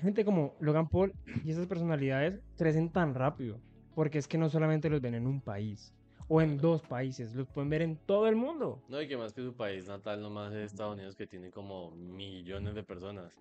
gente 0.00 0.24
como 0.24 0.54
Logan 0.60 0.88
Paul 0.88 1.12
y 1.44 1.50
esas 1.50 1.66
personalidades 1.66 2.40
crecen 2.56 2.90
tan 2.90 3.14
rápido. 3.14 3.60
Porque 3.94 4.18
es 4.18 4.26
que 4.26 4.38
no 4.38 4.48
solamente 4.48 4.88
los 4.88 5.00
ven 5.00 5.14
en 5.14 5.26
un 5.26 5.40
país 5.40 5.92
o 6.28 6.40
en 6.40 6.56
dos 6.56 6.80
países, 6.82 7.34
los 7.34 7.46
pueden 7.48 7.68
ver 7.68 7.82
en 7.82 7.96
todo 7.96 8.26
el 8.26 8.36
mundo. 8.36 8.82
No, 8.88 9.02
y 9.02 9.06
que 9.06 9.18
más 9.18 9.34
que 9.34 9.42
su 9.42 9.54
país 9.54 9.86
natal, 9.86 10.22
nomás 10.22 10.52
es 10.54 10.72
Estados 10.72 10.94
Unidos, 10.94 11.14
que 11.14 11.26
tiene 11.26 11.50
como 11.50 11.90
millones 11.90 12.74
de 12.74 12.82
personas. 12.82 13.38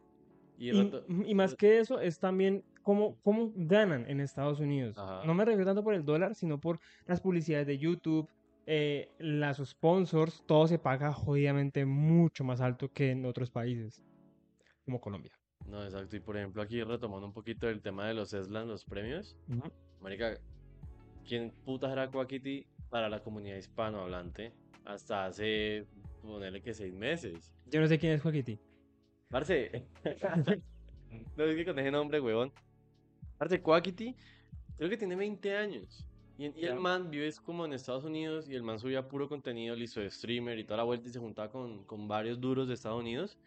Y, 0.61 0.69
Y, 0.69 0.71
rato- 0.83 1.03
y 1.25 1.33
más 1.33 1.55
que 1.55 1.79
eso, 1.79 1.99
es 1.99 2.19
también 2.19 2.63
cómo, 2.83 3.17
cómo 3.23 3.51
ganan 3.55 4.07
en 4.07 4.19
Estados 4.19 4.59
Unidos. 4.59 4.95
Ajá. 4.95 5.25
No 5.25 5.33
me 5.33 5.43
refiero 5.43 5.65
tanto 5.65 5.83
por 5.83 5.95
el 5.95 6.05
dólar, 6.05 6.35
sino 6.35 6.59
por 6.61 6.77
las 7.07 7.19
publicidades 7.19 7.65
de 7.65 7.79
YouTube, 7.79 8.29
eh, 8.67 9.09
las 9.17 9.57
sponsors, 9.57 10.43
todo 10.45 10.67
se 10.67 10.77
paga 10.77 11.13
jodidamente 11.13 11.83
mucho 11.85 12.43
más 12.43 12.61
alto 12.61 12.91
que 12.93 13.09
en 13.09 13.25
otros 13.25 13.49
países, 13.49 14.03
como 14.85 15.01
Colombia. 15.01 15.31
No, 15.67 15.83
exacto. 15.83 16.15
Y 16.15 16.19
por 16.19 16.37
ejemplo, 16.37 16.61
aquí 16.61 16.83
retomando 16.83 17.25
un 17.25 17.33
poquito 17.33 17.67
el 17.67 17.81
tema 17.81 18.07
de 18.07 18.13
los 18.13 18.31
ESLAN, 18.31 18.67
los 18.67 18.85
premios. 18.85 19.35
Marica, 19.99 20.37
¿quién 21.27 21.51
putas 21.65 21.91
era 21.91 22.11
Quackity 22.11 22.67
para 22.91 23.09
la 23.09 23.23
comunidad 23.23 23.57
hispanohablante 23.57 24.53
hasta 24.85 25.25
hace, 25.25 25.87
ponerle 26.21 26.61
que 26.61 26.75
seis 26.75 26.93
meses? 26.93 27.51
Yo 27.65 27.81
no 27.81 27.87
sé 27.87 27.97
quién 27.97 28.13
es 28.13 28.21
Joaquiti. 28.21 28.59
Parce, 29.31 29.85
no 31.37 31.43
es 31.45 31.55
que 31.55 31.65
con 31.65 31.79
ese 31.79 31.89
nombre, 31.89 32.19
huevón. 32.19 32.51
Parce, 33.37 33.61
Quackity, 33.61 34.15
creo 34.77 34.89
que 34.89 34.97
tiene 34.97 35.15
20 35.15 35.55
años. 35.55 36.05
Y, 36.37 36.47
y 36.59 36.65
el 36.65 36.79
man 36.79 37.09
vive 37.09 37.31
como 37.45 37.65
en 37.65 37.73
Estados 37.73 38.03
Unidos 38.03 38.49
y 38.49 38.55
el 38.55 38.63
man 38.63 38.79
subía 38.79 39.07
puro 39.07 39.29
contenido, 39.29 39.75
listo 39.75 40.01
de 40.01 40.09
streamer 40.09 40.59
y 40.59 40.63
toda 40.63 40.77
la 40.77 40.83
vuelta 40.83 41.07
y 41.07 41.11
se 41.11 41.19
juntaba 41.19 41.49
con, 41.49 41.85
con 41.85 42.07
varios 42.07 42.41
duros 42.41 42.67
de 42.67 42.73
Estados 42.73 42.99
Unidos, 42.99 43.37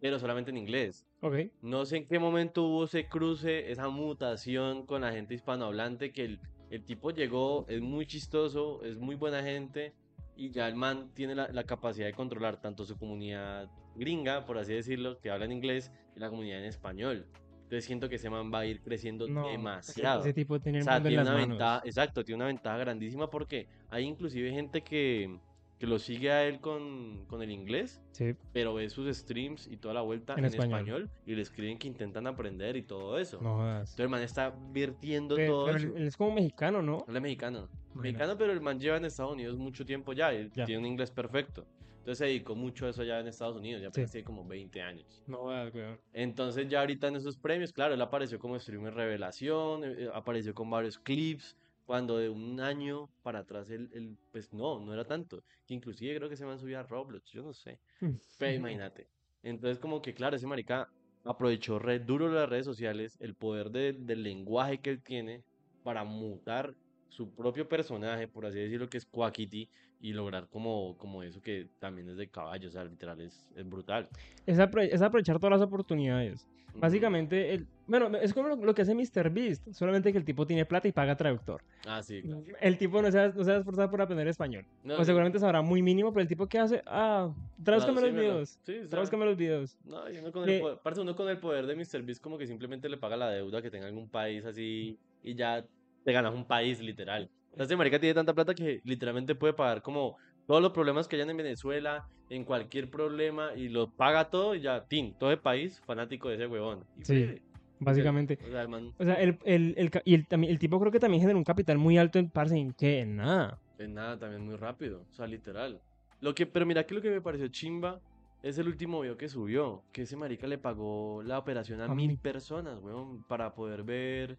pero 0.00 0.18
solamente 0.18 0.50
en 0.50 0.58
inglés. 0.58 1.06
Ok. 1.20 1.36
No 1.62 1.86
sé 1.86 1.98
en 1.98 2.06
qué 2.06 2.18
momento 2.18 2.64
hubo 2.64 2.84
ese 2.84 3.08
cruce, 3.08 3.70
esa 3.70 3.88
mutación 3.88 4.84
con 4.84 5.02
la 5.02 5.12
gente 5.12 5.34
hispanohablante, 5.34 6.12
que 6.12 6.24
el, 6.24 6.40
el 6.70 6.84
tipo 6.84 7.12
llegó, 7.12 7.66
es 7.68 7.80
muy 7.80 8.04
chistoso, 8.06 8.82
es 8.82 8.98
muy 8.98 9.14
buena 9.14 9.42
gente, 9.42 9.94
y 10.36 10.50
ya 10.50 10.68
el 10.68 10.74
man 10.74 11.10
tiene 11.14 11.34
la, 11.34 11.48
la 11.48 11.64
capacidad 11.64 12.06
de 12.06 12.14
controlar 12.14 12.60
tanto 12.60 12.84
su 12.84 12.98
comunidad 12.98 13.70
gringa, 13.96 14.44
por 14.46 14.58
así 14.58 14.72
decirlo, 14.72 15.18
que 15.20 15.30
habla 15.30 15.44
en 15.44 15.52
inglés, 15.52 15.90
y 16.16 16.20
la 16.20 16.28
comunidad 16.30 16.58
en 16.60 16.64
español. 16.66 17.26
Entonces 17.64 17.84
siento 17.84 18.08
que 18.08 18.16
ese 18.16 18.28
man 18.30 18.50
va 18.52 18.60
a 18.60 18.66
ir 18.66 18.80
creciendo 18.80 19.28
No, 19.28 19.46
demasiado. 19.48 20.20
Ese 20.22 20.32
tipo 20.32 20.58
tiene 20.58 20.78
O 20.78 20.80
el 20.80 20.84
sea, 20.84 20.94
mundo 20.94 21.08
en 21.08 21.10
tiene 21.12 21.24
las 21.24 21.28
una 21.32 21.40
manos. 21.40 21.48
ventaja, 21.58 21.82
exacto, 21.84 22.24
tiene 22.24 22.36
una 22.36 22.46
ventaja 22.46 22.78
grandísima 22.78 23.30
porque 23.30 23.68
hay 23.90 24.04
inclusive 24.06 24.50
gente 24.50 24.82
que, 24.82 25.38
que 25.78 25.86
lo 25.86 26.00
sigue 26.00 26.32
a 26.32 26.44
él 26.48 26.58
con, 26.60 27.26
con 27.26 27.42
el 27.42 27.50
inglés 27.52 28.02
Sí. 28.10 28.34
pero 28.52 28.74
ve 28.74 28.90
sus 28.90 29.16
streams 29.16 29.68
y 29.68 29.76
toda 29.76 29.94
la 29.94 30.00
vuelta 30.00 30.32
En 30.32 30.40
en, 30.40 30.44
español. 30.46 30.78
español. 30.80 31.10
y 31.26 31.34
le 31.36 31.42
escriben 31.42 31.78
que 31.78 31.86
intentan 31.86 32.26
aprender 32.26 32.76
y 32.76 32.82
todo 32.82 33.18
eso. 33.20 33.40
No 33.40 33.54
jodas. 33.58 33.82
Entonces 33.90 34.00
el 34.00 34.08
man 34.08 34.22
está 34.22 34.52
virtiendo 34.72 35.36
Pe- 35.36 35.46
todo 35.46 35.66
pero 35.66 35.76
eso. 35.78 35.86
él, 35.86 35.92
él 35.96 36.06
es 36.08 36.16
como 36.16 36.32
mexicano, 36.34 36.82
¿no? 36.82 37.04
Él 37.08 37.14
es 37.16 37.22
mexicano. 37.22 37.68
Bueno. 37.90 38.02
Mexicano, 38.02 38.36
pero 38.36 38.52
el 38.52 38.60
man 38.60 38.80
lleva 38.80 38.96
en 38.96 39.04
Estados 39.04 39.32
Unidos 39.32 39.56
mucho 39.56 39.84
tiempo 39.86 40.12
ya. 40.12 40.34
y 40.34 40.50
Ya. 40.54 40.64
tiene 40.64 40.80
un 40.80 40.86
inglés 40.86 41.12
perfecto. 41.12 41.64
Entonces 42.00 42.18
se 42.18 42.24
dedicó 42.26 42.54
mucho 42.56 42.86
a 42.86 42.90
eso 42.90 43.04
ya 43.04 43.20
en 43.20 43.28
Estados 43.28 43.56
Unidos. 43.56 43.80
Ya 43.82 43.88
Sí. 43.88 43.92
apenas 43.92 44.10
tiene 44.12 44.24
como 44.24 44.44
20 44.46 44.80
años. 44.82 45.22
No 45.26 45.38
jodas, 45.38 45.74
weón. 45.74 45.98
Entonces 46.12 46.68
ya 46.68 46.80
ahorita 46.80 47.08
en 47.08 47.16
esos 47.16 47.36
premios, 47.36 47.72
claro, 47.72 47.94
él 47.94 48.00
apareció 48.00 48.38
como 48.38 48.58
streamer 48.58 48.94
revelación, 48.94 49.84
eh, 49.84 49.94
eh, 50.04 50.10
apareció 50.12 50.54
con 50.54 50.68
varios 50.70 50.98
clips, 50.98 51.56
cuando 51.86 52.18
de 52.18 52.28
un 52.28 52.60
año 52.60 53.08
para 53.22 53.40
atrás 53.40 53.68
él, 53.70 53.90
él, 53.92 54.16
pues 54.32 54.52
no, 54.52 54.80
no 54.80 54.94
era 54.94 55.04
tanto. 55.04 55.42
Que 55.66 55.74
inclusive 55.74 56.16
creo 56.16 56.28
que 56.28 56.36
se 56.36 56.44
van 56.44 56.54
a 56.54 56.58
subir 56.58 56.76
a 56.76 56.82
Roblox, 56.84 57.30
yo 57.32 57.42
no 57.42 57.52
sé. 57.52 57.78
Pero 58.38 58.54
imagínate. 58.54 59.08
Entonces 59.42 59.78
como 59.78 60.00
que 60.00 60.14
claro, 60.14 60.36
ese 60.36 60.46
marica 60.46 60.88
aprovechó 61.24 61.78
re 61.78 61.98
duro 61.98 62.28
las 62.32 62.48
redes 62.48 62.64
sociales, 62.64 63.16
el 63.20 63.34
poder 63.34 63.70
de- 63.70 63.92
del 63.92 64.22
lenguaje 64.22 64.80
que 64.80 64.90
él 64.90 65.02
tiene 65.02 65.42
para 65.82 66.04
mutar 66.04 66.74
su 67.08 67.34
propio 67.34 67.68
personaje, 67.68 68.28
por 68.28 68.46
así 68.46 68.58
decirlo, 68.58 68.88
que 68.88 68.98
es 68.98 69.04
Quackity, 69.06 69.68
y 70.00 70.12
lograr 70.14 70.48
como, 70.48 70.96
como 70.96 71.22
eso 71.22 71.40
que 71.42 71.68
también 71.78 72.08
es 72.08 72.16
de 72.16 72.28
caballo, 72.28 72.68
o 72.68 72.72
sea, 72.72 72.84
literal 72.84 73.20
es, 73.20 73.50
es 73.54 73.68
brutal. 73.68 74.08
Es, 74.46 74.58
apro- 74.58 74.88
es 74.90 75.02
aprovechar 75.02 75.38
todas 75.38 75.58
las 75.58 75.66
oportunidades. 75.66 76.46
Básicamente, 76.74 77.52
el, 77.52 77.66
bueno, 77.88 78.16
es 78.18 78.32
como 78.32 78.48
lo, 78.48 78.56
lo 78.56 78.74
que 78.74 78.82
hace 78.82 78.94
MrBeast, 78.94 79.72
solamente 79.72 80.12
que 80.12 80.18
el 80.18 80.24
tipo 80.24 80.46
tiene 80.46 80.64
plata 80.64 80.86
y 80.86 80.92
paga 80.92 81.16
traductor. 81.16 81.60
Ah, 81.84 82.00
sí, 82.00 82.22
claro. 82.22 82.44
El 82.60 82.78
tipo 82.78 83.02
no 83.02 83.10
se, 83.10 83.18
va- 83.18 83.28
no 83.34 83.42
se 83.44 83.50
va 83.50 83.56
a 83.56 83.58
esforzar 83.58 83.90
por 83.90 84.00
aprender 84.00 84.28
español. 84.28 84.64
No, 84.84 84.94
o 84.94 84.98
sí. 84.98 85.04
seguramente 85.06 85.38
sabrá 85.40 85.62
muy 85.62 85.82
mínimo, 85.82 86.12
pero 86.12 86.22
el 86.22 86.28
tipo 86.28 86.46
que 86.46 86.58
hace, 86.60 86.80
ah, 86.86 87.34
tradúzcame 87.64 87.94
los 88.00 88.02
Traducímelo. 88.04 88.32
videos. 88.34 88.58
Sí, 88.62 88.76
Tradúzcame 88.88 89.24
los 89.26 89.36
videos. 89.36 89.76
No, 89.84 90.08
y 90.10 90.18
uno 90.18 90.30
con 90.32 90.44
Que- 90.44 90.56
el 90.56 90.62
poder, 90.62 90.78
parce, 90.82 91.00
uno 91.00 91.16
con 91.16 91.28
el 91.28 91.38
poder 91.38 91.66
de 91.66 91.74
MrBeast 91.74 92.22
como 92.22 92.38
que 92.38 92.46
simplemente 92.46 92.88
le 92.88 92.96
paga 92.96 93.16
la 93.16 93.28
deuda 93.30 93.60
que 93.60 93.70
tenga 93.70 93.86
algún 93.88 94.08
país 94.08 94.44
así 94.44 94.96
y 95.24 95.34
ya 95.34 95.64
te 96.04 96.12
ganas 96.12 96.32
un 96.32 96.44
país 96.44 96.80
literal. 96.80 97.28
Entonces, 97.52 97.76
marica 97.76 97.98
tiene 97.98 98.14
tanta 98.14 98.34
plata 98.34 98.54
que 98.54 98.80
literalmente 98.84 99.34
puede 99.34 99.52
pagar 99.52 99.82
como 99.82 100.16
todos 100.46 100.62
los 100.62 100.72
problemas 100.72 101.08
que 101.08 101.16
hayan 101.16 101.30
en 101.30 101.36
Venezuela, 101.36 102.08
en 102.28 102.44
cualquier 102.44 102.90
problema 102.90 103.54
y 103.54 103.68
lo 103.68 103.90
paga 103.90 104.30
todo 104.30 104.54
y 104.54 104.60
ya, 104.60 104.84
tin, 104.86 105.14
todo 105.14 105.30
el 105.30 105.38
país 105.38 105.80
fanático 105.86 106.28
de 106.28 106.36
ese 106.36 106.46
huevón. 106.46 106.84
Y 106.98 107.04
Sí. 107.04 107.42
Básicamente. 107.80 108.38
O 108.46 108.50
sea, 108.50 108.62
el 108.62 108.68
man, 108.68 108.92
O 108.98 109.04
sea, 109.04 109.14
el, 109.14 109.38
el, 109.44 109.74
el, 109.78 109.90
y 110.04 110.14
el, 110.14 110.58
tipo 110.58 110.78
creo 110.78 110.92
que 110.92 111.00
también 111.00 111.22
generó 111.22 111.38
un 111.38 111.44
capital 111.44 111.78
muy 111.78 111.96
alto 111.96 112.18
en 112.18 112.28
parce, 112.28 112.54
¿en 112.56 112.72
qué? 112.74 113.00
En 113.00 113.16
nada. 113.16 113.58
es 113.78 113.88
nada, 113.88 114.18
también 114.18 114.44
muy 114.44 114.56
rápido, 114.56 115.06
o 115.10 115.14
sea, 115.14 115.26
literal. 115.26 115.80
Lo 116.20 116.34
que, 116.34 116.44
pero 116.46 116.66
mira 116.66 116.84
que 116.84 116.94
lo 116.94 117.00
que 117.00 117.10
me 117.10 117.22
pareció 117.22 117.48
chimba 117.48 117.98
es 118.42 118.58
el 118.58 118.68
último 118.68 119.00
video 119.00 119.16
que 119.16 119.30
subió, 119.30 119.82
que 119.92 120.02
ese 120.02 120.16
marica 120.16 120.46
le 120.46 120.58
pagó 120.58 121.22
la 121.22 121.38
operación 121.38 121.80
a 121.80 121.86
A 121.86 121.94
mil 121.94 122.18
personas, 122.18 122.78
weón, 122.80 123.22
para 123.24 123.54
poder 123.54 123.82
ver, 123.82 124.36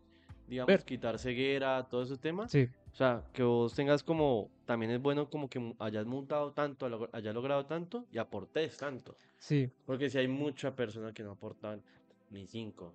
digamos, 0.48 0.68
Ver. 0.68 0.84
quitar 0.86 1.18
ceguera, 1.18 1.88
todos 1.90 2.10
esos 2.10 2.20
temas. 2.20 2.52
Sí, 2.52 2.68
O 2.92 2.96
sea, 2.96 3.24
que 3.34 3.42
vos 3.44 3.74
tengas 3.74 4.04
como, 4.04 4.50
también 4.66 4.92
es 4.92 5.02
bueno 5.02 5.30
como 5.30 5.50
que 5.50 5.74
hayas 5.80 6.06
montado 6.06 6.52
tanto, 6.52 7.10
hayas 7.14 7.34
logrado 7.34 7.66
tanto 7.66 8.06
y 8.12 8.18
aportes 8.18 8.78
tanto. 8.78 9.16
sí, 9.38 9.70
Porque 9.86 10.10
si 10.10 10.18
hay 10.18 10.28
muchas 10.28 10.74
personas 10.74 11.14
que 11.14 11.24
no 11.24 11.32
aportan 11.32 11.82
ni 12.30 12.46
cinco. 12.48 12.94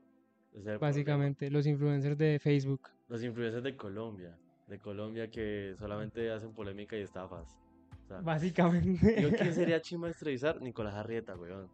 el 0.55 0.61
problema. 0.63 0.79
básicamente, 0.81 1.51
los 1.51 1.67
influencers 1.67 2.17
de 2.19 2.39
Facebook. 2.39 2.89
Los 3.09 3.23
influencers 3.23 3.63
de 3.65 3.75
Colombia, 3.77 4.37
de 4.67 4.79
Colombia 4.79 5.31
que 5.31 5.75
solamente 5.79 6.31
hacen 6.31 6.53
polémica 6.53 6.97
y 6.97 7.01
estafas. 7.01 7.59
O 8.05 8.09
sea, 8.09 8.21
Básicamente. 8.21 9.21
Yo, 9.21 9.31
¿quién 9.31 9.53
sería 9.55 9.81
chimba 9.83 10.09
entrevistar? 10.09 10.61
Nicolás 10.61 10.95
Arrieta, 10.95 11.35
weón. 11.37 11.69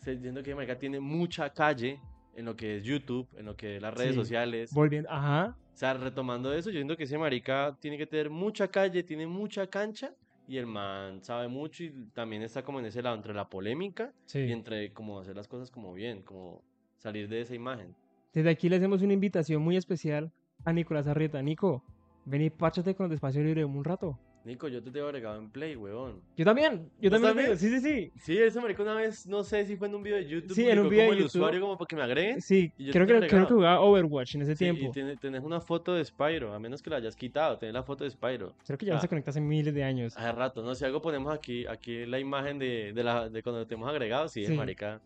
Siento 0.00 0.42
que 0.42 0.54
marica 0.54 0.76
tiene 0.78 1.00
mucha 1.00 1.50
calle 1.52 2.00
en 2.38 2.44
lo 2.44 2.56
que 2.56 2.76
es 2.76 2.84
YouTube, 2.84 3.26
en 3.36 3.46
lo 3.46 3.56
que 3.56 3.76
es 3.76 3.82
las 3.82 3.92
redes 3.94 4.12
Sí. 4.14 4.20
sociales. 4.20 4.72
Volviendo, 4.72 5.10
ajá, 5.10 5.56
O 5.74 5.76
sea, 5.78 5.94
retomando 5.94 6.52
eso, 6.52 6.70
yo 6.70 6.78
siento 6.78 6.96
que 6.96 7.04
ese 7.04 7.18
marica 7.18 7.76
tiene 7.80 7.96
que 7.98 8.06
tener 8.06 8.30
mucha 8.30 8.66
calle, 8.68 9.02
tiene 9.04 9.26
mucha 9.26 9.66
cancha 9.68 10.12
y 10.48 10.56
el 10.56 10.66
man 10.66 11.22
sabe 11.22 11.46
mucho 11.46 11.84
y 11.84 11.92
también 12.14 12.42
está 12.42 12.62
como 12.64 12.80
en 12.80 12.86
ese 12.86 13.00
lado 13.02 13.14
entre 13.14 13.32
la 13.34 13.48
polémica 13.48 14.12
y 14.26 14.30
sí. 14.30 14.38
entre 14.52 14.92
como 14.92 15.20
hacer 15.20 15.36
las 15.36 15.46
cosas 15.46 15.70
como 15.70 15.92
bien, 15.94 16.22
como 16.22 16.62
salir 16.96 17.28
de 17.28 17.42
esa 17.42 17.54
imagen. 17.54 17.94
Desde 18.34 18.50
aquí 18.50 18.68
le 18.68 18.76
hacemos 18.76 19.02
una 19.02 19.12
invitación 19.12 19.62
muy 19.62 19.76
especial 19.76 20.32
a 20.64 20.72
Nicolás 20.72 21.06
Arrieta. 21.06 21.40
Nico, 21.42 21.84
ven 22.24 22.42
y 22.42 22.50
párchate 22.50 22.94
con 22.96 23.06
el 23.06 23.12
espacio 23.12 23.42
libre 23.44 23.64
un 23.64 23.84
rato. 23.84 24.18
Nico, 24.44 24.66
yo 24.68 24.82
te 24.82 24.90
tengo 24.90 25.06
agregado 25.06 25.38
en 25.38 25.50
Play, 25.50 25.76
weón. 25.76 26.22
Yo 26.36 26.44
también, 26.44 26.88
yo 27.00 27.10
¿Vos 27.10 27.20
también, 27.20 27.22
lo 27.22 27.28
también? 27.28 27.46
tengo, 27.46 27.58
Sí, 27.58 27.68
sí, 27.68 27.80
sí. 27.80 28.12
Sí, 28.22 28.38
ese 28.38 28.60
marica 28.60 28.82
una 28.82 28.94
vez, 28.94 29.26
no 29.26 29.42
sé 29.44 29.66
si 29.66 29.76
fue 29.76 29.88
en 29.88 29.94
un 29.96 30.02
video 30.02 30.16
de 30.16 30.26
YouTube, 30.26 30.54
Sí, 30.54 30.66
en 30.68 30.78
un 30.78 30.88
video 30.88 31.02
como 31.06 31.10
de 31.12 31.18
el 31.18 31.24
YouTube. 31.24 31.40
usuario 31.40 31.60
como 31.60 31.76
para 31.76 31.86
que 31.86 31.96
me 31.96 32.02
agreguen. 32.02 32.40
Sí, 32.40 32.72
Y 32.78 32.86
yo 32.86 32.92
creo 32.92 33.06
que, 33.06 33.26
creo 33.26 33.46
que 33.46 33.52
jugaba 33.54 33.80
Overwatch 33.80 34.36
en 34.36 34.42
ese 34.42 34.56
Sí, 34.56 34.64
y 34.64 34.72
tiempo. 34.72 34.92
tiene- 34.92 35.16
tenés 35.16 35.42
una 35.42 35.60
foto 35.60 35.92
de 35.92 36.04
Spyro, 36.04 36.54
a 36.54 36.58
menos 36.58 36.80
que 36.82 36.88
la 36.88 36.96
hayas 36.96 37.14
quitado, 37.14 37.58
tenés 37.58 37.74
la 37.74 37.82
foto 37.82 38.04
de 38.04 38.10
Spyro. 38.10 38.54
Creo 38.64 38.78
que 38.78 38.86
ya 38.86 38.92
no 38.92 38.98
Ah. 38.98 39.02
se 39.02 39.08
conecta 39.08 39.30
hace 39.32 39.40
miles 39.40 39.74
de 39.74 39.84
años. 39.84 40.16
Hace 40.16 40.32
rato, 40.32 40.62
no 40.62 40.74
sé, 40.74 40.86
algo 40.86 41.02
ponemos 41.02 41.34
aquí, 41.34 41.66
aquí 41.66 42.06
la 42.06 42.18
imagen 42.18 42.58
de, 42.58 42.92
de, 42.94 43.04
la, 43.04 43.28
de 43.28 43.42
cuando 43.42 43.66
te 43.66 43.74
hemos 43.74 43.88
agregado, 43.90 44.28
sí, 44.28 44.42
es 44.42 44.48
Sí. 44.48 44.54
marica. 44.54 45.00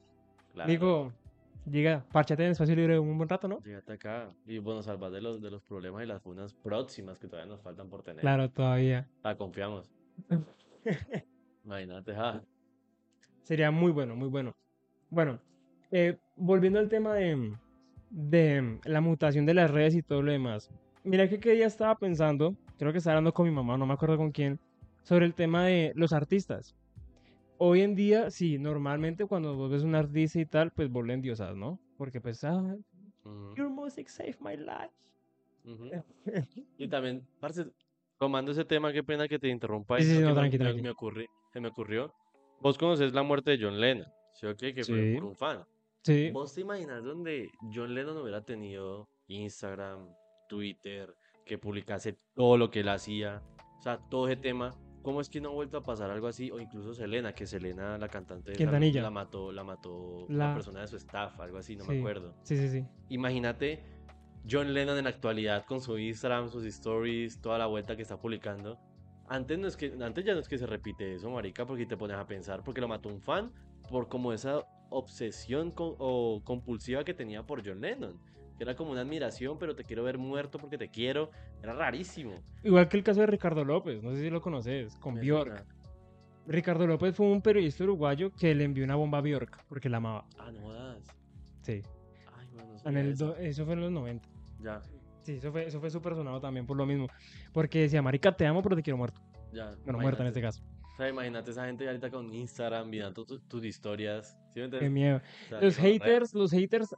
Claro. 0.52 0.70
Nico, 0.70 1.12
llega, 1.70 2.04
párchate 2.12 2.42
en 2.42 2.46
el 2.46 2.52
espacio 2.52 2.74
libre 2.74 2.98
un 2.98 3.16
buen 3.16 3.28
rato, 3.28 3.48
¿no? 3.48 3.60
Llegate 3.62 3.92
acá 3.92 4.28
y 4.46 4.58
bueno, 4.58 4.82
salvar 4.82 5.10
de 5.10 5.20
los, 5.20 5.40
de 5.40 5.50
los 5.50 5.62
problemas 5.62 6.02
y 6.02 6.06
las 6.06 6.22
funas 6.22 6.54
próximas 6.54 7.18
que 7.18 7.28
todavía 7.28 7.52
nos 7.52 7.62
faltan 7.62 7.88
por 7.88 8.02
tener. 8.02 8.20
Claro, 8.20 8.50
todavía. 8.50 9.08
Ah, 9.22 9.34
confiamos. 9.34 9.90
Imagínate, 11.64 12.14
ja. 12.14 12.42
Sería 13.42 13.70
muy 13.70 13.92
bueno, 13.92 14.16
muy 14.16 14.28
bueno. 14.28 14.54
Bueno, 15.10 15.38
eh, 15.90 16.18
volviendo 16.36 16.78
al 16.78 16.88
tema 16.88 17.14
de, 17.14 17.54
de 18.10 18.78
la 18.84 19.00
mutación 19.00 19.46
de 19.46 19.54
las 19.54 19.70
redes 19.70 19.94
y 19.94 20.02
todo 20.02 20.22
lo 20.22 20.32
demás. 20.32 20.70
Mira 21.04 21.28
que 21.28 21.40
qué 21.40 21.52
día 21.52 21.66
estaba 21.66 21.96
pensando, 21.96 22.56
creo 22.78 22.92
que 22.92 22.98
estaba 22.98 23.14
hablando 23.14 23.34
con 23.34 23.46
mi 23.46 23.52
mamá, 23.52 23.76
no 23.76 23.86
me 23.86 23.94
acuerdo 23.94 24.16
con 24.16 24.30
quién, 24.30 24.60
sobre 25.02 25.26
el 25.26 25.34
tema 25.34 25.64
de 25.66 25.92
los 25.96 26.12
artistas. 26.12 26.76
Hoy 27.64 27.82
en 27.82 27.94
día, 27.94 28.28
sí, 28.32 28.58
normalmente 28.58 29.24
cuando 29.24 29.54
vos 29.54 29.70
ves 29.70 29.84
un 29.84 29.94
artista 29.94 30.40
y 30.40 30.46
tal, 30.46 30.72
pues 30.72 30.90
vos 30.90 31.06
le 31.06 31.14
endiosas, 31.14 31.54
¿no? 31.54 31.78
Porque 31.96 32.20
pues, 32.20 32.42
ah, 32.42 32.76
Ujú, 33.24 33.54
your 33.54 33.70
music 33.70 34.08
saved 34.08 34.40
my 34.40 34.56
life. 34.56 34.90
ujú. 35.64 35.84
Y 36.76 36.88
también, 36.88 37.24
parce, 37.38 37.66
tomando 38.18 38.50
ese 38.50 38.64
tema, 38.64 38.92
qué 38.92 39.04
pena 39.04 39.28
que 39.28 39.38
te 39.38 39.46
interrumpa. 39.46 39.96
Sí, 40.00 40.06
sí, 40.06 40.18
no, 40.22 40.34
tranqui, 40.34 40.58
me, 40.58 40.64
tranqui. 40.64 40.82
me 40.82 40.90
ocurri- 40.90 41.28
se 41.52 41.60
me 41.60 41.68
ocurrió. 41.68 42.12
Vos 42.60 42.76
conoces 42.76 43.12
la 43.12 43.22
muerte 43.22 43.52
de 43.56 43.64
John 43.64 43.80
Lennon, 43.80 44.08
¿sí 44.32 44.46
o 44.46 44.56
qué? 44.56 44.74
Que 44.74 44.82
fue 44.82 44.96
Sí. 45.00 45.14
por 45.14 45.24
un 45.26 45.36
fan. 45.36 45.64
Sí, 46.02 46.30
¿Vos 46.32 46.52
te 46.52 46.62
imaginas 46.62 47.04
donde 47.04 47.48
John 47.72 47.94
Lennon 47.94 48.16
hubiera 48.18 48.44
tenido 48.44 49.08
Instagram, 49.28 50.08
Twitter, 50.48 51.14
que 51.46 51.58
publicase 51.58 52.16
todo 52.34 52.56
lo 52.58 52.70
que 52.72 52.80
él 52.80 52.88
hacía? 52.88 53.40
O 53.78 53.82
sea, 53.82 53.98
todo 54.10 54.26
ese 54.26 54.40
tema. 54.42 54.74
¿Cómo 55.02 55.20
es 55.20 55.28
que 55.28 55.40
no 55.40 55.50
ha 55.50 55.52
vuelto 55.52 55.76
a 55.78 55.82
pasar 55.82 56.10
algo 56.10 56.28
así? 56.28 56.50
O 56.50 56.60
incluso 56.60 56.94
Selena, 56.94 57.34
que 57.34 57.46
Selena, 57.46 57.98
la 57.98 58.08
cantante, 58.08 58.52
Quintanilla. 58.52 59.02
la 59.02 59.10
mató, 59.10 59.50
la 59.52 59.64
mató 59.64 60.26
la 60.28 60.48
La- 60.48 60.54
persona 60.54 60.80
de 60.82 60.86
su 60.86 60.96
staff, 60.96 61.38
algo 61.40 61.58
así, 61.58 61.74
no 61.76 61.84
me 61.84 61.94
Sí. 61.94 61.98
acuerdo. 62.00 62.34
sí, 62.42 62.56
sí, 62.56 62.68
sí. 62.68 62.86
Imagínate 63.08 63.84
John 64.48 64.72
Lennon 64.72 64.98
en 64.98 65.04
la 65.04 65.10
actualidad 65.10 65.64
con 65.66 65.80
su 65.80 65.98
Instagram, 65.98 66.48
sus 66.48 66.64
stories, 66.64 67.40
toda 67.40 67.58
la 67.58 67.66
vuelta 67.66 67.96
que 67.96 68.02
está 68.02 68.16
publicando. 68.16 68.78
Antes, 69.28 69.58
no 69.58 69.66
es 69.68 69.76
que, 69.76 69.92
antes 70.00 70.24
ya 70.24 70.34
no 70.34 70.40
es 70.40 70.48
que 70.48 70.58
se 70.58 70.66
repite 70.66 71.14
eso, 71.14 71.30
marica, 71.30 71.64
porque 71.66 71.86
te 71.86 71.96
pones 71.96 72.16
a 72.16 72.26
pensar, 72.26 72.62
porque 72.64 72.80
lo 72.80 72.88
mató 72.88 73.08
un 73.08 73.20
fan 73.20 73.52
por 73.88 74.08
como 74.08 74.32
esa 74.32 74.64
obsesión 74.90 75.70
co- 75.70 75.96
o 75.98 76.42
compulsiva 76.44 77.02
que 77.04 77.14
tenía 77.14 77.44
por 77.44 77.66
John 77.66 77.80
Lennon. 77.80 78.20
Que 78.56 78.64
era 78.64 78.74
como 78.76 78.90
una 78.92 79.00
admiración, 79.00 79.58
pero 79.58 79.74
te 79.74 79.84
quiero 79.84 80.04
ver 80.04 80.18
muerto 80.18 80.58
porque 80.58 80.78
te 80.78 80.88
quiero. 80.88 81.30
Era 81.62 81.72
rarísimo. 81.74 82.34
Igual 82.62 82.88
que 82.88 82.96
el 82.98 83.02
caso 83.04 83.20
de 83.20 83.26
Ricardo 83.26 83.64
López, 83.64 84.02
no 84.02 84.12
sé 84.12 84.20
si 84.20 84.30
lo 84.30 84.40
conoces, 84.40 84.96
con 84.96 85.14
Me 85.14 85.20
Bjork. 85.22 85.48
suena. 85.58 85.64
Ricardo 86.46 86.86
López 86.86 87.14
fue 87.14 87.26
un 87.26 87.40
periodista 87.40 87.84
uruguayo 87.84 88.32
que 88.32 88.54
le 88.54 88.64
envió 88.64 88.84
una 88.84 88.96
bomba 88.96 89.18
a 89.18 89.20
Bjork 89.20 89.64
porque 89.68 89.88
la 89.88 89.98
amaba. 89.98 90.24
Ah, 90.38 90.50
no 90.52 90.60
jodas. 90.60 90.98
Sí. 91.62 91.82
Ay, 92.36 92.48
bueno, 92.52 92.72
no 92.84 92.90
En 92.90 92.96
el 92.96 93.12
eso. 93.12 93.36
eso 93.36 93.64
fue 93.64 93.74
en 93.74 93.80
los 93.80 93.92
90. 93.92 94.28
Ya, 94.60 94.80
Sí, 95.22 95.34
eso 95.36 95.52
fue, 95.52 95.66
eso 95.68 95.78
fue 95.78 95.88
súper 95.88 96.16
sonado 96.16 96.40
también 96.40 96.66
por 96.66 96.76
lo 96.76 96.84
mismo. 96.84 97.06
Porque 97.52 97.82
decía, 97.82 98.02
marica, 98.02 98.32
te 98.36 98.44
amo, 98.44 98.60
pero 98.60 98.74
te 98.74 98.82
quiero 98.82 98.96
muerto. 98.96 99.20
ya. 99.52 99.70
Bueno, 99.84 100.00
muerta 100.00 100.22
en 100.22 100.28
este 100.28 100.40
caso. 100.42 100.60
O 100.92 100.96
sea, 100.96 101.08
imagínate 101.08 101.50
esa 101.50 101.64
gente 101.66 101.86
ahorita 101.86 102.10
con 102.10 102.32
Instagram, 102.34 102.88
mirando 102.88 103.24
tu- 103.24 103.38
tus 103.40 103.64
historias. 103.64 104.36
¿Sí 104.52 104.60
me 104.60 104.68
Qué 104.70 104.90
miedo. 104.90 105.16
O 105.46 105.48
sea, 105.48 105.60
Los 105.60 105.76
haters, 105.76 106.34
los 106.34 106.50
haters 106.52 106.94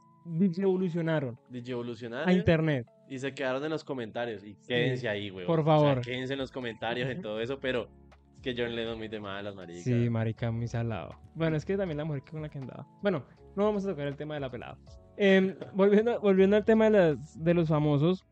evolucionaron 0.57 1.35
a 1.35 1.51
Digievolucionaron 1.51 2.31
internet. 2.31 2.87
y 3.09 3.19
se 3.19 3.33
quedaron 3.33 3.63
en 3.63 3.69
los 3.69 3.83
comentarios. 3.83 4.43
Y 4.43 4.55
quédense 4.67 5.07
ahí, 5.07 5.29
güey. 5.29 5.45
por 5.45 5.61
O 5.61 5.63
sea, 5.63 5.73
favor. 5.73 6.01
quédense 6.01 6.33
en 6.33 6.39
los 6.39 6.51
comentarios 6.51 7.09
y 7.15 7.21
todo 7.21 7.39
eso, 7.39 7.59
pero 7.59 7.87
es 8.35 8.41
que 8.41 8.53
John 8.57 8.75
Lennon 8.75 8.97
muy 8.97 9.07
de 9.07 9.19
malas, 9.19 9.55
marica. 9.55 9.81
Sí, 9.81 10.09
marica, 10.09 10.51
muy 10.51 10.67
salado. 10.67 11.15
Bueno, 11.33 11.55
es 11.55 11.65
que 11.65 11.77
también 11.77 11.97
la 11.97 12.05
mujer 12.05 12.23
con 12.29 12.41
la 12.41 12.49
que 12.49 12.57
andaba. 12.57 12.85
Bueno, 13.01 13.23
no 13.55 13.63
vamos 13.63 13.85
a 13.85 13.89
tocar 13.89 14.07
el 14.07 14.15
tema 14.17 14.33
de 14.33 14.41
la 14.41 14.49
pelada. 14.51 14.77
Em, 15.17 15.55
volviendo, 15.73 16.19
volviendo 16.19 16.57
al 16.57 16.65
tema 16.65 16.85
de, 16.85 16.91
las, 16.91 17.41
de 17.43 17.53
los 17.53 17.69
famosos, 17.69 18.25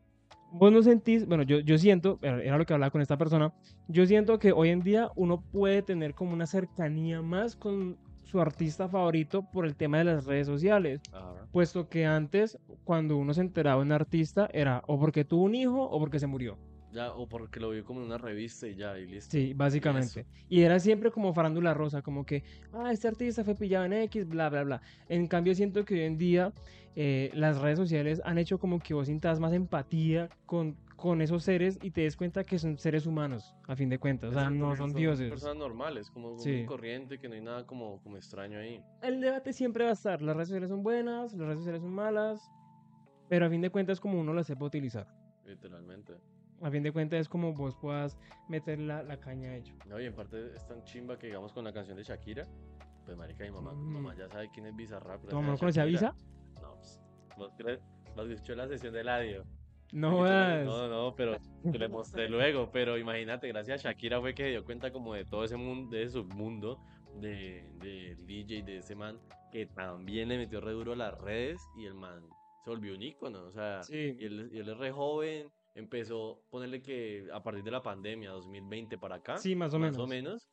vos 0.54 0.72
no 0.72 0.82
sentís, 0.82 1.26
bueno, 1.26 1.42
yo, 1.42 1.58
yo 1.58 1.76
siento, 1.78 2.18
era 2.22 2.56
lo 2.56 2.64
que 2.64 2.74
hablaba 2.74 2.90
con 2.90 3.02
esta 3.02 3.16
persona, 3.16 3.52
yo 3.88 4.06
siento 4.06 4.38
que 4.38 4.52
hoy 4.52 4.70
en 4.70 4.80
día 4.80 5.10
uno 5.16 5.42
puede 5.52 5.82
tener 5.82 6.14
como 6.14 6.32
una 6.32 6.46
cercanía 6.46 7.22
más 7.22 7.56
con 7.56 7.98
su 8.22 8.40
artista 8.40 8.88
favorito 8.88 9.42
por 9.52 9.66
el 9.66 9.76
tema 9.76 9.98
de 9.98 10.04
las 10.04 10.24
redes 10.24 10.46
sociales, 10.46 11.00
Ajá. 11.12 11.46
puesto 11.52 11.88
que 11.88 12.06
antes, 12.06 12.58
cuando 12.84 13.16
uno 13.16 13.34
se 13.34 13.40
enteraba 13.40 13.80
de 13.80 13.86
un 13.86 13.92
artista, 13.92 14.48
era 14.52 14.82
o 14.86 14.98
porque 14.98 15.24
tuvo 15.24 15.44
un 15.44 15.54
hijo 15.54 15.82
o 15.82 15.98
porque 15.98 16.18
se 16.18 16.26
murió. 16.26 16.56
Ya, 16.94 17.12
o 17.12 17.26
porque 17.28 17.58
lo 17.58 17.70
vio 17.70 17.84
como 17.84 18.00
en 18.00 18.06
una 18.06 18.18
revista 18.18 18.68
y 18.68 18.76
ya, 18.76 18.96
y 18.96 19.06
listo. 19.06 19.32
Sí, 19.32 19.52
básicamente. 19.52 20.26
Y 20.48 20.62
era 20.62 20.78
siempre 20.78 21.10
como 21.10 21.34
farándula 21.34 21.74
rosa, 21.74 22.02
como 22.02 22.24
que, 22.24 22.44
ah, 22.72 22.92
este 22.92 23.08
artista 23.08 23.42
fue 23.42 23.56
pillado 23.56 23.84
en 23.86 23.94
X, 23.94 24.28
bla, 24.28 24.48
bla, 24.48 24.62
bla. 24.62 24.82
En 25.08 25.26
cambio, 25.26 25.56
siento 25.56 25.84
que 25.84 25.94
hoy 25.94 26.00
en 26.02 26.16
día 26.18 26.52
eh, 26.94 27.32
las 27.34 27.60
redes 27.60 27.78
sociales 27.78 28.22
han 28.24 28.38
hecho 28.38 28.58
como 28.58 28.78
que 28.78 28.94
vos 28.94 29.08
sintas 29.08 29.40
más 29.40 29.52
empatía 29.52 30.28
con, 30.46 30.76
con 30.94 31.20
esos 31.20 31.42
seres 31.42 31.80
y 31.82 31.90
te 31.90 32.02
des 32.02 32.16
cuenta 32.16 32.44
que 32.44 32.60
son 32.60 32.78
seres 32.78 33.06
humanos, 33.06 33.56
a 33.66 33.74
fin 33.74 33.88
de 33.88 33.98
cuentas. 33.98 34.30
O 34.30 34.32
sea, 34.34 34.42
Exacto, 34.42 34.58
no 34.64 34.70
que 34.70 34.76
son 34.76 34.92
dioses. 34.94 35.30
personas 35.30 35.56
normales, 35.56 36.08
como 36.12 36.38
Sí. 36.38 36.64
corriente, 36.64 37.18
que 37.18 37.28
no 37.28 37.34
hay 37.34 37.40
nada 37.40 37.66
como, 37.66 38.00
como 38.04 38.16
extraño 38.16 38.60
ahí. 38.60 38.80
El 39.02 39.20
debate 39.20 39.52
siempre 39.52 39.82
va 39.82 39.90
a 39.90 39.94
estar. 39.94 40.22
Las 40.22 40.36
redes 40.36 40.48
sociales 40.48 40.68
son 40.70 40.84
buenas, 40.84 41.32
las 41.32 41.40
redes 41.46 41.58
sociales 41.58 41.82
son 41.82 41.92
malas, 41.92 42.40
pero 43.28 43.46
a 43.46 43.50
fin 43.50 43.60
de 43.62 43.70
cuentas 43.70 43.98
como 43.98 44.20
uno 44.20 44.32
las 44.32 44.46
sepa 44.46 44.64
utilizar. 44.64 45.08
Literalmente. 45.44 46.12
A 46.64 46.70
fin 46.70 46.82
de 46.82 46.92
cuentas 46.92 47.20
es 47.20 47.28
como 47.28 47.52
vos 47.52 47.76
puedas 47.76 48.18
meter 48.48 48.78
la, 48.78 49.02
la 49.02 49.18
caña 49.20 49.50
a 49.50 49.56
ello. 49.56 49.74
No, 49.86 50.00
y 50.00 50.06
en 50.06 50.14
parte 50.14 50.54
es 50.54 50.66
tan 50.66 50.82
chimba 50.84 51.18
que 51.18 51.26
digamos 51.26 51.52
con 51.52 51.62
la 51.64 51.72
canción 51.72 51.96
de 51.96 52.02
Shakira. 52.04 52.44
Pues 53.04 53.16
marica, 53.18 53.44
mi 53.44 53.50
mamá, 53.50 53.72
mi 53.74 53.84
Mm. 53.84 53.92
mamá 53.92 54.14
ya 54.16 54.28
sabe 54.28 54.48
quién 54.50 54.66
es 54.66 54.74
Bizarrap. 54.74 55.22
¿Tu 55.28 55.36
mamá 55.36 55.52
no 55.52 55.58
conocía 55.58 55.82
a 55.82 55.86
Visa? 55.86 56.14
No, 56.62 56.74
pues, 56.76 57.00
¿vos 57.36 57.52
crees? 57.58 57.80
¿Vos 58.16 58.30
escuchó 58.30 58.54
la 58.54 58.66
sesión 58.66 58.94
del 58.94 59.08
audio? 59.10 59.44
No. 59.92 60.24
No, 60.64 60.88
no, 60.88 61.14
pero 61.14 61.36
te 61.70 61.78
le 61.78 61.88
mostré 61.88 62.28
luego. 62.30 62.70
Pero 62.72 62.96
imagínate, 62.96 63.46
gracias 63.48 63.84
a 63.84 63.90
Shakira 63.90 64.20
fue 64.20 64.34
que 64.34 64.44
se 64.44 64.48
dio 64.50 64.64
cuenta 64.64 64.90
como 64.90 65.12
de 65.14 65.24
todo 65.26 65.44
ese 65.44 65.56
mundo, 65.56 65.94
de 65.94 66.08
su 66.08 66.24
mundo, 66.24 66.80
de, 67.20 67.68
de 67.80 68.16
DJ, 68.24 68.62
de 68.62 68.78
ese 68.78 68.94
man, 68.94 69.20
que 69.52 69.66
también 69.66 70.28
le 70.30 70.38
metió 70.38 70.60
re 70.62 70.72
duro 70.72 70.94
a 70.94 70.96
las 70.96 71.18
redes 71.20 71.60
y 71.76 71.84
el 71.84 71.94
man 71.94 72.22
se 72.64 72.70
volvió 72.70 72.94
un 72.94 73.02
ícono. 73.02 73.42
O 73.44 73.52
sea, 73.52 73.82
Sí. 73.82 74.16
y 74.18 74.24
él, 74.24 74.48
y 74.50 74.58
él 74.60 74.68
es 74.70 74.78
re 74.78 74.90
joven, 74.90 75.48
empezó, 75.74 76.42
ponerle 76.50 76.82
que 76.82 77.26
a 77.32 77.42
partir 77.42 77.64
de 77.64 77.70
la 77.70 77.82
pandemia, 77.82 78.30
2020 78.30 78.98
para 78.98 79.16
acá, 79.16 79.38
Sí, 79.38 79.54
más 79.54 79.74
o 79.74 79.78
más 79.78 79.92
menos. 79.92 80.04
o 80.04 80.06
menos, 80.06 80.48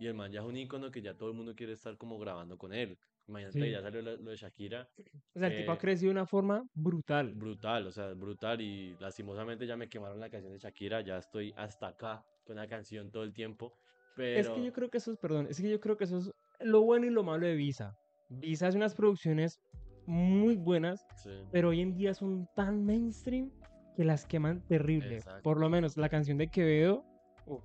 y 0.00 0.06
el 0.06 0.14
man 0.14 0.32
ya 0.32 0.40
es 0.40 0.46
un 0.46 0.56
ícono 0.56 0.90
que 0.90 1.00
ya 1.02 1.14
todo 1.16 1.28
el 1.30 1.36
mundo 1.36 1.54
quiere 1.54 1.72
estar 1.74 1.96
como 1.96 2.18
grabando 2.18 2.58
con 2.58 2.72
él. 2.74 2.98
Imagínate, 3.26 3.58
Sí. 3.60 3.70
ya 3.70 3.80
salió 3.80 4.02
lo, 4.02 4.16
de 4.18 4.36
Shakira, 4.36 4.88
O 5.34 5.38
sea, 5.38 5.48
el 5.48 5.56
tipo 5.56 5.70
ha 5.72 5.76
Eh, 5.76 5.78
crecido 5.78 6.08
de 6.08 6.12
una 6.18 6.26
forma 6.26 6.62
brutal. 6.74 7.32
brutal, 7.34 7.86
o 7.86 7.90
sea, 7.92 8.12
brutal, 8.12 8.60
y 8.60 8.94
lastimosamente 9.00 9.66
ya 9.66 9.76
me 9.76 9.88
quemaron 9.88 10.20
la 10.20 10.28
canción 10.28 10.52
de 10.52 10.58
Shakira, 10.58 11.00
ya 11.00 11.16
estoy 11.18 11.54
hasta 11.56 11.88
acá 11.88 12.24
con 12.44 12.56
la 12.56 12.66
canción 12.66 13.10
todo 13.10 13.22
el 13.22 13.32
tiempo, 13.32 13.72
pero... 14.16 14.40
Es 14.40 14.48
que 14.50 14.62
yo 14.62 14.72
creo 14.72 14.90
que 14.90 14.98
eso 14.98 15.12
es, 15.12 15.18
perdón, 15.18 15.46
es 15.48 15.58
que 15.60 15.70
yo 15.70 15.80
creo 15.80 15.96
que 15.96 16.04
eso 16.04 16.18
es 16.18 16.32
lo 16.60 16.82
bueno 16.82 17.06
y 17.06 17.10
lo 17.10 17.22
malo 17.22 17.46
de 17.46 17.54
Visa. 17.54 17.96
Visa 18.28 18.66
hace 18.68 18.76
unas 18.76 18.94
producciones 18.94 19.58
muy 20.06 20.56
buenas, 20.56 21.06
Sí. 21.16 21.30
pero 21.50 21.70
hoy 21.70 21.80
en 21.80 21.94
día 21.96 22.12
son 22.12 22.46
tan 22.54 22.84
mainstream 22.84 23.50
que 23.94 24.04
las 24.04 24.26
queman 24.26 24.60
terrible. 24.66 25.16
Exacto. 25.16 25.42
Por 25.42 25.58
lo 25.58 25.68
menos 25.68 25.96
la 25.96 26.08
canción 26.08 26.38
de 26.38 26.48
Quevedo, 26.48 27.04
uf, 27.46 27.62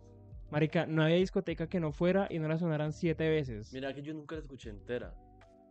marica, 0.51 0.85
no 0.85 1.03
había 1.03 1.17
discoteca 1.17 1.67
que 1.67 1.79
no 1.79 1.91
fuera 1.91 2.27
y 2.29 2.39
no 2.39 2.47
la 2.47 2.57
sonaran 2.57 2.93
siete 2.93 3.29
veces. 3.29 3.73
Mira 3.73 3.93
que 3.93 4.01
yo 4.01 4.13
nunca 4.13 4.35
la 4.35 4.41
escuché 4.41 4.69
entera. 4.69 5.13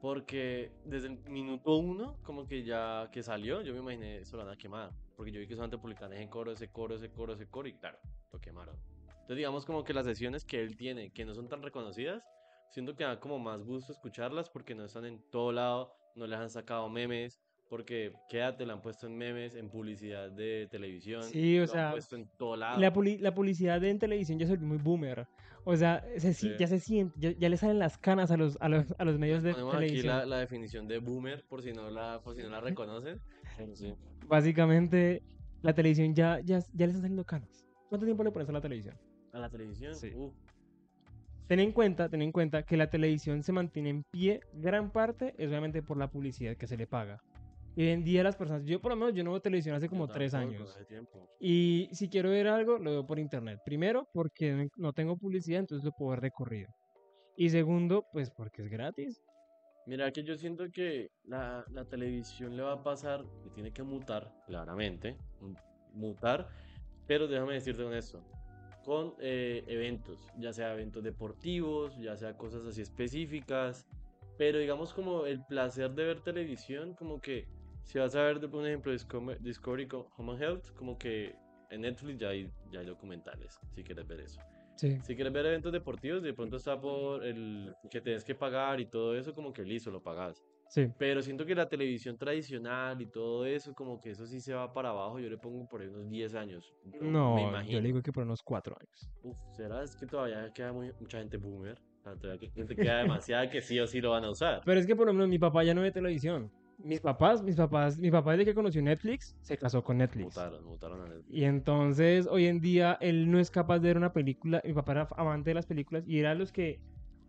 Porque 0.00 0.70
desde 0.84 1.08
el 1.08 1.18
minuto 1.28 1.76
uno, 1.76 2.18
como 2.22 2.46
que 2.46 2.62
ya 2.62 3.08
que 3.10 3.22
salió, 3.22 3.62
yo 3.62 3.72
me 3.72 3.80
imaginé 3.80 4.18
eso 4.18 4.36
lo 4.36 4.44
van 4.44 4.54
a 4.54 4.56
quemar. 4.56 4.92
Porque 5.16 5.32
yo 5.32 5.40
vi 5.40 5.48
que 5.48 5.54
solamente 5.54 5.78
publican 5.78 6.12
ese 6.12 6.28
coro, 6.28 6.52
ese 6.52 6.68
coro, 6.68 6.94
ese 6.94 7.10
coro, 7.10 7.32
ese 7.32 7.48
coro, 7.48 7.66
y 7.66 7.74
claro, 7.74 7.98
lo 8.32 8.40
quemaron. 8.40 8.76
Entonces, 9.08 9.36
digamos 9.36 9.66
como 9.66 9.82
que 9.82 9.92
las 9.92 10.06
sesiones 10.06 10.44
que 10.44 10.62
él 10.62 10.76
tiene, 10.76 11.10
que 11.10 11.24
no 11.24 11.34
son 11.34 11.48
tan 11.48 11.62
reconocidas, 11.62 12.22
siento 12.70 12.94
que 12.94 13.04
da 13.04 13.18
como 13.18 13.38
más 13.38 13.64
gusto 13.64 13.92
escucharlas 13.92 14.48
porque 14.48 14.74
no 14.74 14.84
están 14.84 15.04
en 15.04 15.20
todo 15.30 15.52
lado, 15.52 15.96
no 16.14 16.26
les 16.26 16.38
han 16.38 16.50
sacado 16.50 16.88
memes, 16.88 17.40
porque 17.68 18.12
quédate, 18.28 18.64
la 18.66 18.72
han 18.74 18.82
puesto 18.82 19.06
en 19.06 19.16
memes, 19.16 19.54
en 19.54 19.68
publicidad 19.68 20.30
de 20.30 20.66
televisión, 20.70 21.22
Sí, 21.24 21.56
o 21.56 21.58
lo 21.58 21.62
han 21.64 21.68
sea, 21.68 21.90
puesto 21.92 22.16
en 22.16 22.26
todo 22.38 22.56
lado. 22.56 22.80
La, 22.80 22.92
publicidad 23.34 23.82
en 23.84 23.98
televisión 23.98 24.38
ya 24.38 24.46
se 24.46 24.56
muy 24.58 24.78
boomer. 24.78 25.26
O 25.64 25.76
sea, 25.76 26.02
se 26.16 26.32
si- 26.32 26.48
Sí. 26.50 26.54
ya 26.58 26.66
se 26.66 26.78
siente, 26.80 27.14
ya, 27.20 27.30
ya 27.32 27.48
le 27.48 27.56
salen 27.58 27.78
las 27.78 27.98
canas 27.98 28.30
a 28.30 28.36
los, 28.38 28.56
a 28.60 28.68
los, 28.70 28.94
a 28.98 29.04
los 29.04 29.18
medios 29.18 29.42
de 29.42 29.52
Ponemos 29.52 29.74
aquí 29.74 29.84
televisión. 29.86 30.16
la, 30.16 30.26
la 30.26 30.38
definición 30.38 30.88
de 30.88 30.98
boomer, 30.98 31.44
por 31.46 31.62
si 31.62 31.72
no 31.72 31.90
la, 31.90 32.20
por 32.24 32.34
si 32.34 32.42
no 32.42 32.48
la 32.48 32.60
reconocen. 32.60 33.20
Sí. 33.74 33.94
Básicamente, 34.26 35.22
la 35.62 35.74
televisión 35.74 36.14
ya, 36.14 36.40
ya, 36.40 36.60
ya 36.60 36.86
le 36.86 36.92
están 36.92 37.02
saliendo 37.02 37.24
canas. 37.24 37.66
¿Cuánto 37.88 38.06
tiempo 38.06 38.22
le 38.24 38.30
pones 38.30 38.48
a 38.48 38.52
la 38.52 38.60
televisión? 38.60 38.96
A 39.32 39.38
la 39.40 39.50
televisión, 39.50 39.94
Sí. 39.94 40.12
uf, 40.14 40.32
Ten 41.48 41.60
en 41.60 41.72
cuenta, 41.72 42.10
ten 42.10 42.20
en 42.20 42.30
cuenta 42.30 42.62
que 42.62 42.76
la 42.76 42.90
televisión 42.90 43.42
se 43.42 43.52
mantiene 43.52 43.88
en 43.88 44.02
pie, 44.04 44.40
gran 44.52 44.90
parte 44.90 45.34
es 45.38 45.48
obviamente 45.48 45.82
por 45.82 45.96
la 45.96 46.10
publicidad 46.10 46.56
que 46.58 46.66
se 46.66 46.76
le 46.76 46.86
paga. 46.86 47.22
Y 47.78 47.82
hoy 47.82 47.88
en 47.90 48.02
día 48.02 48.24
las 48.24 48.34
personas, 48.34 48.64
yo 48.64 48.80
por 48.80 48.90
lo 48.90 48.96
menos 48.96 49.14
yo 49.14 49.22
no 49.22 49.30
veo 49.30 49.40
televisión 49.40 49.76
hace 49.76 49.88
como 49.88 50.08
tres 50.08 50.34
años. 50.34 50.76
Y 51.38 51.88
si 51.92 52.08
quiero 52.08 52.30
ver 52.30 52.48
algo, 52.48 52.76
lo 52.76 52.90
veo 52.90 53.06
por 53.06 53.20
internet. 53.20 53.60
Primero, 53.64 54.08
porque 54.12 54.68
no 54.76 54.92
tengo 54.92 55.16
publicidad, 55.16 55.60
entonces 55.60 55.84
lo 55.84 55.92
puedo 55.92 56.10
ver 56.10 56.20
de 56.20 56.32
corrido. 56.32 56.68
Y 57.36 57.50
segundo, 57.50 58.04
pues 58.10 58.32
porque 58.32 58.62
es 58.62 58.68
gratis. 58.68 59.22
Mira 59.86 60.10
que 60.10 60.24
yo 60.24 60.36
siento 60.36 60.64
que 60.72 61.12
la, 61.22 61.64
la 61.70 61.84
televisión 61.84 62.56
le 62.56 62.64
va 62.64 62.72
a 62.72 62.82
pasar, 62.82 63.24
que 63.44 63.50
tiene 63.50 63.70
que 63.70 63.84
mutar, 63.84 64.28
claramente, 64.44 65.16
mu- 65.40 65.54
mutar, 65.94 66.48
pero 67.06 67.28
déjame 67.28 67.54
decirte 67.54 67.84
con 67.84 67.94
esto, 67.94 68.24
con 68.84 69.14
eh, 69.20 69.62
eventos, 69.68 70.18
ya 70.36 70.52
sea 70.52 70.72
eventos 70.72 71.04
deportivos, 71.04 71.96
ya 71.96 72.16
sea 72.16 72.36
cosas 72.36 72.66
así 72.66 72.82
específicas, 72.82 73.86
pero 74.36 74.58
digamos 74.58 74.92
como 74.92 75.26
el 75.26 75.44
placer 75.44 75.92
de 75.92 76.04
ver 76.06 76.20
televisión, 76.22 76.94
como 76.94 77.20
que 77.20 77.46
si 77.88 77.98
vas 77.98 78.14
a 78.14 78.22
ver, 78.22 78.38
por 78.48 78.66
ejemplo, 78.66 78.92
Discover- 78.92 79.38
Discovery 79.40 79.88
Co- 79.88 80.08
Home 80.16 80.32
and 80.32 80.42
Health, 80.42 80.70
como 80.76 80.96
que 80.96 81.34
en 81.70 81.80
Netflix 81.80 82.18
ya 82.18 82.28
hay, 82.28 82.50
ya 82.70 82.80
hay 82.80 82.86
documentales, 82.86 83.58
si 83.74 83.82
quieres 83.82 84.06
ver 84.06 84.20
eso. 84.20 84.40
Sí. 84.76 84.96
Si 85.02 85.16
quieres 85.16 85.32
ver 85.32 85.44
eventos 85.46 85.72
deportivos, 85.72 86.22
de 86.22 86.32
pronto 86.32 86.56
está 86.56 86.80
por 86.80 87.24
el 87.24 87.74
que 87.90 88.00
tienes 88.00 88.22
que 88.24 88.34
pagar 88.36 88.78
y 88.80 88.86
todo 88.86 89.16
eso, 89.16 89.34
como 89.34 89.52
que 89.52 89.64
listo, 89.64 89.90
lo 89.90 90.00
pagas. 90.00 90.44
Sí. 90.68 90.86
Pero 90.98 91.20
siento 91.22 91.44
que 91.46 91.54
la 91.54 91.66
televisión 91.68 92.16
tradicional 92.18 93.00
y 93.00 93.06
todo 93.06 93.44
eso, 93.46 93.74
como 93.74 93.98
que 93.98 94.10
eso 94.10 94.26
sí 94.26 94.38
se 94.40 94.52
va 94.52 94.72
para 94.72 94.90
abajo. 94.90 95.18
Yo 95.18 95.28
le 95.30 95.38
pongo 95.38 95.66
por 95.66 95.80
ahí 95.80 95.88
unos 95.88 96.08
10 96.10 96.34
años. 96.34 96.74
yo 96.84 97.00
me 97.02 97.10
No, 97.10 97.62
yo 97.64 97.80
le 97.80 97.86
digo 97.86 98.02
que 98.02 98.12
por 98.12 98.22
unos 98.24 98.42
cuatro 98.42 98.76
años. 98.78 99.10
Uf, 99.22 99.36
¿será? 99.56 99.82
Es 99.82 99.96
que 99.96 100.06
todavía 100.06 100.52
queda 100.52 100.72
muy- 100.72 100.92
mucha 101.00 101.18
gente 101.18 101.38
boomer. 101.38 101.78
O 102.00 102.02
sea, 102.02 102.14
todavía 102.16 102.50
gente 102.52 102.76
queda 102.76 102.98
demasiada 102.98 103.48
que 103.50 103.60
sí 103.62 103.80
o 103.80 103.86
sí 103.86 104.00
lo 104.00 104.10
van 104.10 104.24
a 104.24 104.30
usar. 104.30 104.60
Pero 104.64 104.78
es 104.78 104.86
que 104.86 104.94
por 104.94 105.06
lo 105.06 105.12
menos 105.14 105.28
mi 105.28 105.38
papá 105.38 105.64
ya 105.64 105.74
no 105.74 105.80
ve 105.80 105.90
televisión. 105.90 106.52
Mis 106.78 107.00
papás, 107.00 107.42
mis 107.42 107.56
papás, 107.56 107.98
mi 107.98 108.10
papá 108.10 108.32
desde 108.32 108.44
que 108.44 108.54
conoció 108.54 108.80
Netflix, 108.80 109.36
se 109.40 109.58
casó 109.58 109.82
con 109.82 109.98
Netflix. 109.98 110.36
Mutaron, 110.36 110.64
mutaron 110.64 111.00
a 111.00 111.04
Netflix. 111.08 111.26
Y 111.28 111.44
entonces, 111.44 112.28
hoy 112.28 112.46
en 112.46 112.60
día, 112.60 112.96
él 113.00 113.30
no 113.30 113.40
es 113.40 113.50
capaz 113.50 113.80
de 113.80 113.88
ver 113.88 113.96
una 113.96 114.12
película. 114.12 114.62
Mi 114.64 114.72
papá 114.72 114.92
era 114.92 115.08
amante 115.16 115.50
de 115.50 115.54
las 115.54 115.66
películas 115.66 116.04
y 116.06 116.20
era 116.20 116.34
los 116.34 116.52
que 116.52 116.80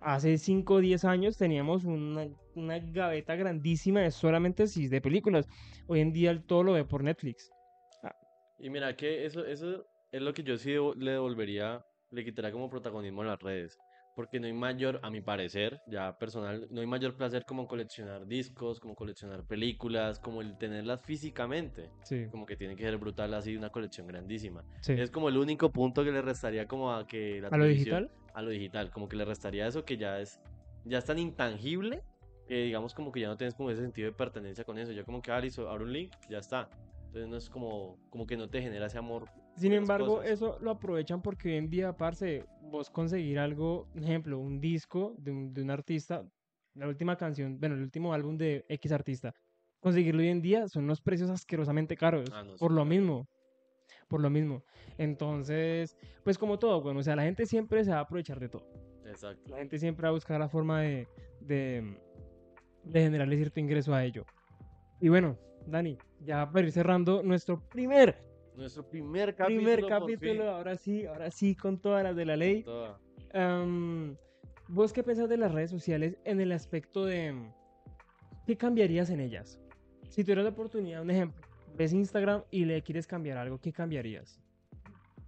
hace 0.01 0.37
5 0.37 0.75
o 0.75 0.79
10 0.79 1.03
años 1.03 1.37
teníamos 1.37 1.83
una, 1.83 2.27
una 2.55 2.79
gaveta 2.79 3.35
grandísima 3.35 4.01
de 4.01 4.11
solamente 4.11 4.67
sí, 4.67 4.87
de 4.87 5.01
películas. 5.01 5.47
Hoy 5.87 6.01
en 6.01 6.13
día 6.13 6.29
él 6.29 6.43
todo 6.43 6.63
lo 6.63 6.73
ve 6.73 6.85
por 6.85 7.03
Netflix. 7.03 7.51
Y 8.59 8.69
mira 8.69 8.95
que 8.95 9.25
eso, 9.25 9.45
eso 9.45 9.85
es 10.11 10.21
lo 10.21 10.33
que 10.33 10.43
yo 10.43 10.57
sí 10.57 10.75
le 10.97 11.11
devolvería, 11.11 11.85
le 12.11 12.25
quitaría 12.25 12.51
como 12.51 12.69
protagonismo 12.69 13.21
en 13.21 13.29
las 13.29 13.39
redes. 13.39 13.79
Porque 14.19 14.37
no 14.37 14.47
hay 14.47 14.53
mayor, 14.53 14.99
a 15.01 15.09
mi 15.09 15.21
parecer, 15.21 15.81
ya 15.87 16.17
personal, 16.17 16.67
no 16.71 16.81
hay 16.81 16.87
mayor 16.87 17.15
placer 17.15 17.45
como 17.45 17.69
coleccionar 17.69 18.27
discos, 18.27 18.81
como 18.81 18.93
coleccionar 18.93 19.45
películas, 19.45 20.19
como 20.19 20.41
el 20.41 20.57
tenerlas 20.57 21.01
físicamente. 21.01 21.89
Sí, 22.03 22.27
Como 22.29 22.45
que 22.45 22.57
tiene 22.57 22.75
que 22.75 22.83
ser 22.83 22.97
brutal 22.97 23.33
así, 23.33 23.55
una 23.55 23.69
colección 23.69 24.07
grandísima. 24.07 24.65
sí. 24.81 24.91
Es 24.91 25.09
como 25.09 25.29
el 25.29 25.37
único 25.37 25.71
punto 25.71 26.03
que 26.03 26.11
le 26.11 26.21
restaría 26.21 26.67
como 26.67 26.93
a 26.93 27.07
que 27.07 27.39
la 27.39 27.47
¿A 27.47 27.55
lo 27.57 27.63
digital? 27.63 28.11
a 28.33 28.41
lo 28.41 28.49
digital, 28.49 28.91
como 28.91 29.07
que 29.07 29.15
le 29.15 29.23
restaría 29.23 29.65
eso 29.65 29.85
que 29.85 29.95
ya 29.95 30.19
es, 30.19 30.41
ya 30.83 30.97
es 30.97 31.05
tan 31.05 31.17
intangible 31.17 32.03
que 32.45 32.63
digamos 32.63 32.93
como 32.93 33.13
que 33.13 33.21
ya 33.21 33.29
no 33.29 33.37
tienes 33.37 33.55
como 33.55 33.71
ese 33.71 33.81
sentido 33.83 34.07
de 34.09 34.17
pertenencia 34.17 34.65
con 34.65 34.77
eso, 34.77 34.91
ya 34.91 35.05
como 35.05 35.21
que 35.21 35.31
ah, 35.31 35.39
listo, 35.39 35.69
abro 35.69 35.85
un 35.85 35.93
link, 35.93 36.11
ya 36.29 36.39
está. 36.39 36.67
Entonces 37.05 37.29
no 37.29 37.37
es 37.37 37.49
como, 37.49 37.97
como 38.09 38.27
que 38.27 38.35
no 38.35 38.49
te 38.49 38.61
genera 38.61 38.87
ese 38.87 38.97
amor. 38.97 39.29
Sin 39.59 39.73
embargo, 39.73 40.17
cosas. 40.17 40.31
eso 40.31 40.57
lo 40.61 40.71
aprovechan 40.71 41.21
porque 41.21 41.49
hoy 41.49 41.55
en 41.57 41.69
día, 41.69 41.93
parce, 41.95 42.45
vos 42.61 42.89
conseguir 42.89 43.39
algo, 43.39 43.87
ejemplo, 43.95 44.39
un 44.39 44.59
disco 44.59 45.15
de 45.17 45.31
un, 45.31 45.53
de 45.53 45.61
un 45.61 45.69
artista, 45.71 46.25
la 46.75 46.87
última 46.87 47.17
canción, 47.17 47.59
bueno, 47.59 47.75
el 47.75 47.81
último 47.81 48.13
álbum 48.13 48.37
de 48.37 48.65
X 48.69 48.91
artista, 48.91 49.33
conseguirlo 49.79 50.21
hoy 50.21 50.29
en 50.29 50.41
día 50.41 50.67
son 50.67 50.83
unos 50.85 51.01
precios 51.01 51.29
asquerosamente 51.29 51.95
caros, 51.97 52.29
Ah, 52.33 52.43
no, 52.43 52.53
sí, 52.53 52.59
por 52.59 52.71
lo 52.71 52.83
claro. 52.83 52.89
mismo, 52.89 53.27
por 54.07 54.21
lo 54.21 54.29
mismo. 54.29 54.63
Entonces, 54.97 55.97
pues 56.23 56.37
como 56.37 56.57
todo, 56.59 56.81
bueno, 56.81 56.99
o 56.99 57.03
sea, 57.03 57.15
la 57.15 57.23
gente 57.23 57.45
siempre 57.45 57.83
se 57.83 57.91
va 57.91 57.97
a 57.97 58.01
aprovechar 58.01 58.39
de 58.39 58.49
todo. 58.49 58.65
Exacto. 59.05 59.51
La 59.51 59.57
gente 59.57 59.79
siempre 59.79 60.03
va 60.03 60.09
a 60.09 60.13
buscar 60.13 60.39
la 60.39 60.47
forma 60.49 60.81
de, 60.81 61.07
de, 61.41 61.97
de 62.83 63.01
generarle 63.01 63.35
cierto 63.35 63.59
ingreso 63.59 63.93
a 63.93 64.05
ello. 64.05 64.25
Y 65.01 65.09
bueno, 65.09 65.37
Dani, 65.65 65.97
ya 66.21 66.49
para 66.51 66.65
ir 66.65 66.71
cerrando 66.71 67.23
nuestro 67.23 67.59
primer 67.69 68.28
Nuestro 68.59 68.83
primer 68.83 69.35
capítulo. 69.35 69.63
primer 69.63 69.85
capítulo, 69.87 70.51
ahora 70.51 70.75
sí, 70.75 71.05
ahora 71.05 71.31
sí, 71.31 71.55
con 71.55 71.79
todas 71.79 72.03
las 72.03 72.13
de 72.13 72.25
la 72.25 72.35
ley. 72.35 72.65
Am, 73.33 74.17
¿Vos 74.67 74.91
qué 74.91 75.01
pensás 75.01 75.29
de 75.29 75.37
las 75.37 75.53
redes 75.53 75.71
sociales 75.71 76.17
en 76.25 76.41
el 76.41 76.51
aspecto 76.51 77.05
de 77.05 77.31
mm, 77.31 77.53
qué 78.45 78.57
cambiarías 78.57 79.11
en 79.11 79.21
ellas? 79.21 79.61
Si 80.09 80.25
tuvieras 80.25 80.43
la 80.43 80.49
oportunidad, 80.49 81.01
un 81.01 81.09
ejemplo, 81.09 81.41
ves 81.77 81.93
Instagram 81.93 82.43
y 82.51 82.65
le 82.65 82.81
quieres 82.81 83.07
cambiar 83.07 83.37
algo, 83.37 83.61
¿qué 83.61 83.71
cambiarías? 83.71 84.41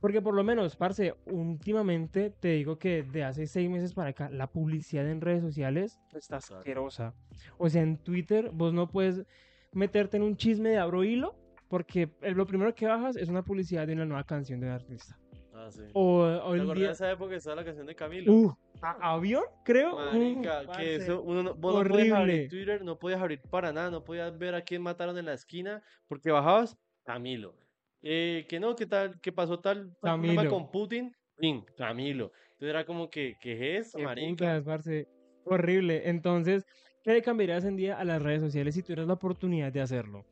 Porque 0.02 0.22
por 0.22 0.34
lo 0.34 0.44
menos, 0.44 0.76
parce, 0.76 1.16
últimamente 1.26 2.32
te 2.32 2.50
digo 2.50 2.78
que 2.80 3.02
de 3.02 3.24
hace 3.24 3.48
seis 3.48 3.70
meses 3.70 3.94
para 3.94 4.10
acá, 4.10 4.30
la 4.30 4.48
publicidad 4.48 5.08
en 5.08 5.22
redes 5.22 5.42
sociales 5.42 6.02
está 6.14 6.38
asquerosa. 6.38 7.16
O 7.58 7.70
sea, 7.70 7.82
en 7.82 7.96
Twitter 7.96 8.50
vos 8.52 8.74
no 8.74 8.90
puedes 8.90 9.24
meterte 9.72 10.18
en 10.18 10.24
un 10.24 10.36
chisme 10.36 10.72
de 10.72 10.80
abro 10.80 11.06
hilo 11.06 11.41
porque 11.72 12.10
el- 12.22 12.34
lo 12.34 12.46
primero 12.46 12.76
que 12.76 12.86
bajas 12.86 13.16
es 13.16 13.30
una 13.30 13.44
publicidad 13.44 13.88
de 13.88 13.94
una 13.94 14.06
nueva 14.06 14.26
canción 14.26 14.60
de 14.60 14.68
un 14.68 14.74
artista. 14.74 15.18
Ah, 15.54 15.70
sí. 15.72 15.84
O 15.94 16.26
¿Te 16.28 16.34
hoy 16.40 16.60
en 16.60 16.62
acuerdas 16.64 16.68
de 16.68 16.80
día... 16.82 16.92
esa 16.92 17.12
época 17.12 17.30
que 17.32 17.36
estaba 17.38 17.56
la 17.56 17.64
canción 17.66 17.88
de 17.88 17.96
Camilo? 17.96 18.34
Uh, 18.34 18.56
¿a- 18.82 19.14
¿Avión? 19.14 19.44
Creo. 19.64 19.94
Uh, 19.96 20.00
Marica, 20.18 20.64
parce. 20.66 20.82
que 20.84 20.96
eso, 20.98 21.22
uno 21.22 21.44
no, 21.44 21.56
vos 21.56 21.74
no 21.74 21.90
podías 21.90 22.12
horrible. 22.12 22.16
abrir 22.18 22.50
Twitter, 22.50 22.84
no 22.84 23.00
podías 23.00 23.22
abrir 23.22 23.42
para 23.50 23.72
nada, 23.72 23.90
no 23.90 24.04
podías 24.04 24.38
ver 24.38 24.54
a 24.56 24.62
quién 24.62 24.82
mataron 24.82 25.18
en 25.18 25.26
la 25.26 25.34
esquina, 25.34 25.82
porque 26.10 26.30
bajabas 26.30 26.78
Camilo. 27.06 27.56
Eh, 28.02 28.46
que 28.50 28.60
no, 28.60 28.76
que 28.76 28.86
tal, 28.86 29.20
que 29.22 29.32
pasó 29.32 29.60
tal, 29.60 29.96
tal 30.02 30.20
problema 30.20 30.42
Camilo. 30.44 30.50
con 30.56 30.72
Putin, 30.72 31.16
pin, 31.38 31.64
Camilo. 31.78 32.32
Entonces 32.54 32.70
era 32.70 32.86
como 32.86 33.10
que, 33.10 33.38
¿qué 33.40 33.78
es 33.78 33.96
marica? 33.96 34.30
putas, 34.30 34.64
parce. 34.64 35.08
Horrible. 35.46 36.10
Entonces, 36.10 36.66
¿qué 37.04 37.14
le 37.14 37.22
cambiarías 37.22 37.64
en 37.66 37.78
día 37.78 37.98
a 37.98 38.04
las 38.04 38.22
redes 38.22 38.42
sociales 38.42 38.76
si 38.76 38.84
tuvieras 38.84 39.08
la 39.08 39.14
oportunidad 39.14 39.72
de 39.72 39.82
hacerlo? 39.82 40.26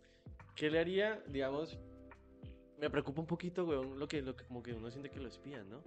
¿Qué 0.60 0.70
le 0.70 0.78
haría, 0.80 1.24
digamos, 1.30 1.80
me 2.80 2.90
preocupa 2.90 3.22
un 3.22 3.28
poquito, 3.28 3.64
weón, 3.64 3.98
lo 3.98 4.10
que, 4.10 4.22
lo 4.22 4.36
que 4.36 4.44
como 4.44 4.62
que 4.62 4.74
uno 4.74 4.92
siente 4.92 5.10
que 5.10 5.22
lo 5.22 5.30
espían, 5.30 5.70
¿no? 5.70 5.82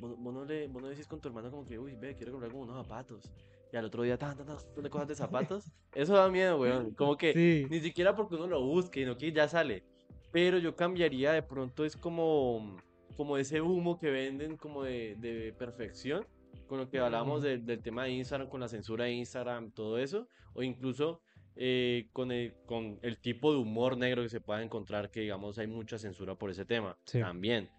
Vos, 0.00 0.14
vos 0.18 0.34
no 0.34 0.44
le, 0.44 0.68
vos 0.68 0.82
no 0.82 0.88
decís 0.88 1.06
con 1.06 1.18
tu 1.18 1.28
hermano 1.28 1.50
como 1.50 1.64
que, 1.64 1.78
uy, 1.78 1.96
ve, 1.96 2.14
quiero 2.14 2.32
comprar 2.32 2.50
como 2.52 2.64
unos 2.64 2.76
zapatos. 2.86 3.32
Y 3.72 3.76
al 3.78 3.86
otro 3.86 4.02
día, 4.02 4.18
tan, 4.18 4.36
tan, 4.36 4.46
tan, 4.46 4.58
de 4.82 4.90
cosas 4.90 5.08
de 5.08 5.14
zapatos. 5.14 5.64
Eso 5.94 6.12
da 6.14 6.28
miedo, 6.28 6.60
weón. 6.60 6.90
Como 6.94 7.16
que 7.16 7.32
Sí. 7.32 7.66
ni 7.70 7.80
siquiera 7.80 8.14
porque 8.14 8.34
uno 8.34 8.46
lo 8.46 8.60
busque, 8.62 9.00
sino 9.00 9.16
que 9.16 9.32
ya 9.32 9.48
sale. 9.48 9.82
Pero 10.30 10.58
yo 10.58 10.76
cambiaría, 10.76 11.32
de 11.32 11.42
pronto 11.42 11.86
es 11.86 11.96
como, 11.96 12.76
como 13.16 13.38
ese 13.38 13.62
humo 13.62 13.98
que 13.98 14.10
venden 14.10 14.58
como 14.58 14.82
de, 14.82 15.16
de 15.20 15.54
perfección, 15.54 16.26
con 16.66 16.78
lo 16.78 16.90
que 16.90 16.98
hablábamos 16.98 17.38
Ujú. 17.38 17.46
del- 17.48 17.64
del 17.64 17.80
tema 17.82 18.04
de 18.04 18.10
Instagram, 18.10 18.50
con 18.50 18.60
la 18.60 18.68
censura 18.68 19.04
de 19.06 19.12
Instagram, 19.12 19.70
todo 19.70 19.96
eso, 19.96 20.28
o 20.52 20.62
incluso 20.62 21.22
eh, 21.56 22.08
con, 22.12 22.32
el, 22.32 22.54
con 22.66 22.98
el 23.02 23.18
tipo 23.18 23.52
de 23.52 23.58
humor 23.58 23.96
negro 23.96 24.22
que 24.22 24.28
se 24.28 24.40
pueda 24.40 24.62
encontrar, 24.62 25.10
que 25.10 25.20
digamos 25.20 25.58
hay 25.58 25.66
mucha 25.66 25.98
censura 25.98 26.34
por 26.34 26.50
ese 26.50 26.64
tema 26.64 26.96
Sí. 27.04 27.20
también. 27.20 27.70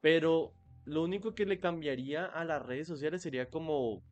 Pero 0.00 0.52
lo 0.84 1.02
único 1.02 1.34
que 1.34 1.46
le 1.46 1.58
cambiaría 1.60 2.26
a 2.26 2.44
las 2.44 2.64
redes 2.64 2.86
sociales 2.88 3.22
sería 3.22 3.48
como 3.48 4.02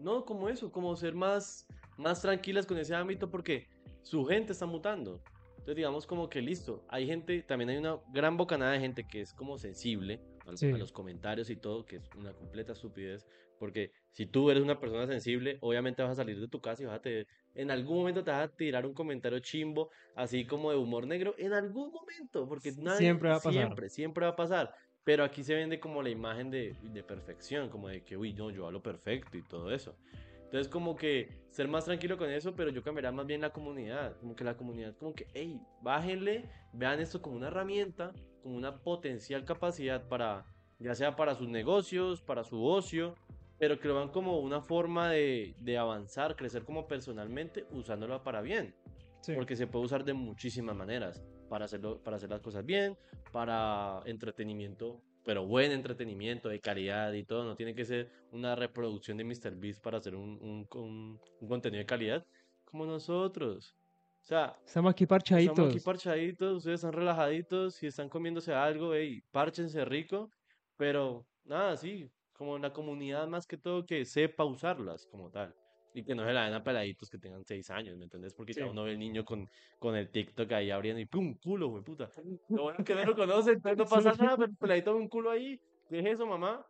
no, 0.00 0.24
como 0.24 0.48
eso, 0.48 0.70
como 0.70 0.94
ser 0.96 1.14
más, 1.14 1.66
más 1.96 2.22
tranquilas 2.22 2.66
con 2.66 2.78
ese 2.78 2.94
ámbito 2.94 3.30
porque 3.30 3.66
su 4.02 4.24
gente 4.24 4.52
está 4.52 4.66
mutando. 4.66 5.20
Entonces, 5.50 5.76
digamos 5.76 6.06
como 6.06 6.28
que 6.28 6.40
listo, 6.40 6.84
hay 6.88 7.06
gente, 7.06 7.42
también 7.42 7.70
hay 7.70 7.76
una 7.78 7.98
gran 8.12 8.36
bocanada 8.36 8.72
de 8.72 8.80
gente 8.80 9.04
que 9.06 9.20
es 9.20 9.34
como 9.34 9.58
sensible 9.58 10.20
a, 10.46 10.56
Sí. 10.56 10.66
a 10.70 10.78
los 10.78 10.92
comentarios 10.92 11.50
y 11.50 11.56
todo, 11.56 11.84
que 11.84 11.96
es 11.96 12.08
una 12.16 12.32
completa 12.32 12.72
estupidez, 12.72 13.26
porque 13.58 13.92
si 14.12 14.24
tú 14.24 14.50
eres 14.50 14.62
una 14.62 14.78
persona 14.80 15.06
sensible, 15.06 15.58
obviamente 15.60 16.02
vas 16.02 16.12
a 16.12 16.14
salir 16.14 16.40
de 16.40 16.48
tu 16.48 16.60
casa 16.60 16.82
y 16.82 16.86
vas 16.86 16.96
a 16.96 17.02
te- 17.02 17.26
en 17.58 17.72
algún 17.72 17.98
momento 17.98 18.22
te 18.22 18.30
vas 18.30 18.44
a 18.44 18.48
tirar 18.48 18.86
un 18.86 18.94
comentario 18.94 19.40
chimbo, 19.40 19.90
así 20.14 20.46
como 20.46 20.70
de 20.70 20.76
humor 20.76 21.08
negro, 21.08 21.34
en 21.38 21.52
algún 21.52 21.90
momento, 21.90 22.48
porque 22.48 22.70
nadie, 22.78 22.98
siempre 22.98 23.30
va 23.30 23.34
a 23.34 23.40
pasar. 23.40 23.52
siempre, 23.52 23.90
siempre 23.90 24.24
va 24.26 24.30
a 24.30 24.36
pasar. 24.36 24.74
Pero 25.02 25.24
aquí 25.24 25.42
se 25.42 25.56
vende 25.56 25.80
como 25.80 26.00
la 26.00 26.10
imagen 26.10 26.52
de, 26.52 26.76
de 26.80 27.02
perfección, 27.02 27.68
como 27.68 27.88
de 27.88 28.04
que, 28.04 28.16
uy, 28.16 28.32
no, 28.32 28.50
yo 28.50 28.64
hablo 28.64 28.80
perfecto 28.80 29.36
y 29.36 29.42
todo 29.42 29.72
eso. 29.72 29.96
Entonces, 30.44 30.68
como 30.68 30.94
que 30.94 31.30
ser 31.50 31.66
más 31.66 31.84
tranquilo 31.84 32.16
con 32.16 32.30
eso, 32.30 32.54
pero 32.54 32.70
yo 32.70 32.82
cambiaría 32.82 33.10
más 33.10 33.26
bien 33.26 33.40
la 33.40 33.50
comunidad. 33.50 34.16
Como 34.18 34.36
que 34.36 34.44
la 34.44 34.56
comunidad, 34.56 34.96
como 34.96 35.12
que, 35.12 35.26
hey, 35.34 35.60
bájenle, 35.82 36.48
vean 36.72 37.00
esto 37.00 37.20
como 37.20 37.36
una 37.36 37.48
herramienta, 37.48 38.12
como 38.44 38.56
una 38.56 38.78
potencial 38.78 39.44
capacidad 39.44 40.06
para, 40.06 40.46
ya 40.78 40.94
sea 40.94 41.16
para 41.16 41.34
sus 41.34 41.48
negocios, 41.48 42.22
para 42.22 42.44
su 42.44 42.64
ocio, 42.64 43.16
pero 43.58 43.78
que 43.78 43.88
lo 43.88 43.96
vean 43.96 44.08
como 44.08 44.38
una 44.40 44.60
forma 44.60 45.10
de, 45.10 45.54
de 45.60 45.78
avanzar, 45.78 46.36
crecer 46.36 46.64
como 46.64 46.86
personalmente, 46.86 47.66
usándola 47.72 48.22
para 48.22 48.40
bien. 48.40 48.74
Sí. 49.20 49.34
Porque 49.34 49.56
se 49.56 49.66
puede 49.66 49.84
usar 49.84 50.04
de 50.04 50.12
muchísimas 50.14 50.76
maneras. 50.76 51.22
Para, 51.48 51.64
hacerlo, 51.64 51.98
para 52.02 52.18
hacer 52.18 52.28
las 52.28 52.40
cosas 52.42 52.64
bien, 52.64 52.96
para 53.32 54.00
entretenimiento, 54.04 55.00
pero 55.24 55.46
buen 55.46 55.72
entretenimiento, 55.72 56.48
de 56.50 56.60
calidad 56.60 57.12
y 57.14 57.24
todo. 57.24 57.44
No 57.44 57.56
tiene 57.56 57.74
que 57.74 57.84
ser 57.86 58.10
una 58.32 58.54
reproducción 58.54 59.16
de 59.16 59.24
MrBeast 59.24 59.82
para 59.82 59.96
hacer 59.98 60.14
un, 60.14 60.38
un, 60.42 60.68
un- 60.78 61.20
un 61.40 61.48
contenido 61.48 61.78
de 61.80 61.86
calidad 61.86 62.24
como 62.66 62.84
nosotros. 62.84 63.74
O 64.22 64.26
sea, 64.26 64.58
Estamos 64.66 64.90
aquí 64.90 65.04
estamos 65.04 65.22
parchaditos. 65.22 65.70
aquí 65.70 65.80
parchaditos, 65.80 66.56
ustedes 66.58 66.80
están 66.80 66.92
relajaditos 66.92 67.82
y 67.82 67.86
están 67.86 68.10
comiéndose 68.10 68.52
algo, 68.52 68.92
ey, 68.92 69.22
párchense 69.32 69.82
rico, 69.86 70.30
pero 70.76 71.24
nada, 71.44 71.76
sí, 71.78 72.10
como 72.38 72.56
la 72.58 72.72
comunidad 72.72 73.26
más 73.26 73.46
que 73.46 73.58
todo 73.58 73.84
que 73.84 74.04
sepa 74.04 74.44
usarlas 74.44 75.06
como 75.06 75.28
tal. 75.30 75.54
Y 75.92 76.04
que 76.04 76.14
no 76.14 76.24
se 76.24 76.32
la 76.32 76.44
den 76.44 76.54
a 76.54 76.62
peladitos 76.62 77.10
que 77.10 77.18
tengan 77.18 77.44
seis 77.44 77.68
años, 77.70 77.96
¿me 77.96 78.04
entendés? 78.04 78.32
Porque 78.32 78.52
ya 78.52 78.64
Sí. 78.64 78.70
uno 78.70 78.84
ve 78.84 78.92
el 78.92 78.98
niño 78.98 79.24
con, 79.24 79.48
con 79.80 79.96
el 79.96 80.08
TikTok 80.10 80.52
ahí 80.52 80.70
abriendo 80.70 81.00
y 81.00 81.06
¡pum! 81.06 81.34
culo, 81.42 81.68
güey, 81.68 81.82
puta. 81.82 82.08
Lo 82.48 82.62
bueno 82.62 82.78
es 82.78 82.84
que 82.84 82.94
no 82.94 83.04
lo 83.04 83.16
conoce, 83.16 83.52
entonces 83.52 83.76
no 83.78 83.86
pasa 83.86 84.12
nada, 84.22 84.36
pero 84.36 84.50
el 84.50 84.56
peladito 84.56 84.94
ve 84.94 85.00
un 85.00 85.08
culo 85.08 85.30
ahí. 85.30 85.60
¿Qué 85.88 85.98
es 85.98 86.06
eso, 86.06 86.26
mamá? 86.26 86.64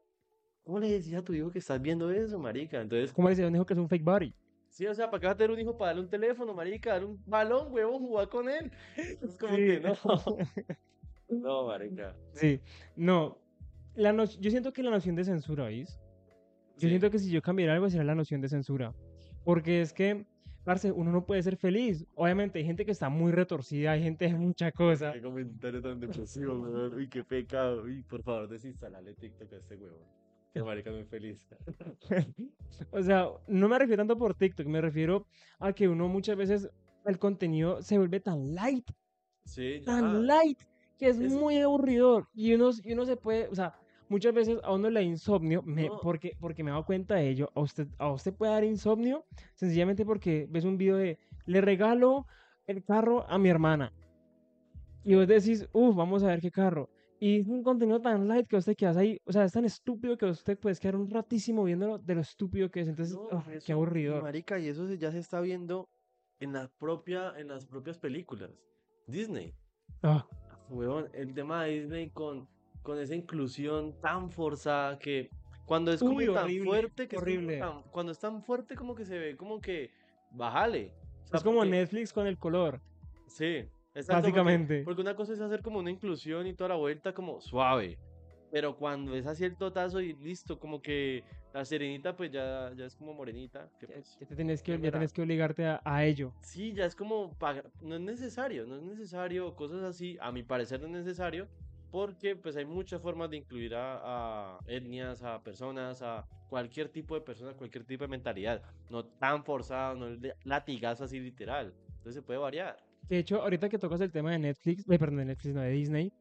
¿Cómo 0.65 0.79
le 0.81 0.89
decías 0.91 1.21
a 1.21 1.25
tu 1.25 1.35
hijo 1.35 1.51
que 1.51 1.59
estás 1.59 1.81
viendo 1.83 2.11
eso, 2.11 2.39
marica? 2.39 2.81
Entonces, 2.81 3.13
¿Cómo 3.13 3.29
le 3.29 3.35
dice? 3.35 3.51
dijo 3.51 3.67
que 3.67 3.75
es 3.75 3.79
un 3.79 3.89
fake 3.89 4.05
body. 4.05 4.35
Sí, 4.71 4.87
o 4.87 4.95
sea, 4.95 5.11
¿para 5.11 5.21
qué 5.21 5.27
vas 5.27 5.35
a 5.35 5.39
tener 5.39 5.51
un 5.51 5.61
hijo 5.61 5.77
para 5.77 5.89
darle 5.91 6.03
un 6.03 6.11
teléfono, 6.11 6.55
marica? 6.55 6.93
Darle 6.93 7.07
un 7.09 7.23
balón, 7.27 7.73
huevón, 7.73 7.99
jugar 7.99 8.29
con 8.29 8.49
él. 8.49 8.71
Es 9.23 9.37
como 9.39 9.57
Sí. 9.57 9.67
que 9.67 9.81
no. 9.81 9.95
No, 11.29 11.67
marica. 11.67 12.17
Sí, 12.33 12.61
no. 12.97 13.39
La 13.99 14.13
no- 14.13 14.25
yo 14.25 14.51
siento 14.51 14.73
que 14.73 14.83
la 14.83 14.91
noción 14.91 15.17
de 15.17 15.25
censura, 15.25 15.65
¿veis? 15.65 15.99
Yo 16.77 16.83
Sí. 16.83 16.89
siento 16.89 17.11
que 17.11 17.19
si 17.19 17.31
yo 17.31 17.43
cambiara 17.43 17.75
algo 17.75 17.91
sería 17.91 18.05
la 18.05 18.15
noción 18.15 18.41
de 18.41 18.49
censura. 18.49 18.95
Porque 19.45 19.81
es 19.81 19.93
que, 19.93 20.25
parce, 20.65 20.93
uno 20.93 21.11
no 21.11 21.27
puede 21.27 21.43
ser 21.43 21.57
feliz. 21.57 22.07
Obviamente 22.15 22.59
hay 22.61 22.65
gente 22.65 22.85
que 22.85 22.93
está 22.93 23.09
muy 23.09 23.33
retorcida, 23.33 23.93
hay 23.93 24.03
gente 24.05 24.27
de 24.27 24.35
mucha 24.35 24.71
cosa. 24.71 25.13
Qué 25.13 25.21
comentario 25.23 25.83
tan 25.83 25.99
depresivo, 25.99 26.61
weón. 26.61 26.95
Uy, 26.95 27.09
qué 27.09 27.25
pecado. 27.25 27.83
Uy, 27.83 28.03
por 28.05 28.23
favor, 28.23 28.49
desinstalale 28.49 29.15
TikTok 29.15 29.53
a 29.53 29.57
este 29.57 29.75
huevón. 29.77 30.07
Que 30.55 30.63
marica 30.63 30.91
es 30.91 31.09
feliz. 31.09 31.47
O 32.93 33.03
sea, 33.03 33.29
no 33.49 33.69
me 33.69 33.79
refiero 33.79 34.01
tanto 34.01 34.17
por 34.17 34.35
TikTok, 34.35 34.67
me 34.67 34.81
refiero 34.81 35.27
a 35.59 35.73
que 35.73 35.89
uno 35.89 36.09
muchas 36.09 36.37
veces 36.37 36.71
el 37.05 37.19
contenido 37.19 37.83
se 37.83 37.99
vuelve 37.99 38.21
tan 38.21 38.55
light, 38.55 38.89
Sí, 39.45 39.81
tan 39.85 40.27
light, 40.27 40.59
que 40.99 41.09
es, 41.09 41.19
Es- 41.19 41.33
muy 41.33 41.59
aburridor. 41.59 42.29
Y 42.35 42.55
uno, 42.55 42.71
y 42.85 42.93
uno 42.93 43.05
se 43.07 43.17
puede, 43.17 43.49
o 43.49 43.55
sea, 43.55 43.75
muchas 44.09 44.35
veces 44.35 44.59
a 44.63 44.73
uno 44.73 44.89
le 44.91 45.01
da 45.01 45.03
insomnio, 45.03 45.63
me- 45.63 45.89
No. 45.89 46.01
porque, 46.01 46.37
porque 46.41 46.63
me 46.65 46.71
he 46.71 46.73
dado 46.73 46.85
cuenta 46.85 47.17
de 47.17 47.29
ello. 47.29 47.51
A 47.55 47.61
usted, 47.61 47.87
a 47.99 48.11
usted 48.13 48.33
puede 48.35 48.53
dar 48.53 48.65
insomnio 48.65 49.25
sencillamente 49.55 50.05
porque 50.05 50.47
ves 50.51 50.65
un 50.65 50.77
video 50.79 50.97
de 50.97 51.19
le 51.47 51.61
regalo 51.61 52.27
el 52.67 52.85
carro 52.85 53.25
a 53.29 53.39
mi 53.39 53.49
hermana. 53.49 53.93
Y 55.05 55.15
vos 55.15 55.27
decís, 55.27 55.67
uff, 55.73 55.97
vamos 55.97 56.23
a 56.23 56.27
ver 56.29 56.41
qué 56.41 56.51
carro. 56.51 56.91
Y 57.21 57.41
es 57.41 57.49
un 57.49 57.63
contenido 57.63 58.01
tan 58.01 58.29
light 58.29 58.47
que 58.47 58.57
usted 58.57 58.77
quedas 58.77 58.97
ahí, 58.97 59.19
o 59.25 59.33
sea, 59.33 59.45
es 59.45 59.53
tan 59.53 59.65
estúpido 59.65 60.17
que 60.17 60.27
usted 60.27 60.57
puede 60.59 60.77
quedar 60.77 60.95
un 60.97 61.11
ratísimo 61.11 61.65
viéndolo 61.65 61.99
de 61.99 62.15
lo 62.15 62.21
estúpido 62.21 62.71
que 62.71 62.81
es. 62.81 62.89
Entonces, 62.89 63.17
No, 63.17 63.23
ugh, 63.39 63.43
eso, 63.53 63.67
qué 63.67 63.73
aburrido. 63.73 64.23
Marica, 64.23 64.59
y 64.59 64.69
eso 64.69 64.87
ya 64.95 65.11
se 65.11 65.19
está 65.19 65.41
viendo 65.41 65.89
en 66.41 66.53
la 66.53 66.69
propia, 66.79 67.33
en 67.39 67.49
las 67.49 67.67
propias 67.67 67.99
películas. 67.99 68.51
Disney. 69.07 69.53
Ah, 70.03 70.27
Huevón, 70.69 71.09
el 71.15 71.33
tema 71.35 71.65
de 71.65 71.81
Disney 71.81 72.11
con, 72.11 72.47
con 72.83 72.99
esa 72.99 73.15
inclusión 73.15 73.95
tan 74.01 74.31
forzada 74.31 74.99
que 74.99 75.31
cuando 75.67 75.93
es 75.93 76.01
como 76.01 76.17
Uy, 76.17 76.27
tan 76.27 76.45
horrible, 76.45 76.65
fuerte 76.67 77.09
que 77.09 77.17
es 77.17 77.21
como 77.23 77.33
horrible. 77.35 77.59
tan- 77.59 77.83
cuando 77.91 78.13
es 78.13 78.19
tan 78.19 78.43
fuerte 78.43 78.75
como 78.75 78.95
que 78.95 79.05
se 79.05 79.19
ve 79.19 79.37
como 79.37 79.61
que 79.61 79.91
bájale. 80.31 80.93
O 81.25 81.29
sea, 81.29 81.37
es 81.39 81.43
como 81.45 81.59
porque- 81.59 81.71
Netflix 81.71 82.13
con 82.13 82.27
el 82.27 82.39
color. 82.39 82.81
Sí, 83.27 83.45
exacto, 83.45 83.69
porque- 83.95 84.13
Básicamente. 84.13 84.83
Porque, 84.85 85.03
una 85.03 85.15
cosa 85.15 85.35
es 85.35 85.41
hacer 85.41 85.61
como 85.63 85.79
una 85.79 85.91
inclusión 85.91 86.47
y 86.47 86.55
toda 86.55 86.69
la 86.71 86.77
vuelta 86.77 87.13
como 87.13 87.41
suave. 87.41 87.99
Pero 88.51 88.77
cuando 88.77 89.15
es 89.15 89.27
así 89.27 89.45
el 89.45 89.57
totazo 89.57 90.01
y 90.01 90.15
listo, 90.15 90.59
como 90.59 90.81
que 90.81 91.23
la 91.53 91.67
serenita 91.67 92.17
pues 92.17 92.31
ya, 92.31 92.73
ya 92.75 92.87
es 92.87 92.97
como 92.97 93.13
morenita. 93.13 93.69
que 93.79 93.87
Ya, 93.87 93.93
pues, 93.93 94.17
ya 94.19 94.27
te 94.27 94.37
tenés 94.37 94.63
que, 94.63 94.73
ya 94.73 94.79
ya 94.85 94.91
tenés 94.93 95.13
que 95.13 95.21
obligarte 95.21 95.67
a, 95.67 95.83
a 95.85 96.07
ello. 96.07 96.33
Sí, 96.41 96.73
ya 96.73 96.87
es 96.87 96.95
como, 96.97 97.37
no 97.83 97.95
es 97.97 98.01
necesario, 98.01 98.65
no 98.67 98.77
es 98.77 98.83
necesario, 98.83 99.55
cosas 99.55 99.83
así, 99.83 100.17
a 100.23 100.33
mi 100.33 100.43
parecer 100.43 100.81
no 100.81 100.87
es 100.87 100.93
necesario, 100.95 101.47
porque 101.91 102.37
pues 102.37 102.57
hay 102.57 102.65
muchas 102.65 103.01
formas 103.01 103.31
de 103.31 103.39
incluir 103.39 103.75
a, 103.75 104.01
a 104.57 104.59
etnias, 104.67 105.23
a 105.23 105.43
personas, 105.43 106.03
a 106.03 106.27
cualquier 106.49 106.89
tipo 106.89 107.15
de 107.15 107.21
persona, 107.21 107.53
cualquier 107.53 107.85
tipo 107.85 108.05
de 108.05 108.09
mentalidad, 108.09 108.63
no 108.91 109.05
tan 109.05 109.45
forzado, 109.45 109.95
no 109.95 110.17
de 110.17 110.35
latigazo 110.45 111.05
así 111.05 111.21
literal, 111.21 111.75
entonces 111.87 112.15
se 112.15 112.23
puede 112.23 112.39
variar. 112.39 112.77
De 113.09 113.19
hecho, 113.19 113.43
ahorita 113.43 113.69
que 113.69 113.79
tocas 113.79 114.01
el 114.01 114.13
tema 114.13 114.33
de 114.33 114.39
Netflix, 114.39 114.85
eh, 114.89 114.99
perdón, 114.99 115.19
de 115.19 115.25
Netflix, 115.27 115.55
no, 115.55 115.61
de 115.63 115.71
Disney, 115.71 116.13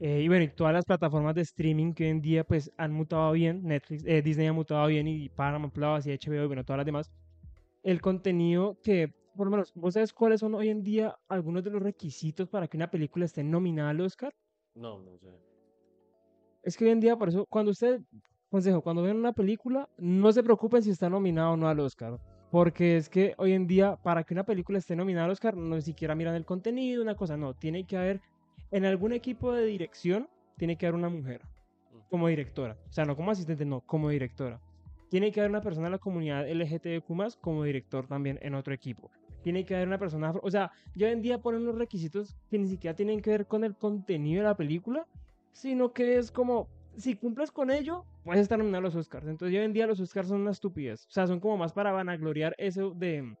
eh, 0.00 0.22
y 0.22 0.28
bueno, 0.28 0.44
y 0.44 0.48
todas 0.48 0.72
las 0.72 0.84
plataformas 0.84 1.34
de 1.34 1.42
streaming 1.42 1.92
que 1.92 2.04
hoy 2.04 2.10
en 2.10 2.20
día 2.20 2.44
pues 2.44 2.72
han 2.76 2.92
mutado 2.92 3.32
bien, 3.32 3.62
Netflix, 3.62 4.04
eh, 4.06 4.22
Disney 4.22 4.48
ha 4.48 4.52
mutado 4.52 4.86
bien 4.88 5.06
y 5.06 5.28
Paramount 5.28 5.72
Plus 5.72 6.06
y 6.06 6.10
HBO 6.10 6.44
y 6.44 6.46
bueno, 6.46 6.64
todas 6.64 6.78
las 6.78 6.86
demás, 6.86 7.12
el 7.84 8.00
contenido 8.00 8.78
que, 8.82 9.14
por 9.36 9.46
lo 9.46 9.52
menos, 9.52 9.72
¿vos 9.74 9.94
sabes 9.94 10.12
cuáles 10.12 10.40
son 10.40 10.54
hoy 10.54 10.68
en 10.68 10.82
día 10.82 11.16
algunos 11.28 11.62
de 11.62 11.70
los 11.70 11.82
requisitos 11.82 12.48
para 12.48 12.66
que 12.66 12.76
una 12.76 12.90
película 12.90 13.24
esté 13.24 13.44
nominada 13.44 13.90
al 13.90 14.00
Oscar? 14.00 14.34
No, 14.74 14.98
no 14.98 15.16
sé. 15.18 15.28
Es 16.62 16.76
que 16.76 16.84
hoy 16.84 16.90
en 16.90 17.00
día, 17.00 17.16
por 17.16 17.28
eso, 17.28 17.46
cuando 17.46 17.70
usted, 17.70 18.00
consejo, 18.50 18.80
cuando 18.80 19.02
ven 19.02 19.16
una 19.16 19.32
película, 19.32 19.88
no 19.98 20.32
se 20.32 20.42
preocupen 20.42 20.82
si 20.82 20.90
está 20.90 21.10
nominada 21.10 21.50
o 21.50 21.56
no 21.56 21.68
al 21.68 21.80
Oscar. 21.80 22.18
Porque 22.50 22.96
es 22.96 23.08
que 23.08 23.34
hoy 23.36 23.52
en 23.52 23.66
día, 23.66 23.96
para 23.96 24.24
que 24.24 24.32
una 24.32 24.44
película 24.44 24.78
esté 24.78 24.96
nominada 24.96 25.26
al 25.26 25.32
Oscar, 25.32 25.56
no 25.56 25.76
ni 25.76 25.82
siquiera 25.82 26.14
miran 26.14 26.34
el 26.34 26.44
contenido, 26.44 27.02
una 27.02 27.16
cosa, 27.16 27.36
no. 27.36 27.54
Tiene 27.54 27.84
que 27.84 27.96
haber, 27.96 28.20
en 28.70 28.84
algún 28.84 29.12
equipo 29.12 29.52
de 29.52 29.66
dirección, 29.66 30.28
tiene 30.56 30.76
que 30.76 30.86
haber 30.86 30.94
una 30.94 31.08
mujer 31.08 31.42
como 32.08 32.28
directora. 32.28 32.76
O 32.88 32.92
sea, 32.92 33.04
no 33.04 33.16
como 33.16 33.30
asistente, 33.32 33.64
no, 33.64 33.80
como 33.80 34.08
directora. 34.08 34.60
Tiene 35.10 35.32
que 35.32 35.40
haber 35.40 35.50
una 35.50 35.60
persona 35.60 35.88
de 35.88 35.92
la 35.92 35.98
comunidad 35.98 36.48
LGTBQ 36.48 37.40
como 37.40 37.64
director 37.64 38.06
también 38.06 38.38
en 38.40 38.54
otro 38.54 38.72
equipo. 38.72 39.10
Tiene 39.44 39.64
que 39.66 39.74
haber 39.76 39.86
una 39.86 39.98
persona, 39.98 40.30
afro- 40.30 40.40
o 40.42 40.50
sea, 40.50 40.72
ya 40.96 41.10
en 41.10 41.20
día 41.20 41.38
ponen 41.42 41.60
unos 41.62 41.76
requisitos 41.76 42.34
que 42.50 42.58
ni 42.58 42.66
siquiera 42.66 42.96
tienen 42.96 43.20
que 43.20 43.28
ver 43.30 43.46
con 43.46 43.62
el 43.62 43.76
contenido 43.76 44.40
de 44.42 44.48
la 44.48 44.56
película, 44.56 45.06
sino 45.52 45.92
que 45.92 46.16
es 46.16 46.32
como, 46.32 46.66
si 46.96 47.14
cumples 47.14 47.52
con 47.52 47.70
ello, 47.70 48.06
puedes 48.24 48.40
estar 48.40 48.56
nominado 48.58 48.78
a 48.78 48.82
los 48.88 48.96
Oscars. 48.96 49.26
Entonces, 49.28 49.52
ya 49.54 49.62
en 49.62 49.74
día 49.74 49.86
los 49.86 50.00
Oscars 50.00 50.28
son 50.28 50.40
una 50.40 50.50
estupidez. 50.52 51.06
O 51.06 51.10
sea, 51.10 51.26
son 51.26 51.40
como 51.40 51.58
más 51.58 51.74
para 51.74 51.92
vanagloriar 51.92 52.54
eso 52.56 52.92
de 52.92 53.36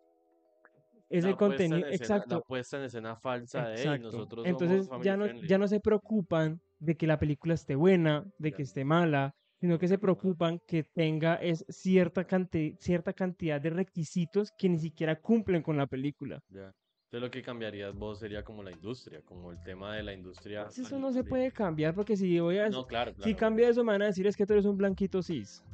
ese 1.08 1.30
La 1.30 1.36
contenido. 1.36 1.76
escena- 1.78 1.88
La 1.88 1.94
Exacto. 1.94 2.42
puesta 2.46 2.76
en 2.76 2.82
escena 2.84 3.16
falsa 3.16 3.68
de 3.68 3.74
"Ey, 3.76 3.80
Exacto. 3.80 4.04
nosotros 4.12 4.46
Entonces 4.46 4.86
somos 4.86 5.04
ya 5.06 5.16
no, 5.16 5.24
friendly". 5.24 5.48
ya 5.48 5.56
no 5.58 5.68
se 5.68 5.80
preocupan 5.80 6.60
de 6.80 6.96
que 6.96 7.06
la 7.06 7.18
película 7.18 7.54
esté 7.54 7.76
buena, 7.76 8.26
de 8.38 8.52
que 8.52 8.62
esté 8.62 8.84
mala, 8.84 9.34
sino 9.64 9.78
que 9.78 9.88
se 9.88 9.96
preocupan 9.96 10.60
que 10.68 10.82
tenga 10.84 11.36
es 11.36 11.64
cierta, 11.70 12.26
canti- 12.26 12.76
cierta 12.80 13.14
cantidad 13.14 13.58
de 13.58 13.70
requisitos 13.70 14.52
que 14.58 14.68
ni 14.68 14.78
siquiera 14.78 15.18
cumplen 15.18 15.62
con 15.62 15.78
la 15.78 15.86
película. 15.86 16.38
Ya. 16.50 16.70
Entonces 17.04 17.20
lo 17.22 17.30
que 17.30 17.40
cambiarías 17.40 17.94
vos 17.94 18.18
sería 18.18 18.44
como 18.44 18.62
la 18.62 18.70
industria, 18.72 19.22
como 19.22 19.52
el 19.52 19.62
tema 19.62 19.96
de 19.96 20.02
la 20.02 20.12
industria. 20.12 20.66
Eso 20.66 20.98
no 20.98 21.14
se 21.14 21.24
puede 21.24 21.50
cambiar 21.50 21.94
porque 21.94 22.14
si 22.14 22.38
voy 22.40 22.58
a... 22.58 22.68
No, 22.68 22.86
claro, 22.86 23.12
Si 23.14 23.16
claro. 23.22 23.36
cambia 23.38 23.70
eso 23.70 23.82
me 23.82 23.92
van 23.92 24.02
a 24.02 24.06
decir 24.08 24.26
es 24.26 24.36
que 24.36 24.44
tú 24.44 24.52
eres 24.52 24.66
un 24.66 24.76
blanquito 24.76 25.22
cis. 25.22 25.64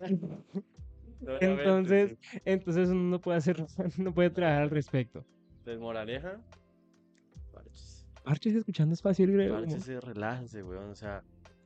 Entonces, 1.40 2.16
entonces 2.46 2.88
uno 2.88 3.02
no 3.10 3.20
puede 3.20 3.36
hacer, 3.36 3.56
no 3.98 4.14
puede 4.14 4.30
trabajar 4.30 4.62
al 4.62 4.70
respecto. 4.70 5.22
Entonces, 5.58 5.80
moraleja, 5.80 6.40
parches. 7.52 8.06
Parches 8.24 8.54
escuchando 8.54 8.94
espacio 8.94 9.26
libre. 9.26 9.50
Párchese, 9.50 10.00
relájense, 10.00 10.62
weón. 10.62 10.88
O 10.90 10.94
sea, 10.94 11.22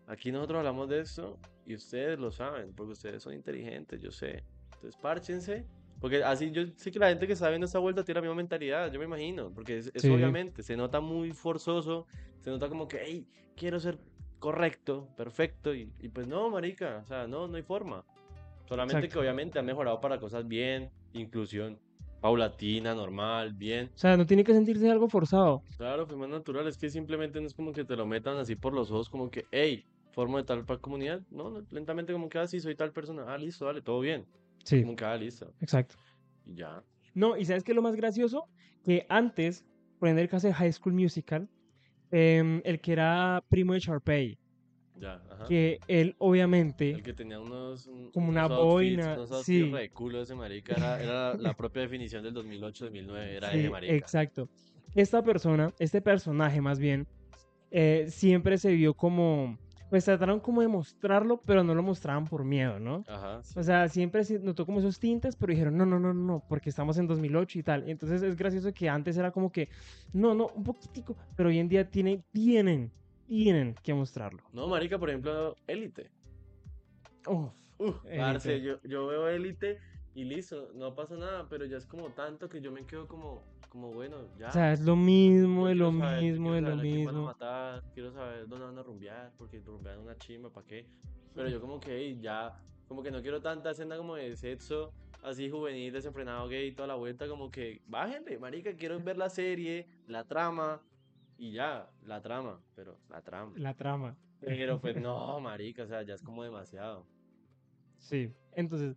aquí 0.09 0.33
nosotros 0.33 0.59
hablamos 0.59 0.89
de 0.89 1.01
esto 1.01 1.39
Y 1.67 1.75
ustedes 1.75 2.19
lo 2.19 2.31
saben, 2.31 2.73
porque 2.75 2.93
ustedes 2.93 3.23
son 3.23 3.35
inteligentes, 3.35 4.01
yo 4.01 4.11
sé. 4.11 4.43
Entonces, 4.75 4.97
párchense. 5.01 5.67
Porque 6.01 6.23
así 6.23 6.51
yo 6.51 6.63
sé 6.77 6.91
que 6.91 6.99
la 6.99 7.09
gente 7.09 7.27
que 7.27 7.33
está 7.35 7.49
viendo 7.49 7.67
esta 7.67 7.79
vuelta 7.79 8.05
tiene 8.05 8.19
la 8.21 8.23
misma 8.23 8.37
mentalidad, 8.37 8.91
yo 8.93 8.99
me 8.99 9.05
imagino. 9.05 9.53
Porque 9.53 9.79
es, 9.79 9.91
es 9.95 10.03
Sí. 10.03 10.09
obviamente, 10.11 10.63
se 10.63 10.77
nota 10.77 11.01
muy 11.01 11.33
forzoso, 11.33 12.07
se 12.41 12.51
nota 12.51 12.69
como 12.69 12.87
que, 12.89 13.01
hey, 13.05 13.27
quiero 13.57 13.79
ser 13.81 13.99
correcto, 14.39 15.09
perfecto. 15.17 15.75
Y, 15.75 15.93
y 15.99 16.09
pues 16.09 16.27
no, 16.27 16.49
marica, 16.51 17.01
o 17.03 17.07
sea, 17.07 17.27
no, 17.27 17.49
no 17.49 17.57
hay 17.57 17.63
forma. 17.63 18.05
Solamente 18.69 19.01
que 19.01 19.07
Exacto. 19.07 19.21
obviamente 19.21 19.59
han 19.59 19.67
mejorado 19.67 20.01
para 20.01 20.19
cosas 20.21 20.47
bien, 20.47 20.91
inclusión 21.13 21.79
paulatina, 22.21 22.95
normal, 22.95 23.53
bien. 23.55 23.91
O 23.95 23.99
sea, 23.99 24.17
no 24.17 24.27
tiene 24.27 24.45
que 24.45 24.53
sentirse 24.53 24.91
algo 24.91 25.09
forzado. 25.09 25.63
Claro, 25.77 26.07
fue 26.07 26.17
más 26.17 26.29
natural, 26.29 26.67
es 26.67 26.77
que 26.77 26.91
simplemente 26.91 27.41
no 27.41 27.47
es 27.47 27.55
como 27.55 27.73
que 27.73 27.85
te 27.85 27.97
lo 27.97 28.07
metan 28.07 28.37
así 28.39 28.57
por 28.57 28.73
los 28.75 28.91
ojos, 28.91 29.09
como 29.09 29.31
que, 29.31 29.45
hey, 29.53 29.85
formo 30.19 30.37
de 30.39 30.43
tal 30.43 30.67
comunidad. 30.81 31.23
No, 31.31 31.65
lentamente 31.71 32.13
como 32.13 32.29
que, 32.29 32.39
ah, 32.41 32.47
sí, 32.49 32.59
soy 32.59 32.75
tal 32.75 32.93
persona. 32.93 33.25
Ah, 33.29 33.39
listo, 33.39 33.67
dale, 33.67 33.83
todo 33.83 34.01
bien. 34.01 34.27
Sí, 34.65 34.81
Como 34.83 34.97
que, 34.97 35.05
ah, 35.05 35.17
listo. 35.17 35.55
exacto. 35.61 35.95
Y 36.45 36.57
ya. 36.57 36.83
No, 37.15 37.37
y 37.37 37.45
¿sabes 37.45 37.63
qué 37.63 37.71
es 37.71 37.77
lo 37.77 37.83
más 37.83 37.95
gracioso? 37.95 38.43
Que 38.83 39.07
antes, 39.09 39.65
por 40.01 40.09
ejemplo, 40.09 40.23
el 40.23 40.29
caso 40.29 40.49
de 40.49 40.55
High 40.55 40.73
School 40.73 40.95
Musical, 40.95 41.49
em, 42.11 42.61
el 42.65 42.81
que 42.81 42.93
era 42.95 43.45
primo 43.49 43.75
de 43.75 43.79
Sharpay, 43.79 44.37
Ya, 44.97 45.23
ajá. 45.31 45.45
que 45.47 45.79
él 45.87 46.17
obviamente, 46.19 46.91
El 46.91 47.03
que 47.05 47.13
tenía 47.15 47.39
unos, 47.39 47.87
un- 47.87 48.11
Como 48.11 48.29
una 48.29 48.47
unos 48.47 48.59
outfits, 48.59 48.97
boina, 49.07 49.15
unos 49.15 49.47
sí. 49.47 49.71
re 49.71 49.89
culo 49.91 50.23
ese 50.23 50.35
marica, 50.35 50.75
era, 50.75 51.01
era 51.01 51.35
la 51.37 51.55
propia 51.55 51.83
definición 51.83 52.25
del 52.25 52.35
2008-2009, 52.35 53.37
era 53.37 53.53
sí, 53.53 53.59
ese 53.61 53.71
marica. 53.71 53.95
exacto. 53.95 54.49
Esta 54.97 55.23
persona, 55.23 55.73
este 55.79 56.03
personaje 56.03 56.61
más 56.61 56.81
bien, 56.81 57.07
eh, 57.71 58.07
siempre 58.09 58.59
se 58.59 58.73
vio 58.73 58.95
como, 58.95 59.57
pues 59.91 60.05
trataron 60.05 60.41
como 60.41 60.61
de 60.61 60.69
mostrarlo, 60.69 61.41
pero 61.41 61.65
no 61.65 61.75
lo 61.75 61.83
mostraban 61.83 62.27
por 62.27 62.45
miedo, 62.45 62.79
¿no? 62.79 63.05
Ajá, 63.09 63.43
sí. 63.43 63.59
O 63.59 63.63
sea, 63.63 63.89
siempre 63.89 64.25
se 64.25 64.39
notó 64.39 64.67
como 64.67 64.81
esos 64.81 64.99
tintes, 64.99 65.37
pero 65.37 65.53
dijeron, 65.53 65.77
no, 65.77 65.87
no, 65.87 65.99
no, 65.99 66.13
no, 66.13 66.45
porque 66.49 66.69
estamos 66.69 66.99
en 66.99 67.07
2008 67.07 67.59
y 67.59 67.63
tal. 67.63 67.89
Entonces 67.89 68.23
es 68.23 68.37
gracioso 68.37 68.73
que 68.73 68.89
antes 68.89 69.17
era 69.17 69.31
como 69.31 69.51
que, 69.51 69.69
no, 70.13 70.35
no, 70.35 70.49
un 70.49 70.65
poquitico, 70.65 71.17
pero 71.37 71.49
hoy 71.49 71.59
en 71.59 71.69
día 71.69 71.89
tiene, 71.91 72.23
tienen, 72.33 72.93
tienen 73.27 73.75
que 73.83 73.95
mostrarlo. 73.95 74.43
No, 74.53 74.69
marica, 74.69 74.99
por 74.99 75.09
ejemplo, 75.09 75.57
Élite. 75.67 76.11
Uf, 77.27 77.51
Uf, 77.79 78.05
Élite. 78.07 78.61
yo, 78.61 78.81
yo 78.83 79.07
veo 79.07 79.29
Élite 79.29 79.79
y 80.19 80.25
listo, 80.25 80.73
no 80.75 80.97
pasa 80.97 81.17
nada, 81.17 81.47
pero 81.49 81.65
ya 81.65 81.77
es 81.77 81.87
como 81.87 82.11
tanto 82.11 82.49
que 82.49 82.61
yo 82.61 82.73
me 82.73 82.85
quedo 82.85 83.07
como, 83.07 83.45
como 83.69 83.93
bueno, 83.93 84.17
ya. 84.37 84.49
o 84.49 84.51
sea, 84.51 84.73
es 84.73 84.81
lo 84.81 84.97
mismo, 84.97 85.69
de 85.69 85.77
lo 85.77 85.93
saber, 85.93 86.21
mismo, 86.21 86.55
de 86.55 86.61
lo 86.61 86.75
mismo. 86.75 87.23
matar, 87.23 87.85
quiero 87.95 88.11
saber 88.11 88.49
dónde 88.49 88.67
van 88.67 88.79
a 88.79 88.83
rumbear, 88.83 89.33
porque 89.39 89.61
rumbean 89.61 90.01
una 90.01 90.19
chimba, 90.19 90.51
¿para 90.51 90.67
qué? 90.67 90.89
Pero 91.37 91.49
yo 91.49 91.61
como 91.61 91.79
que 91.79 92.19
ya, 92.19 92.61
como 92.89 93.05
que 93.05 93.13
no 93.13 93.23
quiero 93.23 93.41
tanta 93.41 93.71
escena 93.71 93.97
como 93.97 94.17
de 94.17 94.35
sexo, 94.35 94.93
así 95.23 95.49
juvenil, 95.49 95.93
desenfrenado, 95.93 96.49
gay, 96.49 96.73
toda 96.73 96.89
la 96.89 96.97
vuelta, 96.97 97.29
como 97.29 97.49
que 97.53 97.81
bájenle, 97.87 98.41
marica, 98.41 98.75
quiero 98.75 98.99
ver 98.99 99.19
la 99.19 99.29
serie, 99.29 99.87
la 100.09 100.25
trama, 100.25 100.83
y 101.37 101.53
ya, 101.53 101.89
la 102.03 102.21
trama, 102.21 102.61
pero 102.75 102.99
la 103.09 103.23
trama. 103.23 103.53
La 103.57 103.73
trama. 103.73 104.17
Pero 104.41 104.81
pues 104.81 104.97
no, 105.01 105.39
marica, 105.39 105.85
o 105.85 105.87
sea, 105.87 106.03
ya 106.03 106.15
es 106.15 106.23
como 106.23 106.43
demasiado. 106.43 107.07
Sí. 107.99 108.33
Entonces, 108.57 108.97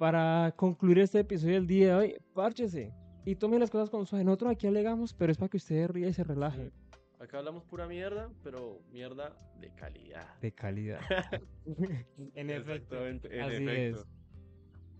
para 0.00 0.54
concluir 0.56 1.00
este 1.00 1.18
episodio 1.20 1.56
del 1.56 1.66
día 1.66 1.88
de 1.88 1.94
hoy, 1.94 2.16
párchese 2.32 2.90
y 3.26 3.34
tome 3.34 3.58
las 3.58 3.68
cosas 3.68 3.90
con 3.90 4.06
suave. 4.06 4.24
Nosotros 4.24 4.52
aquí 4.52 4.66
alegamos, 4.66 5.12
pero 5.12 5.30
es 5.30 5.36
para 5.36 5.50
que 5.50 5.58
ustedes 5.58 5.90
rían 5.90 6.08
y 6.08 6.14
se 6.14 6.24
relajen. 6.24 6.72
Acá 7.18 7.36
hablamos 7.36 7.64
pura 7.64 7.86
mierda, 7.86 8.30
pero 8.42 8.80
mierda 8.90 9.36
de 9.60 9.68
calidad. 9.74 10.40
De 10.40 10.52
calidad. 10.52 11.00
en 12.34 12.48
efecto. 12.48 12.72
Exactamente, 12.72 13.36
en 13.36 13.42
así 13.42 13.62
efecto. 13.62 14.00
es. 14.00 14.06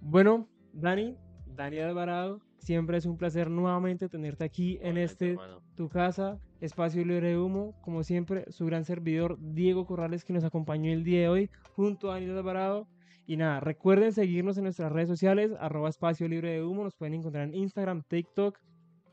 Bueno, 0.02 0.46
Dani, 0.74 1.16
Dani 1.46 1.78
Alvarado, 1.78 2.42
siempre 2.58 2.98
es 2.98 3.06
un 3.06 3.16
placer 3.16 3.48
nuevamente 3.48 4.10
tenerte 4.10 4.44
aquí 4.44 4.78
en 4.82 4.98
este 4.98 5.30
hermano. 5.30 5.62
tu 5.76 5.88
casa, 5.88 6.38
Espacio 6.60 7.02
Libre 7.06 7.28
de 7.28 7.38
Humo. 7.38 7.74
Como 7.80 8.02
siempre, 8.02 8.44
su 8.50 8.66
gran 8.66 8.84
servidor 8.84 9.38
Diego 9.40 9.86
Corrales 9.86 10.26
que 10.26 10.34
nos 10.34 10.44
acompañó 10.44 10.92
el 10.92 11.04
día 11.04 11.20
de 11.20 11.28
hoy 11.30 11.50
junto 11.74 12.10
a 12.10 12.16
Daniel 12.16 12.36
Alvarado. 12.36 12.86
Y 13.30 13.36
nada, 13.36 13.60
recuerden 13.60 14.12
seguirnos 14.12 14.58
en 14.58 14.64
nuestras 14.64 14.90
redes 14.90 15.08
sociales, 15.08 15.52
arroba 15.60 15.88
Espacio 15.88 16.26
Libre 16.26 16.50
de 16.50 16.64
Humo. 16.64 16.82
Nos 16.82 16.96
pueden 16.96 17.14
encontrar 17.14 17.44
en 17.44 17.54
Instagram, 17.54 18.02
TikTok, 18.08 18.58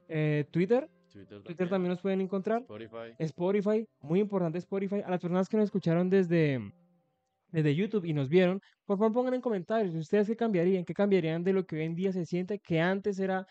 eh, 0.08 0.44
Twitter. 0.50 0.90
Twitter 1.14 1.44
Twitter 1.44 1.70
también 1.70 1.92
nos 1.92 2.02
pueden 2.02 2.22
encontrar. 2.22 2.62
Spotify. 2.64 3.14
Spotify, 3.20 3.86
muy 4.02 4.20
importante 4.20 4.58
Spotify. 4.58 5.02
A 5.06 5.12
las 5.12 5.22
personas 5.22 5.48
que 5.48 5.58
nos 5.58 5.66
escucharon 5.66 6.10
desde, 6.10 6.60
desde 7.52 7.76
YouTube 7.76 8.06
y 8.06 8.14
nos 8.14 8.28
vieron, 8.28 8.60
por 8.86 8.98
favor 8.98 9.14
pongan 9.14 9.36
en 9.36 9.42
comentarios, 9.42 9.94
¿ustedes 9.94 10.26
qué 10.26 10.36
cambiarían? 10.36 10.84
¿Qué 10.84 10.96
cambiarían 10.96 11.44
de 11.44 11.54
lo 11.54 11.68
que 11.68 11.76
hoy 11.76 11.84
en 11.84 11.94
día 11.94 12.12
se 12.12 12.26
siente 12.26 12.58
que 12.58 12.82
antes 12.82 13.20
era... 13.20 13.46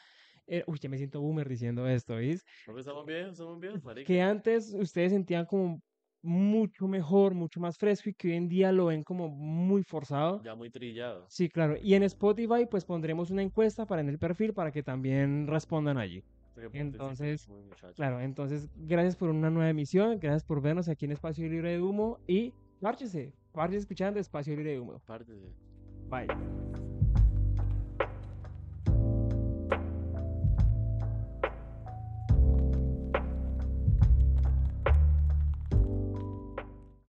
era- 0.48 0.64
uy, 0.66 0.80
ya 0.80 0.88
me 0.88 0.98
siento 0.98 1.20
boomer 1.20 1.48
diciendo 1.48 1.86
esto, 1.86 2.16
¿veis? 2.16 2.44
¿No 2.66 2.76
estamos 2.76 3.06
viejos? 3.06 3.34
¿Estamos 3.34 3.84
marica? 3.84 4.04
Que 4.04 4.20
antes 4.20 4.74
ustedes 4.74 5.12
sentían 5.12 5.46
como 5.46 5.80
mucho 6.26 6.88
mejor, 6.88 7.34
mucho 7.34 7.60
más 7.60 7.78
fresco 7.78 8.10
y 8.10 8.14
que 8.14 8.28
hoy 8.28 8.34
en 8.34 8.48
día 8.48 8.72
lo 8.72 8.86
ven 8.86 9.04
como 9.04 9.28
muy 9.28 9.82
forzado. 9.82 10.42
Ya 10.42 10.54
muy 10.54 10.70
trillado. 10.70 11.24
Sí, 11.28 11.48
claro. 11.48 11.76
Y 11.80 11.94
en 11.94 12.02
Spotify 12.02 12.66
pues 12.70 12.84
pondremos 12.84 13.30
una 13.30 13.42
encuesta 13.42 13.86
para 13.86 14.02
en 14.02 14.08
el 14.08 14.18
perfil 14.18 14.52
para 14.52 14.70
que 14.70 14.82
también 14.82 15.46
respondan 15.46 15.98
allí. 15.98 16.22
Entonces. 16.72 17.48
Claro, 17.94 18.20
entonces 18.20 18.68
gracias 18.76 19.16
por 19.16 19.30
una 19.30 19.50
nueva 19.50 19.70
emisión, 19.70 20.18
gracias 20.18 20.44
por 20.44 20.62
vernos 20.62 20.88
aquí 20.88 21.04
en 21.04 21.12
Espacio 21.12 21.48
Libre 21.48 21.72
de 21.72 21.82
Humo 21.82 22.18
y 22.26 22.52
párchese, 22.80 23.32
párchese 23.52 23.80
escuchando 23.80 24.20
Espacio 24.20 24.56
Libre 24.56 24.72
de 24.72 24.80
Humo. 24.80 25.00
Pártese. 25.06 25.52
Bye. 26.08 26.85